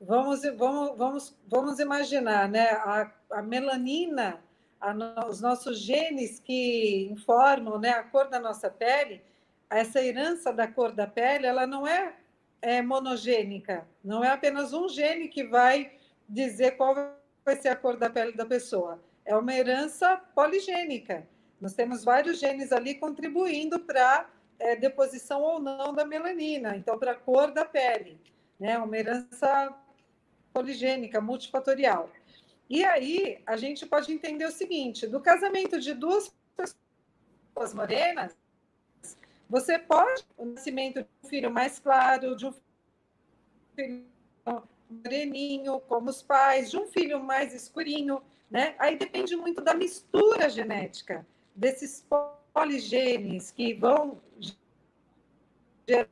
[0.01, 2.70] vamos, vamos, vamos, vamos imaginar, né?
[2.70, 4.42] A, a melanina
[4.81, 9.22] a, os nossos genes que informam né, a cor da nossa pele,
[9.68, 12.14] essa herança da cor da pele, ela não é,
[12.62, 15.93] é monogênica, não é apenas um gene que vai
[16.28, 16.95] dizer qual
[17.45, 19.01] vai ser a cor da pele da pessoa.
[19.24, 21.26] É uma herança poligênica.
[21.61, 24.28] Nós temos vários genes ali contribuindo para
[24.59, 28.18] é, deposição ou não da melanina, então para a cor da pele,
[28.59, 28.78] né?
[28.78, 29.74] Uma herança
[30.53, 32.11] poligênica, multifatorial.
[32.71, 38.37] E aí a gente pode entender o seguinte: do casamento de duas pessoas morenas,
[39.49, 42.55] você pode o nascimento de um filho mais claro, de um
[43.75, 44.05] filho
[44.89, 48.77] moreninho, como os pais, de um filho mais escurinho, né?
[48.79, 52.07] Aí depende muito da mistura genética desses
[52.55, 54.21] poligenes que vão
[55.89, 56.09] gerar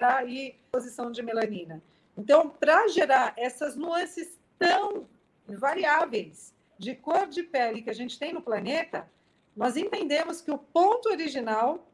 [0.00, 1.80] aí posição de melanina.
[2.16, 5.06] Então, para gerar essas nuances tão
[5.56, 9.10] variáveis de cor de pele que a gente tem no planeta,
[9.56, 11.88] nós entendemos que o ponto original,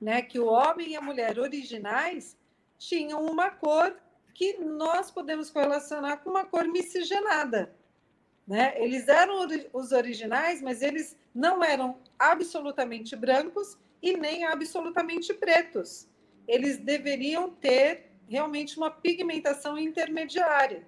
[0.00, 2.36] né, que o homem e a mulher originais
[2.78, 3.96] tinham uma cor
[4.34, 7.72] que nós podemos correlacionar com uma cor miscigenada.
[8.46, 8.74] Né?
[8.82, 16.08] Eles eram os originais, mas eles não eram absolutamente brancos e nem absolutamente pretos.
[16.46, 20.84] Eles deveriam ter realmente uma pigmentação intermediária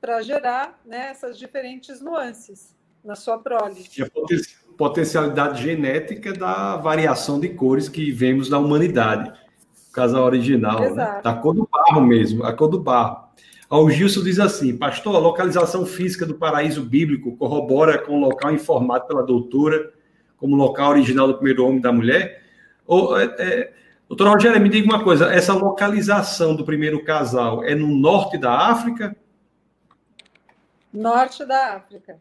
[0.00, 2.74] para gerar né, essas diferentes nuances
[3.04, 3.84] na sua prole.
[3.96, 4.08] E a
[4.76, 9.32] potencialidade genética da variação de cores que vemos na humanidade.
[9.88, 11.20] O casal original, né?
[11.22, 13.28] da cor do barro mesmo, a cor do barro.
[13.70, 18.52] O Gilson diz assim, pastor, a localização física do paraíso bíblico corrobora com o local
[18.52, 19.92] informado pela doutora
[20.38, 22.42] como local original do primeiro homem e da mulher?
[22.86, 23.72] Ou, é, é,
[24.08, 28.52] doutor Rogério, me diga uma coisa, essa localização do primeiro casal é no norte da
[28.52, 29.14] África
[30.98, 32.18] Norte da África.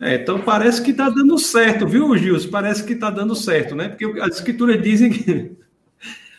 [0.00, 2.50] É, então parece que está dando certo, viu, Gilson?
[2.50, 3.88] Parece que está dando certo, né?
[3.88, 5.56] Porque as escrituras dizem que.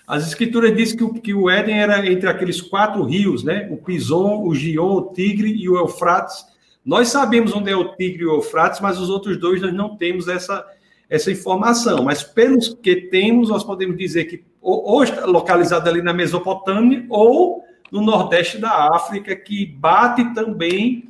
[0.07, 3.67] As escrituras dizem que o, que o Éden era entre aqueles quatro rios, né?
[3.69, 6.43] O Pison, o Gion, o Tigre e o Eufrates.
[6.83, 9.95] Nós sabemos onde é o Tigre e o Eufrates, mas os outros dois nós não
[9.95, 10.65] temos essa,
[11.07, 12.05] essa informação.
[12.05, 17.05] Mas pelos que temos, nós podemos dizer que ou, ou está localizado ali na Mesopotâmia
[17.07, 21.09] ou no Nordeste da África, que bate também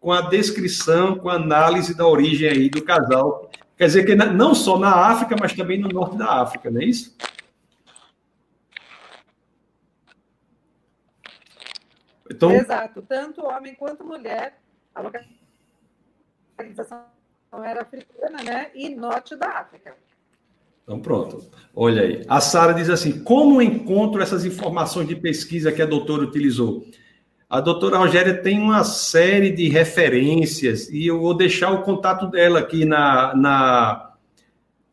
[0.00, 3.50] com a descrição, com a análise da origem aí do casal.
[3.76, 6.84] Quer dizer que não só na África, mas também no norte da África, não é
[6.84, 7.16] isso?
[12.30, 12.52] Então...
[12.52, 14.58] Exato, tanto homem quanto mulher,
[14.94, 17.04] a localização
[17.64, 18.70] era africana, né?
[18.74, 19.94] E norte da África.
[20.82, 21.50] Então, pronto.
[21.74, 22.24] Olha aí.
[22.28, 26.86] A Sara diz assim: como encontro essas informações de pesquisa que a doutora utilizou?
[27.50, 32.60] A doutora Rogéria tem uma série de referências e eu vou deixar o contato dela
[32.60, 34.12] aqui na, na,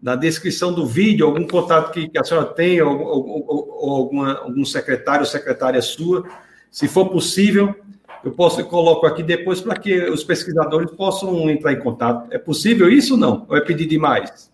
[0.02, 4.40] na descrição do vídeo algum contato que, que a senhora tem, ou, ou, ou, alguma,
[4.40, 6.28] algum secretário ou secretária sua.
[6.72, 7.76] Se for possível,
[8.24, 12.28] eu posso eu coloco aqui depois para que os pesquisadores possam entrar em contato.
[12.34, 13.46] É possível isso ou não?
[13.48, 14.52] Ou é pedir demais?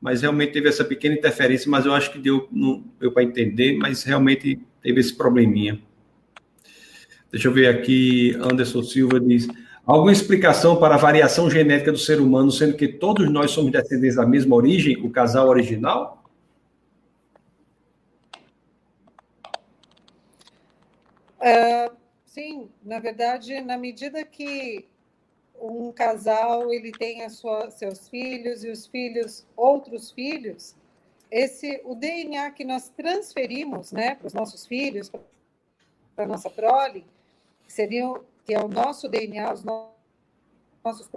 [0.00, 2.48] Mas realmente teve essa pequena interferência, mas eu acho que deu,
[2.98, 5.78] deu para entender, mas realmente teve esse probleminha.
[7.30, 9.46] Deixa eu ver aqui, Anderson Silva diz:
[9.86, 14.16] alguma explicação para a variação genética do ser humano, sendo que todos nós somos descendentes
[14.16, 16.24] da mesma origem, o casal original?
[21.40, 21.99] Uh,
[22.30, 24.88] sim, na verdade, na medida que
[25.60, 30.74] um casal ele tem sua, seus filhos e os filhos outros filhos,
[31.30, 35.10] esse o DNA que nós transferimos, né, para os nossos filhos,
[36.14, 37.04] para nossa prole,
[37.64, 41.10] que seriam que é o nosso DNA, os nossos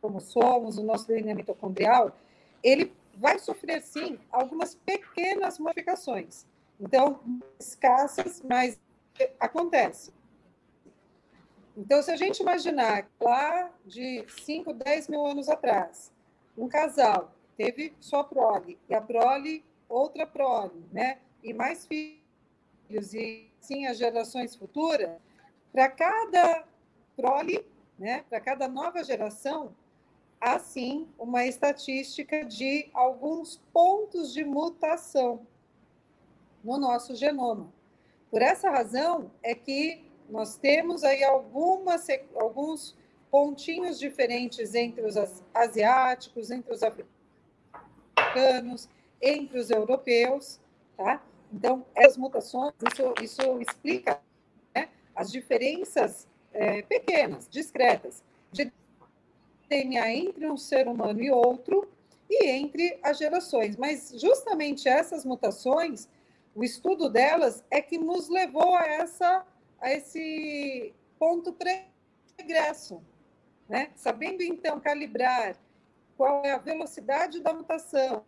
[0.00, 2.16] cromossomos, o nosso DNA mitocondrial,
[2.62, 6.46] ele vai sofrer sim algumas pequenas modificações.
[6.80, 7.20] Então,
[7.58, 8.78] escassas, mas
[9.40, 10.12] acontece.
[11.78, 16.12] Então, se a gente imaginar lá de 5, 10 mil anos atrás,
[16.56, 21.18] um casal teve sua prole, e a prole, outra prole, né?
[21.40, 25.20] E mais filhos, e sim as gerações futuras,
[25.72, 26.64] para cada
[27.16, 27.64] prole,
[27.96, 29.72] né, para cada nova geração,
[30.40, 35.46] há sim uma estatística de alguns pontos de mutação
[36.64, 37.72] no nosso genoma.
[38.32, 42.96] Por essa razão é que nós temos aí algumas, alguns
[43.30, 45.16] pontinhos diferentes entre os
[45.54, 48.88] asiáticos, entre os africanos,
[49.20, 50.60] entre os europeus,
[50.96, 51.22] tá?
[51.52, 54.20] Então, essas mutações, isso, isso explica
[55.14, 58.22] as diferenças é, pequenas, discretas,
[58.52, 58.72] de
[59.68, 61.88] DNA entre um ser humano e outro
[62.30, 63.76] e entre as gerações.
[63.76, 66.08] Mas justamente essas mutações,
[66.54, 69.44] o estudo delas é que nos levou a, essa,
[69.80, 73.02] a esse ponto pregresso.
[73.68, 73.90] Né?
[73.94, 75.56] Sabendo então calibrar
[76.16, 78.24] qual é a velocidade da mutação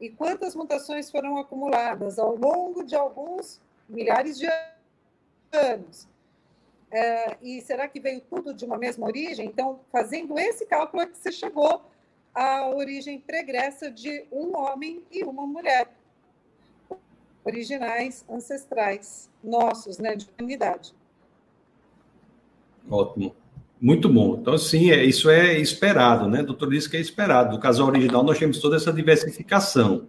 [0.00, 4.46] e quantas mutações foram acumuladas ao longo de alguns milhares de
[5.52, 6.08] anos,
[6.90, 9.46] é, e será que veio tudo de uma mesma origem?
[9.46, 11.82] Então, fazendo esse cálculo, é que você chegou
[12.34, 15.88] à origem pregressa de um homem e uma mulher,
[17.48, 20.94] originais, ancestrais, nossos, né, de humanidade.
[22.90, 23.34] Ótimo.
[23.80, 24.38] Muito bom.
[24.40, 26.40] Então, sim, é, isso é esperado, né?
[26.40, 27.56] O doutor disse que é esperado.
[27.56, 30.08] Do casal original, nós temos toda essa diversificação.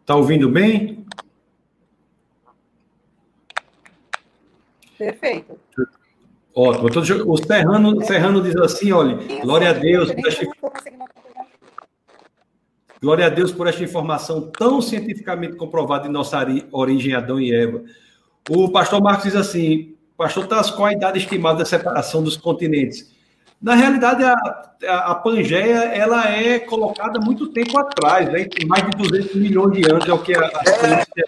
[0.00, 1.06] Está ouvindo bem?
[4.98, 5.58] Perfeito.
[6.54, 6.88] Ótimo.
[7.26, 10.12] O Serrano, Serrano diz assim: olha, glória a Deus.
[10.12, 10.46] Por esta...
[13.04, 17.82] Glória a Deus por esta informação tão cientificamente comprovada de nossa origem Adão e Eva.
[18.48, 23.12] O pastor Marcos diz assim: Pastor Taz, qual a idade estimada da separação dos continentes?
[23.60, 24.34] Na realidade, a,
[24.88, 28.46] a, a, Pangeia ela é colocada muito tempo atrás, né?
[28.66, 31.24] mais de 200 milhões de anos, é o que a, a ciência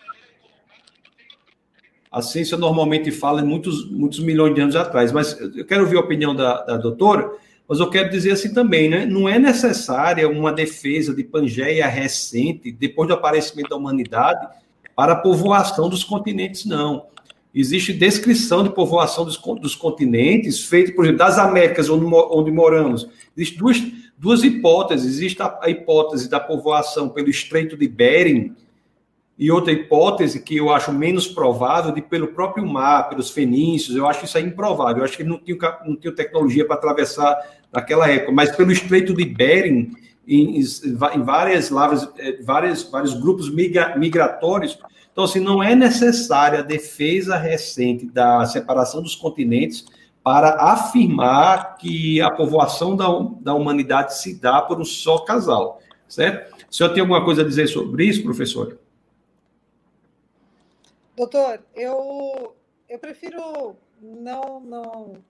[2.10, 5.98] a ciência normalmente fala em muitos, muitos milhões de anos atrás, mas eu quero ouvir
[5.98, 7.30] a opinião da, da doutora,
[7.68, 9.04] mas eu quero dizer assim também, né?
[9.04, 14.46] Não é necessária uma defesa de Pangeia recente, depois do aparecimento da humanidade,
[14.94, 17.06] para a povoação dos continentes, não.
[17.52, 23.08] Existe descrição de povoação dos, dos continentes, feita, por exemplo, das Américas, onde, onde moramos.
[23.36, 23.82] Existem duas,
[24.16, 25.06] duas hipóteses.
[25.06, 28.54] Existe a, a hipótese da povoação pelo Estreito de Bering,
[29.38, 34.08] e outra hipótese que eu acho menos provável, de pelo próprio mar, pelos fenícios, eu
[34.08, 34.98] acho isso aí improvável.
[34.98, 37.36] Eu acho que não tinha, não tinha tecnologia para atravessar
[37.70, 39.90] naquela época, mas pelo Estreito de Bering,
[40.26, 44.78] em, em várias lavras, eh, várias, vários grupos migra, migratórios.
[45.12, 49.84] Então, assim, não é necessária a defesa recente da separação dos continentes
[50.24, 53.06] para afirmar que a povoação da,
[53.40, 56.56] da humanidade se dá por um só casal, certo?
[56.70, 58.85] O senhor tem alguma coisa a dizer sobre isso, professora?
[61.16, 62.54] Doutor, eu,
[62.88, 65.24] eu prefiro não, não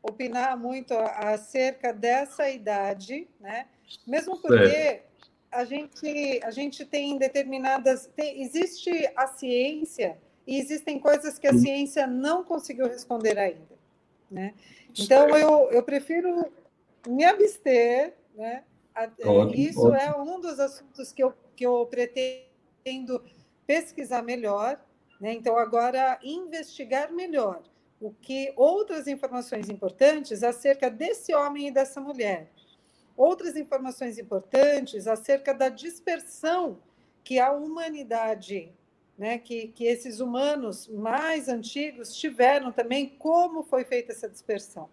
[0.00, 3.66] opinar muito acerca dessa idade, né?
[4.06, 5.02] Mesmo porque
[5.50, 8.06] a gente, a gente tem determinadas.
[8.14, 13.74] Tem, existe a ciência e existem coisas que a ciência não conseguiu responder ainda.
[14.30, 14.54] Né?
[14.98, 16.52] Então, eu, eu prefiro
[17.08, 18.14] me abster.
[18.34, 18.62] Né?
[19.24, 19.96] Ótimo, Isso ótimo.
[19.96, 23.22] é um dos assuntos que eu, que eu pretendo
[23.66, 24.80] pesquisar melhor
[25.20, 25.32] né?
[25.32, 27.62] Então, agora, investigar melhor
[28.00, 32.50] o que outras informações importantes acerca desse homem e dessa mulher.
[33.16, 36.78] Outras informações importantes acerca da dispersão
[37.22, 38.72] que a humanidade,
[39.16, 44.90] né, que, que esses humanos mais antigos tiveram também, como foi feita essa dispersão.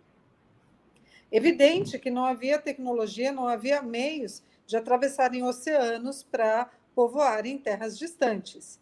[1.31, 8.79] Evidente que não havia tecnologia, não havia meios de atravessarem oceanos para povoarem terras distantes.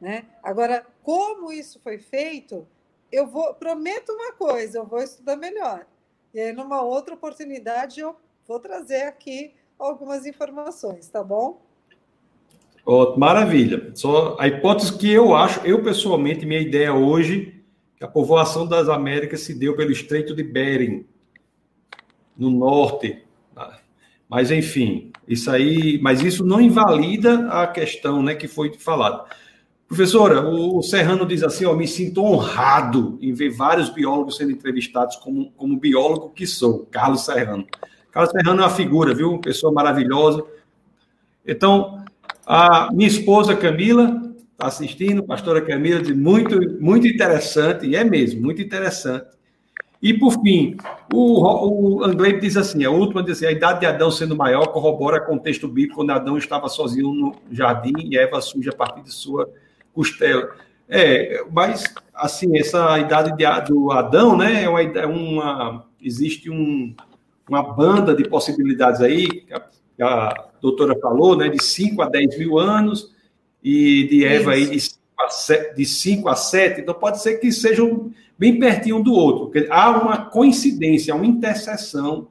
[0.00, 0.26] Né?
[0.42, 2.66] Agora, como isso foi feito,
[3.10, 5.86] eu vou prometo uma coisa, eu vou estudar melhor.
[6.32, 8.14] E aí, numa outra oportunidade, eu
[8.46, 11.60] vou trazer aqui algumas informações, tá bom?
[12.84, 13.90] Oh, maravilha.
[13.94, 17.62] Só a hipótese que eu acho, eu pessoalmente, minha ideia hoje,
[17.96, 21.06] que a povoação das Américas se deu pelo Estreito de Bering,
[22.36, 23.24] no norte.
[24.28, 29.24] Mas enfim, isso aí, mas isso não invalida a questão, né, que foi falada.
[29.88, 35.16] Professora, o Serrano diz assim: ó, me sinto honrado em ver vários biólogos sendo entrevistados
[35.16, 37.66] como, como biólogo que sou, Carlos Serrano.
[38.12, 39.30] Carlos Serrano é uma figura, viu?
[39.30, 40.44] Uma pessoa maravilhosa.
[41.46, 42.04] Então,
[42.46, 44.20] a minha esposa Camila
[44.52, 49.38] está assistindo, pastora Camila, diz muito, muito interessante, e é mesmo, muito interessante.
[50.02, 50.76] E, por fim,
[51.12, 55.18] o, o diz assim, a última diz assim, a idade de Adão sendo maior corrobora
[55.20, 59.02] com o texto bíblico quando Adão estava sozinho no jardim e Eva surge a partir
[59.02, 59.48] de sua
[59.98, 60.54] costela.
[60.88, 61.82] É, mas,
[62.14, 66.94] assim, essa idade de, do Adão, né, é uma, é uma existe um,
[67.48, 69.60] uma banda de possibilidades aí, que a,
[69.96, 73.12] que a, doutora falou, né, de 5 a 10 mil anos,
[73.62, 77.38] e de Eva aí de 5 a 7, de 5 a 7, então pode ser
[77.38, 82.28] que sejam bem pertinho um do outro, há uma coincidência, uma interseção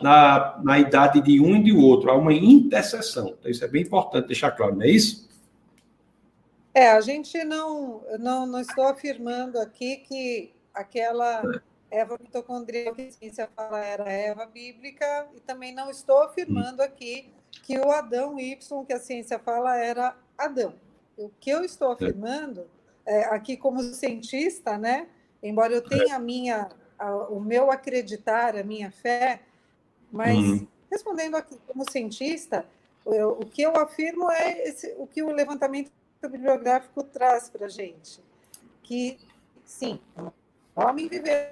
[0.00, 3.34] na, na idade de um e de outro, há uma interseção.
[3.38, 5.28] Então, isso é bem importante deixar claro, não é isso?
[6.74, 11.40] É, a gente não, não, não estou afirmando aqui que aquela
[11.88, 17.32] Eva mitocondrial que a ciência fala era Eva bíblica, e também não estou afirmando aqui
[17.62, 20.74] que o Adão Y que a ciência fala era Adão.
[21.16, 21.94] O que eu estou é.
[21.94, 22.66] afirmando
[23.06, 25.06] é, aqui como cientista, né?
[25.40, 26.68] Embora eu tenha a minha,
[26.98, 29.42] a, o meu acreditar, a minha fé,
[30.10, 30.66] mas uhum.
[30.90, 32.66] respondendo aqui como cientista,
[33.06, 35.92] eu, o que eu afirmo é esse, o que o levantamento
[36.28, 38.20] bibliográfico traz para a gente.
[38.82, 39.18] Que,
[39.64, 41.48] sim, o homem viveu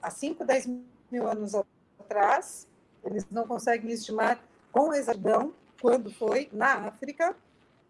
[0.00, 0.68] há 5, 10
[1.10, 1.52] mil anos
[1.98, 2.68] atrás,
[3.04, 4.40] eles não conseguem estimar
[4.72, 7.36] com exatidão quando foi na África,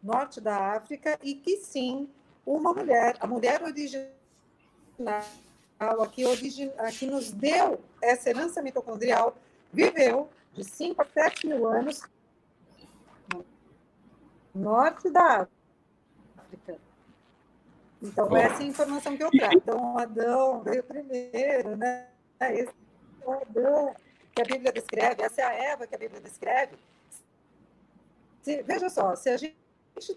[0.03, 2.09] norte da África, e que sim,
[2.45, 4.13] uma mulher, a mulher original,
[6.03, 9.37] aqui, origin, aqui nos deu essa herança mitocondrial,
[9.73, 12.03] viveu de 5 a 7 mil anos
[14.57, 15.49] norte da
[16.37, 16.79] África.
[18.03, 18.37] Então, Bom.
[18.37, 19.55] essa é a informação que eu trago.
[19.57, 22.09] Então, Adão veio primeiro, né?
[22.41, 22.73] Esse
[23.23, 23.95] é o Adão
[24.35, 26.77] que a Bíblia descreve, essa é a Eva que a Bíblia descreve.
[28.43, 29.57] Se, veja só, se a gente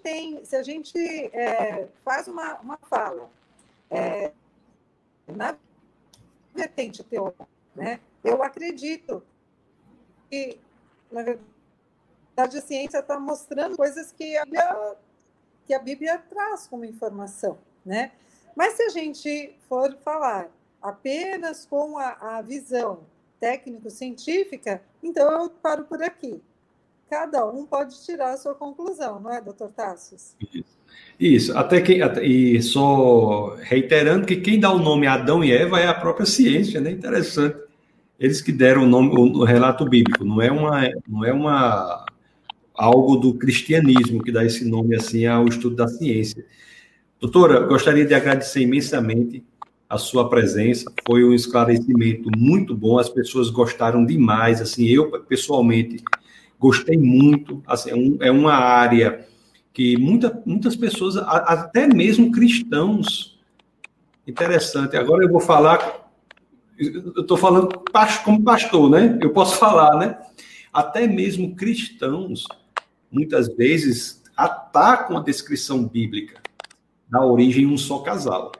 [0.03, 0.97] tem, se a gente
[1.33, 3.29] é, faz uma, uma fala
[3.89, 4.33] é,
[5.25, 5.57] na
[6.53, 8.01] vertente teórica, né?
[8.23, 9.23] Eu acredito
[10.29, 10.59] que,
[11.09, 11.48] na verdade,
[12.43, 14.95] a ciência está mostrando coisas que a, Bíblia,
[15.65, 18.11] que a Bíblia traz como informação, né?
[18.55, 20.49] Mas se a gente for falar
[20.81, 23.01] apenas com a, a visão
[23.39, 26.41] técnico-científica, então eu paro por aqui.
[27.09, 30.35] Cada um pode tirar a sua conclusão, não é, doutor Tassos?
[31.19, 31.57] Isso.
[31.57, 35.93] Até que, e só reiterando que quem dá o nome Adão e Eva é a
[35.93, 36.91] própria ciência, né?
[36.91, 37.57] Interessante.
[38.19, 42.05] eles que deram o nome, o relato bíblico, não é uma, não é uma
[42.79, 46.45] algo do cristianismo que dá esse nome assim ao estudo da ciência.
[47.19, 49.43] Doutora, gostaria de agradecer imensamente
[49.89, 56.01] a sua presença, foi um esclarecimento muito bom, as pessoas gostaram demais, assim, eu pessoalmente
[56.57, 59.27] gostei muito, assim, é, é uma área
[59.73, 63.37] que muita, muitas pessoas, até mesmo cristãos,
[64.25, 66.07] interessante, agora eu vou falar,
[66.77, 67.83] eu estou falando
[68.23, 70.17] como pastor, né, eu posso falar, né,
[70.71, 72.45] até mesmo cristãos
[73.11, 76.39] muitas vezes atacam a descrição bíblica
[77.09, 78.51] da origem em um só casal.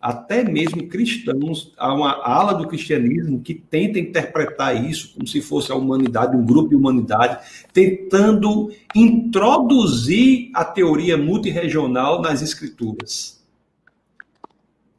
[0.00, 5.72] Até mesmo cristãos, há uma ala do cristianismo que tenta interpretar isso como se fosse
[5.72, 7.42] a humanidade, um grupo de humanidade,
[7.72, 13.42] tentando introduzir a teoria multiregional nas escrituras.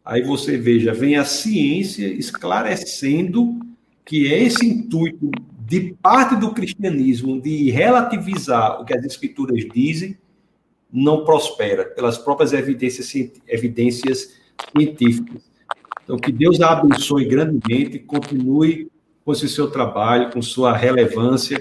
[0.03, 3.59] Aí você veja, vem a ciência esclarecendo
[4.03, 5.29] que esse intuito
[5.67, 10.15] de parte do cristianismo de relativizar o que as escrituras dizem
[10.93, 13.11] não prospera pelas próprias evidências,
[13.47, 14.35] evidências
[14.71, 15.41] científicas.
[16.03, 18.91] Então, que Deus a abençoe grandemente, continue
[19.25, 21.57] com esse seu trabalho, com sua relevância.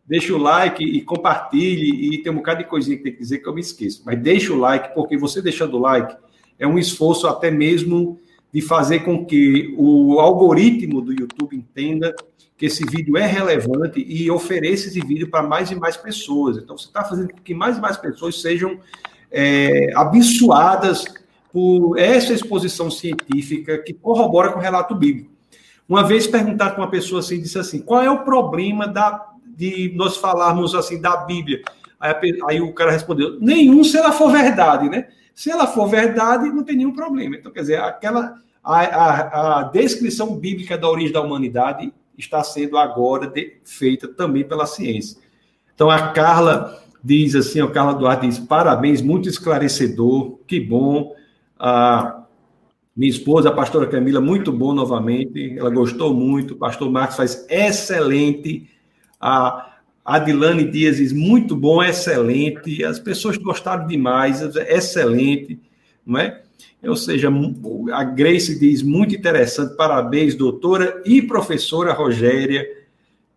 [0.06, 3.38] deixa o like e compartilhe, e tem um bocado de coisinha que tem que dizer
[3.38, 4.02] que eu me esqueço.
[4.04, 6.16] Mas deixa o like, porque você deixando o like
[6.58, 8.18] é um esforço até mesmo
[8.52, 12.14] de fazer com que o algoritmo do YouTube entenda
[12.56, 16.58] que esse vídeo é relevante e ofereça esse vídeo para mais e mais pessoas.
[16.58, 18.78] Então, você está fazendo com que mais e mais pessoas sejam
[19.30, 21.04] é, abençoadas
[21.52, 25.30] por essa exposição científica que corrobora com o relato bíblico.
[25.88, 29.92] Uma vez perguntado para uma pessoa assim, disse assim, qual é o problema da de
[29.94, 31.62] nós falarmos assim da Bíblia.
[32.00, 35.08] Aí, aí, o cara respondeu: nenhum se ela for verdade, né?
[35.34, 37.36] Se ela for verdade, não tem nenhum problema.
[37.36, 42.76] Então, quer dizer, aquela a, a, a descrição bíblica da origem da humanidade está sendo
[42.76, 45.20] agora de, feita também pela ciência.
[45.74, 51.14] Então, a Carla diz assim, a Carla Duarte diz, parabéns, muito esclarecedor, que bom.
[51.58, 52.24] A
[52.94, 57.46] minha esposa, a pastora Camila, muito bom novamente, ela gostou muito, o pastor Marcos faz
[57.48, 58.68] excelente
[59.22, 62.84] a Adilane Dias diz muito bom, excelente.
[62.84, 65.60] As pessoas gostaram demais, excelente,
[66.04, 66.42] não é?
[66.82, 67.28] Ou seja,
[67.92, 72.66] a Grace diz muito interessante, parabéns, doutora e professora Rogéria.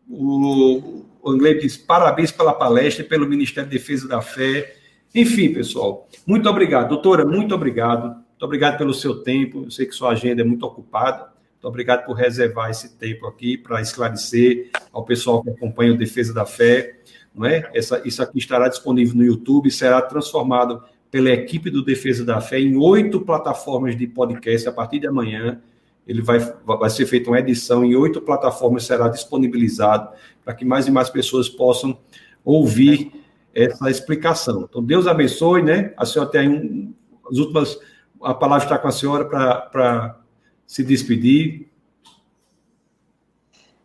[0.10, 4.76] O, o Anglês diz parabéns pela palestra e pelo Ministério da Defesa da Fé.
[5.14, 6.90] Enfim, pessoal, muito obrigado.
[6.90, 8.16] Doutora, muito obrigado.
[8.16, 9.64] Muito obrigado pelo seu tempo.
[9.66, 11.35] Eu sei que sua agenda é muito ocupada.
[11.66, 16.32] Muito obrigado por reservar esse tempo aqui para esclarecer ao pessoal que acompanha o Defesa
[16.32, 17.00] da Fé.
[17.34, 17.68] Não é?
[17.74, 22.60] Essa, isso aqui estará disponível no YouTube, será transformado pela equipe do Defesa da Fé
[22.60, 25.60] em oito plataformas de podcast a partir de amanhã.
[26.08, 30.12] Ele vai, vai ser feita uma edição em oito plataformas, será disponibilizado
[30.44, 31.98] para que mais e mais pessoas possam
[32.44, 33.12] ouvir
[33.56, 34.68] essa explicação.
[34.70, 35.96] Então, Deus abençoe, né?
[35.98, 36.94] A senhora tem um,
[37.28, 37.80] as últimas.
[38.22, 40.22] A palavra está com a senhora para
[40.66, 41.70] se despedir.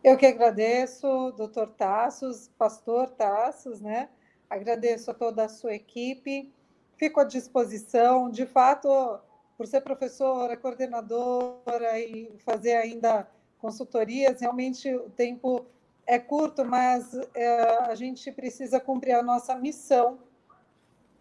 [0.03, 4.09] Eu que agradeço, doutor Tassos, pastor Tassos, né?
[4.49, 6.51] Agradeço a toda a sua equipe,
[6.97, 8.29] fico à disposição.
[8.29, 8.89] De fato,
[9.57, 13.29] por ser professora, coordenadora e fazer ainda
[13.59, 15.67] consultorias, realmente o tempo
[16.07, 20.19] é curto, mas é, a gente precisa cumprir a nossa missão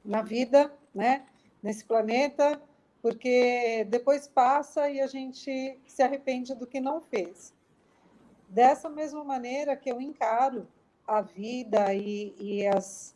[0.02, 1.26] na vida, né?
[1.62, 2.60] Nesse planeta,
[3.02, 7.54] porque depois passa e a gente se arrepende do que não fez.
[8.48, 10.66] Dessa mesma maneira que eu encaro
[11.06, 13.14] a vida e, e as,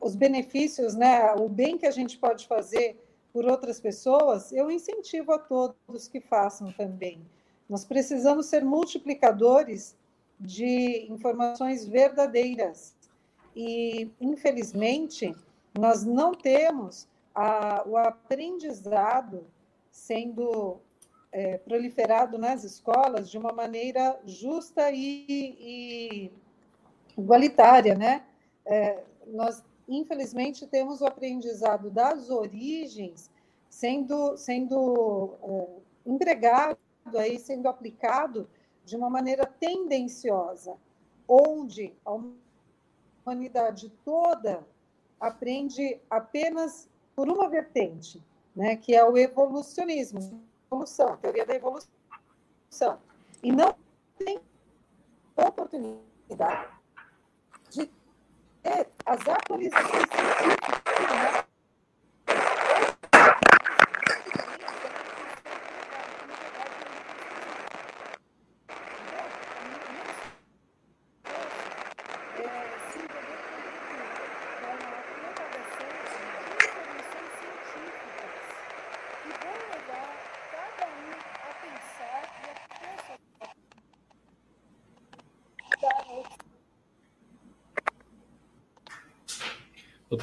[0.00, 2.96] os benefícios, né, o bem que a gente pode fazer
[3.32, 7.20] por outras pessoas, eu incentivo a todos que façam também.
[7.68, 9.96] Nós precisamos ser multiplicadores
[10.38, 12.94] de informações verdadeiras.
[13.56, 15.34] E, infelizmente,
[15.78, 19.46] nós não temos a, o aprendizado
[19.90, 20.80] sendo
[21.32, 26.32] é, proliferado nas escolas de uma maneira justa e, e
[27.16, 28.24] igualitária, né?
[28.64, 33.30] É, nós infelizmente, temos o aprendizado das origens
[33.68, 35.68] sendo, sendo é,
[36.06, 36.78] empregado
[37.16, 38.48] aí, sendo aplicado
[38.84, 40.76] de uma maneira tendenciosa,
[41.28, 42.18] onde a
[43.24, 44.66] humanidade toda
[45.18, 48.22] aprende apenas por uma vertente,
[48.54, 51.88] né, que é o evolucionismo, evolução, teoria da evolução.
[53.42, 53.74] E não
[54.18, 54.40] tem
[55.36, 56.68] oportunidade
[57.70, 57.90] de
[58.62, 61.53] ter as atualizações científicas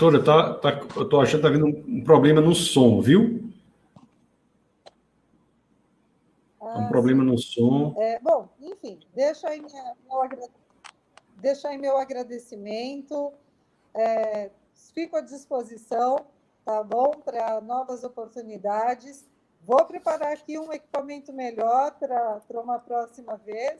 [0.01, 3.53] Doutora, tá, tá, eu estou achando que está havendo um problema no som, viu?
[6.59, 7.93] Ah, um problema no som.
[7.99, 10.49] É, bom, enfim, deixa aí, minha, meu,
[11.35, 13.31] deixa aí meu agradecimento.
[13.93, 14.49] É,
[14.91, 16.25] fico à disposição,
[16.65, 17.11] tá bom?
[17.23, 19.29] Para novas oportunidades.
[19.63, 23.79] Vou preparar aqui um equipamento melhor para uma próxima vez,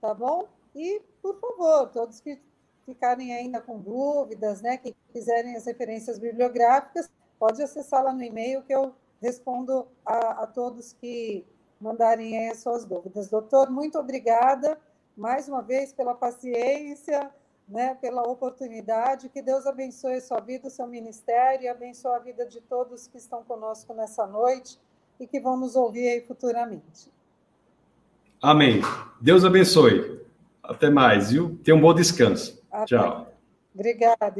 [0.00, 0.46] tá bom?
[0.72, 2.40] E, por favor, todos que
[2.88, 8.62] ficarem ainda com dúvidas, né, que quiserem as referências bibliográficas, pode acessar lá no e-mail
[8.62, 11.44] que eu respondo a, a todos que
[11.78, 13.28] mandarem as suas dúvidas.
[13.28, 14.80] Doutor, muito obrigada
[15.14, 17.30] mais uma vez pela paciência,
[17.68, 19.28] né, pela oportunidade.
[19.28, 23.06] Que Deus abençoe a sua vida, o seu ministério e abençoe a vida de todos
[23.06, 24.78] que estão conosco nessa noite
[25.20, 27.12] e que vão nos ouvir aí futuramente.
[28.40, 28.80] Amém.
[29.20, 30.26] Deus abençoe.
[30.62, 31.58] Até mais, viu?
[31.62, 32.57] Tenha um bom descanso.
[32.86, 33.32] Tchau.
[33.74, 34.34] Obrigada.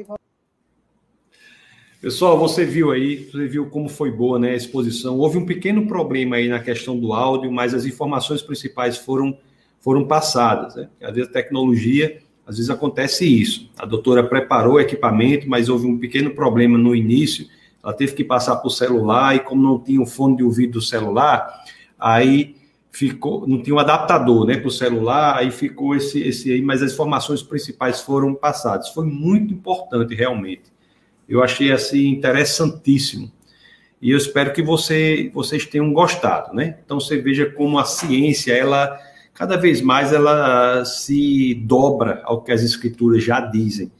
[2.00, 5.18] Pessoal, você viu aí, você viu como foi boa né, a exposição.
[5.18, 9.36] Houve um pequeno problema aí na questão do áudio, mas as informações principais foram,
[9.80, 10.76] foram passadas.
[10.76, 10.88] Né?
[11.02, 13.68] Às vezes a tecnologia, às vezes acontece isso.
[13.76, 17.48] A doutora preparou o equipamento, mas houve um pequeno problema no início.
[17.82, 20.80] Ela teve que passar por celular e como não tinha o fone de ouvido do
[20.80, 21.48] celular,
[21.98, 22.54] aí
[22.90, 26.82] ficou, não tinha um adaptador, né, para o celular, aí ficou esse, esse aí, mas
[26.82, 28.88] as informações principais foram passadas.
[28.90, 30.64] Foi muito importante, realmente.
[31.28, 33.30] Eu achei, assim, interessantíssimo.
[34.00, 36.78] E eu espero que você, vocês tenham gostado, né?
[36.84, 38.96] Então, você veja como a ciência, ela,
[39.34, 43.90] cada vez mais, ela se dobra ao que as escrituras já dizem.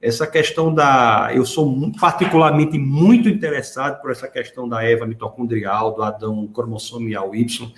[0.00, 1.30] Essa questão da...
[1.32, 7.72] Eu sou particularmente muito interessado por essa questão da Eva mitocondrial, do Adão cromossomial Y,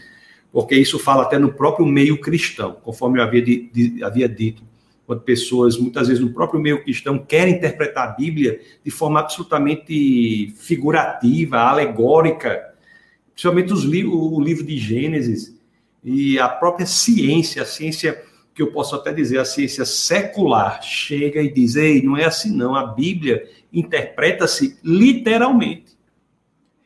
[0.55, 4.63] porque isso fala até no próprio meio cristão, conforme eu havia, de, de, havia dito,
[5.05, 10.55] quando pessoas, muitas vezes no próprio meio cristão, querem interpretar a Bíblia de forma absolutamente
[10.57, 12.73] figurativa, alegórica,
[13.33, 15.59] principalmente os li o livro de Gênesis
[16.05, 18.23] e a própria ciência, a ciência
[18.55, 22.55] que eu posso até dizer, a ciência secular, chega e diz: ei, não é assim
[22.55, 25.94] não, a Bíblia interpreta-se literalmente.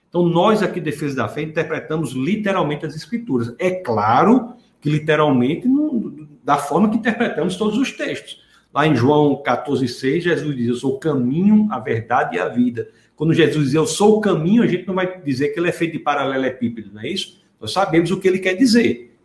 [0.08, 3.54] Então, nós aqui, Defesa da Fé, interpretamos literalmente as Escrituras.
[3.58, 5.68] É claro que literalmente
[6.42, 8.42] da forma que interpretamos todos os textos.
[8.72, 12.88] Lá em João 14,6, Jesus diz: Eu sou o caminho, a verdade e a vida.
[13.16, 15.72] Quando Jesus diz eu sou o caminho, a gente não vai dizer que ele é
[15.72, 17.42] feito de paralelepípedo, não é isso?
[17.60, 19.16] Nós sabemos o que ele quer dizer.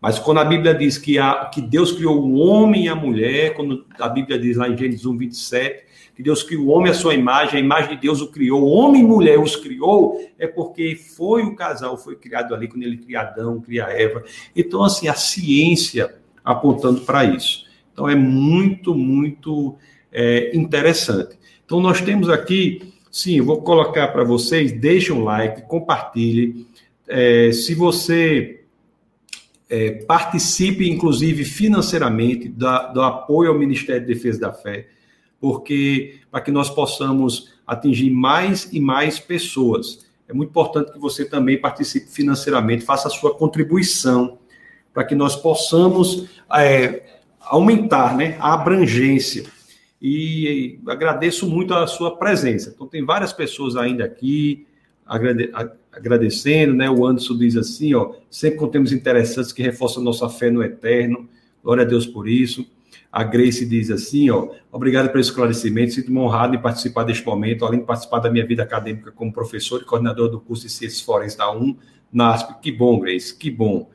[0.00, 3.54] Mas quando a Bíblia diz que, a, que Deus criou o homem e a mulher,
[3.54, 5.84] quando a Bíblia diz lá em Gênesis 1, 27,
[6.18, 9.02] que Deus criou o homem à sua imagem, a imagem de Deus o criou, homem
[9.02, 13.20] e mulher os criou, é porque foi o casal, foi criado ali quando ele cria
[13.20, 14.24] Adão, cria Eva.
[14.56, 16.12] Então, assim, a ciência
[16.44, 17.66] apontando para isso.
[17.92, 19.76] Então, é muito, muito
[20.10, 21.38] é, interessante.
[21.64, 26.66] Então, nós temos aqui, sim, vou colocar para vocês, deixe um like, compartilhe.
[27.06, 28.64] É, se você
[29.70, 34.88] é, participe, inclusive financeiramente, da, do apoio ao Ministério de Defesa da Fé,
[35.40, 40.06] porque para que nós possamos atingir mais e mais pessoas.
[40.28, 44.38] É muito importante que você também participe financeiramente, faça a sua contribuição,
[44.92, 49.44] para que nós possamos é, aumentar né, a abrangência.
[50.00, 52.72] E agradeço muito a sua presença.
[52.74, 54.66] Então, tem várias pessoas ainda aqui
[55.04, 55.50] agrade,
[55.90, 56.88] agradecendo, né?
[56.88, 61.28] O Anderson diz assim, ó, sempre contemos interessantes que reforçam nossa fé no eterno.
[61.62, 62.64] Glória a Deus por isso.
[63.18, 67.80] A Grace diz assim, ó, obrigado pelo esclarecimento, sinto-me honrado em participar deste momento, além
[67.80, 71.36] de participar da minha vida acadêmica como professor e coordenador do curso de Ciências Forenses
[71.36, 71.76] da UM,
[72.12, 72.60] NASP.
[72.62, 73.90] Que bom, Grace, que bom.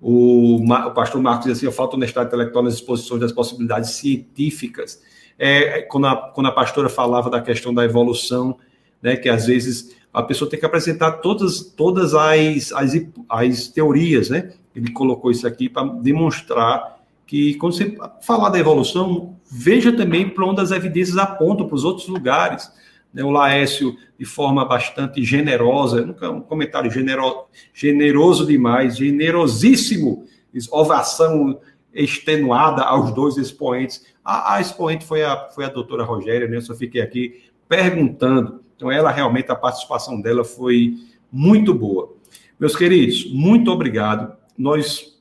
[0.00, 5.00] O, o pastor Marcos diz assim, falta honestidade intelectual nas exposições das possibilidades científicas
[5.38, 8.58] é, quando, a, quando a pastora falava da questão da evolução,
[9.00, 12.92] né, que às vezes a pessoa tem que apresentar todas, todas as, as,
[13.28, 14.52] as teorias, né?
[14.74, 16.93] Ele colocou isso aqui para demonstrar
[17.26, 21.84] que, quando você falar da evolução, veja também para onde as evidências apontam para os
[21.84, 22.70] outros lugares.
[23.12, 23.22] Né?
[23.22, 30.24] O Laércio, de forma bastante generosa, nunca um comentário genero, generoso demais, generosíssimo,
[30.70, 31.60] ovação
[31.92, 34.04] extenuada aos dois expoentes.
[34.24, 36.56] A, a expoente foi a, foi a doutora Rogéria, né?
[36.56, 38.60] eu só fiquei aqui perguntando.
[38.76, 40.94] Então, ela realmente, a participação dela foi
[41.30, 42.12] muito boa.
[42.58, 44.32] Meus queridos, muito obrigado.
[44.56, 45.13] Nós,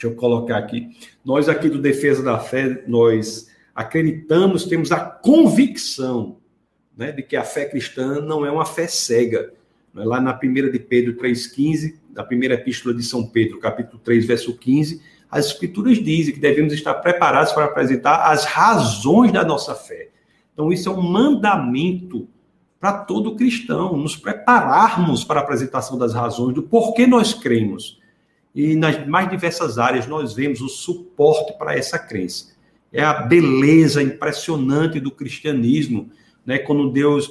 [0.00, 6.38] deixa eu colocar aqui, nós aqui do Defesa da Fé, nós acreditamos, temos a convicção
[6.96, 9.52] né, de que a fé cristã não é uma fé cega.
[9.94, 10.04] É?
[10.04, 14.56] Lá na primeira de Pedro 3,15, da primeira epístola de São Pedro, capítulo 3, verso
[14.56, 20.08] 15, as escrituras dizem que devemos estar preparados para apresentar as razões da nossa fé.
[20.54, 22.26] Então, isso é um mandamento
[22.80, 27.99] para todo cristão, nos prepararmos para a apresentação das razões do porquê nós cremos.
[28.54, 32.52] E nas mais diversas áreas nós vemos o suporte para essa crença.
[32.92, 36.10] É a beleza impressionante do cristianismo,
[36.44, 36.58] né?
[36.58, 37.30] Quando Deus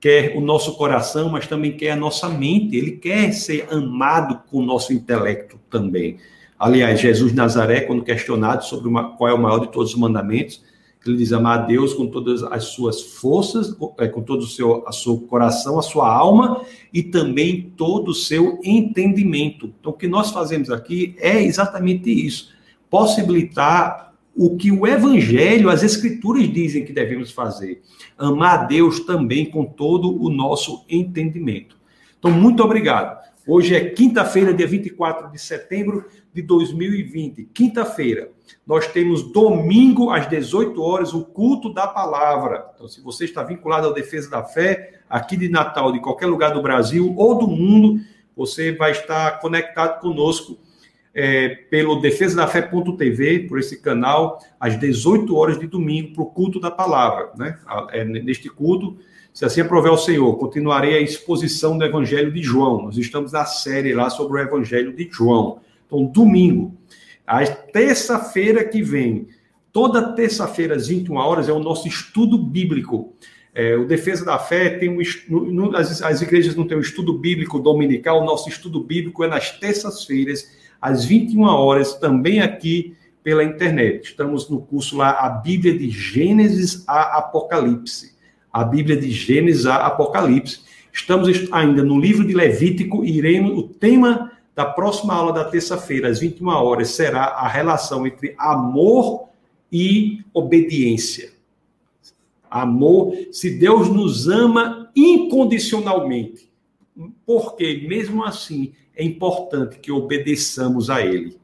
[0.00, 2.76] quer o nosso coração, mas também quer a nossa mente.
[2.76, 6.18] Ele quer ser amado com o nosso intelecto também.
[6.58, 10.62] Aliás, Jesus Nazaré, quando questionado sobre uma, qual é o maior de todos os mandamentos,
[11.08, 14.86] ele diz amar a Deus com todas as suas forças, é, com todo o seu,
[14.86, 16.62] a seu coração, a sua alma
[16.92, 19.72] e também todo o seu entendimento.
[19.80, 22.50] Então, o que nós fazemos aqui é exatamente isso:
[22.90, 27.82] possibilitar o que o Evangelho, as Escrituras dizem que devemos fazer.
[28.16, 31.76] Amar a Deus também com todo o nosso entendimento.
[32.18, 33.18] Então, muito obrigado.
[33.46, 37.44] Hoje é quinta-feira, dia 24 de setembro de 2020.
[37.52, 38.30] Quinta-feira.
[38.66, 42.66] Nós temos domingo às 18 horas o culto da palavra.
[42.74, 46.52] Então, se você está vinculado ao Defesa da Fé, aqui de Natal, de qualquer lugar
[46.52, 48.00] do Brasil ou do mundo,
[48.36, 50.58] você vai estar conectado conosco
[51.14, 56.70] é, pelo defesadafé.tv, por esse canal, às 18 horas de domingo, para o culto da
[56.70, 57.30] palavra.
[57.36, 57.58] Né?
[57.90, 58.96] É, neste culto,
[59.32, 62.82] se assim aprover o Senhor, continuarei a exposição do Evangelho de João.
[62.82, 65.60] Nós estamos na série lá sobre o Evangelho de João.
[65.88, 66.76] Então, domingo,
[67.26, 69.26] a terça-feira que vem,
[69.72, 73.14] toda terça-feira às 21 horas, é o nosso estudo bíblico.
[73.54, 77.14] É, o Defesa da Fé tem um no, as, as igrejas não têm um estudo
[77.18, 80.46] bíblico dominical, o nosso estudo bíblico é nas terças-feiras,
[80.80, 82.94] às 21 horas, também aqui
[83.24, 84.10] pela internet.
[84.10, 88.16] Estamos no curso lá, a Bíblia de Gênesis a Apocalipse.
[88.52, 90.60] A Bíblia de Gênesis a Apocalipse.
[90.92, 96.08] Estamos ainda no livro de Levítico e iremos, o tema da próxima aula da terça-feira,
[96.08, 99.28] às 21 horas, será a relação entre amor
[99.70, 101.30] e obediência.
[102.50, 106.50] Amor, se Deus nos ama incondicionalmente,
[107.24, 111.38] porque mesmo assim é importante que obedeçamos a Ele.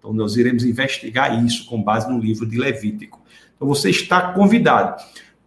[0.00, 3.22] Então, nós iremos investigar isso com base no livro de Levítico.
[3.54, 5.00] Então, você está convidado.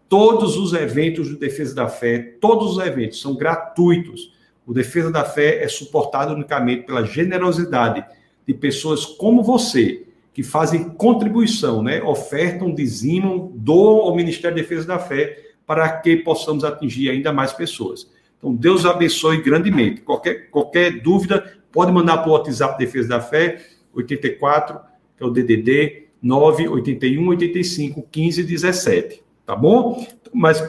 [0.08, 4.32] Todos os eventos do Defesa da Fé, todos os eventos são gratuitos.
[4.70, 8.06] O Defesa da Fé é suportado unicamente pela generosidade
[8.48, 12.04] de pessoas como você, que fazem contribuição, né?
[12.04, 17.52] ofertam, dizimam, doam ao Ministério de Defesa da Fé para que possamos atingir ainda mais
[17.52, 18.12] pessoas.
[18.38, 20.02] Então, Deus abençoe grandemente.
[20.02, 24.80] Qualquer, qualquer dúvida, pode mandar para o WhatsApp Defesa da Fé, 84,
[25.18, 29.24] que é o DDD, 981 85 15 17.
[29.48, 30.08] Tá bom?
[30.32, 30.64] Mas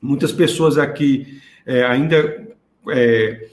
[0.00, 2.49] muitas pessoas aqui é, ainda
[2.88, 3.48] é,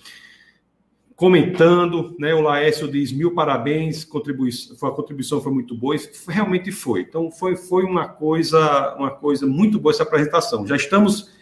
[1.15, 2.33] comentando, né?
[2.33, 7.01] O Laércio diz mil parabéns, contribuição, a contribuição foi muito boa, isso realmente foi.
[7.01, 10.65] Então foi, foi uma coisa, uma coisa muito boa essa apresentação.
[10.65, 11.35] Já estamos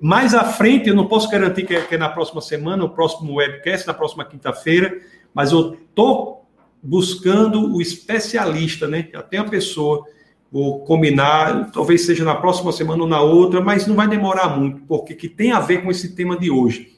[0.00, 2.90] mais à frente, eu não posso garantir que é, que é na próxima semana, o
[2.90, 5.00] próximo webcast, na próxima quinta-feira,
[5.34, 6.46] mas eu estou
[6.82, 9.08] buscando o especialista, né?
[9.14, 10.04] Até a pessoa,
[10.50, 14.82] vou combinar, talvez seja na próxima semana ou na outra, mas não vai demorar muito,
[14.82, 16.92] porque que tem a ver com esse tema de hoje.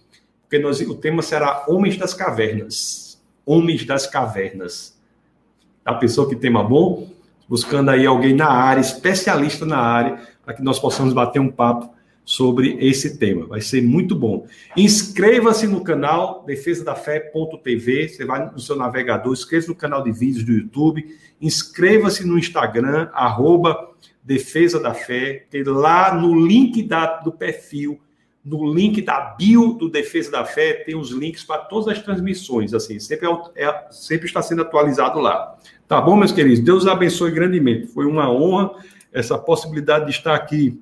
[0.54, 3.20] Porque nós, o tema será Homens das Cavernas.
[3.44, 4.96] Homens das Cavernas.
[5.84, 7.10] A pessoa que tema bom,
[7.48, 11.92] buscando aí alguém na área, especialista na área, para que nós possamos bater um papo
[12.24, 13.46] sobre esse tema.
[13.46, 14.46] Vai ser muito bom.
[14.76, 18.10] Inscreva-se no canal defesadafé.tv.
[18.10, 21.04] Você vai no seu navegador, inscreva-se no canal de vídeos do YouTube,
[21.40, 23.90] inscreva-se no Instagram, arroba
[24.22, 28.00] Defesa da Fé, tem lá no link da, do perfil,
[28.44, 32.74] no link da bio do Defesa da Fé, tem os links para todas as transmissões,
[32.74, 35.56] assim, sempre, é, é, sempre está sendo atualizado lá.
[35.88, 36.60] Tá bom, meus queridos?
[36.60, 37.86] Deus abençoe grandemente.
[37.86, 38.72] Foi uma honra
[39.12, 40.78] essa possibilidade de estar aqui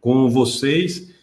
[0.00, 1.14] com vocês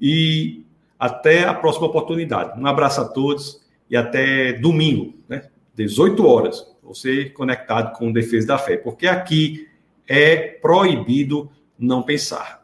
[0.00, 0.64] e
[0.98, 2.58] até a próxima oportunidade.
[2.58, 5.48] Um abraço a todos e até domingo, né?
[5.74, 9.68] 18 horas, você conectado com Defesa da Fé, porque aqui
[10.06, 12.63] é proibido não pensar.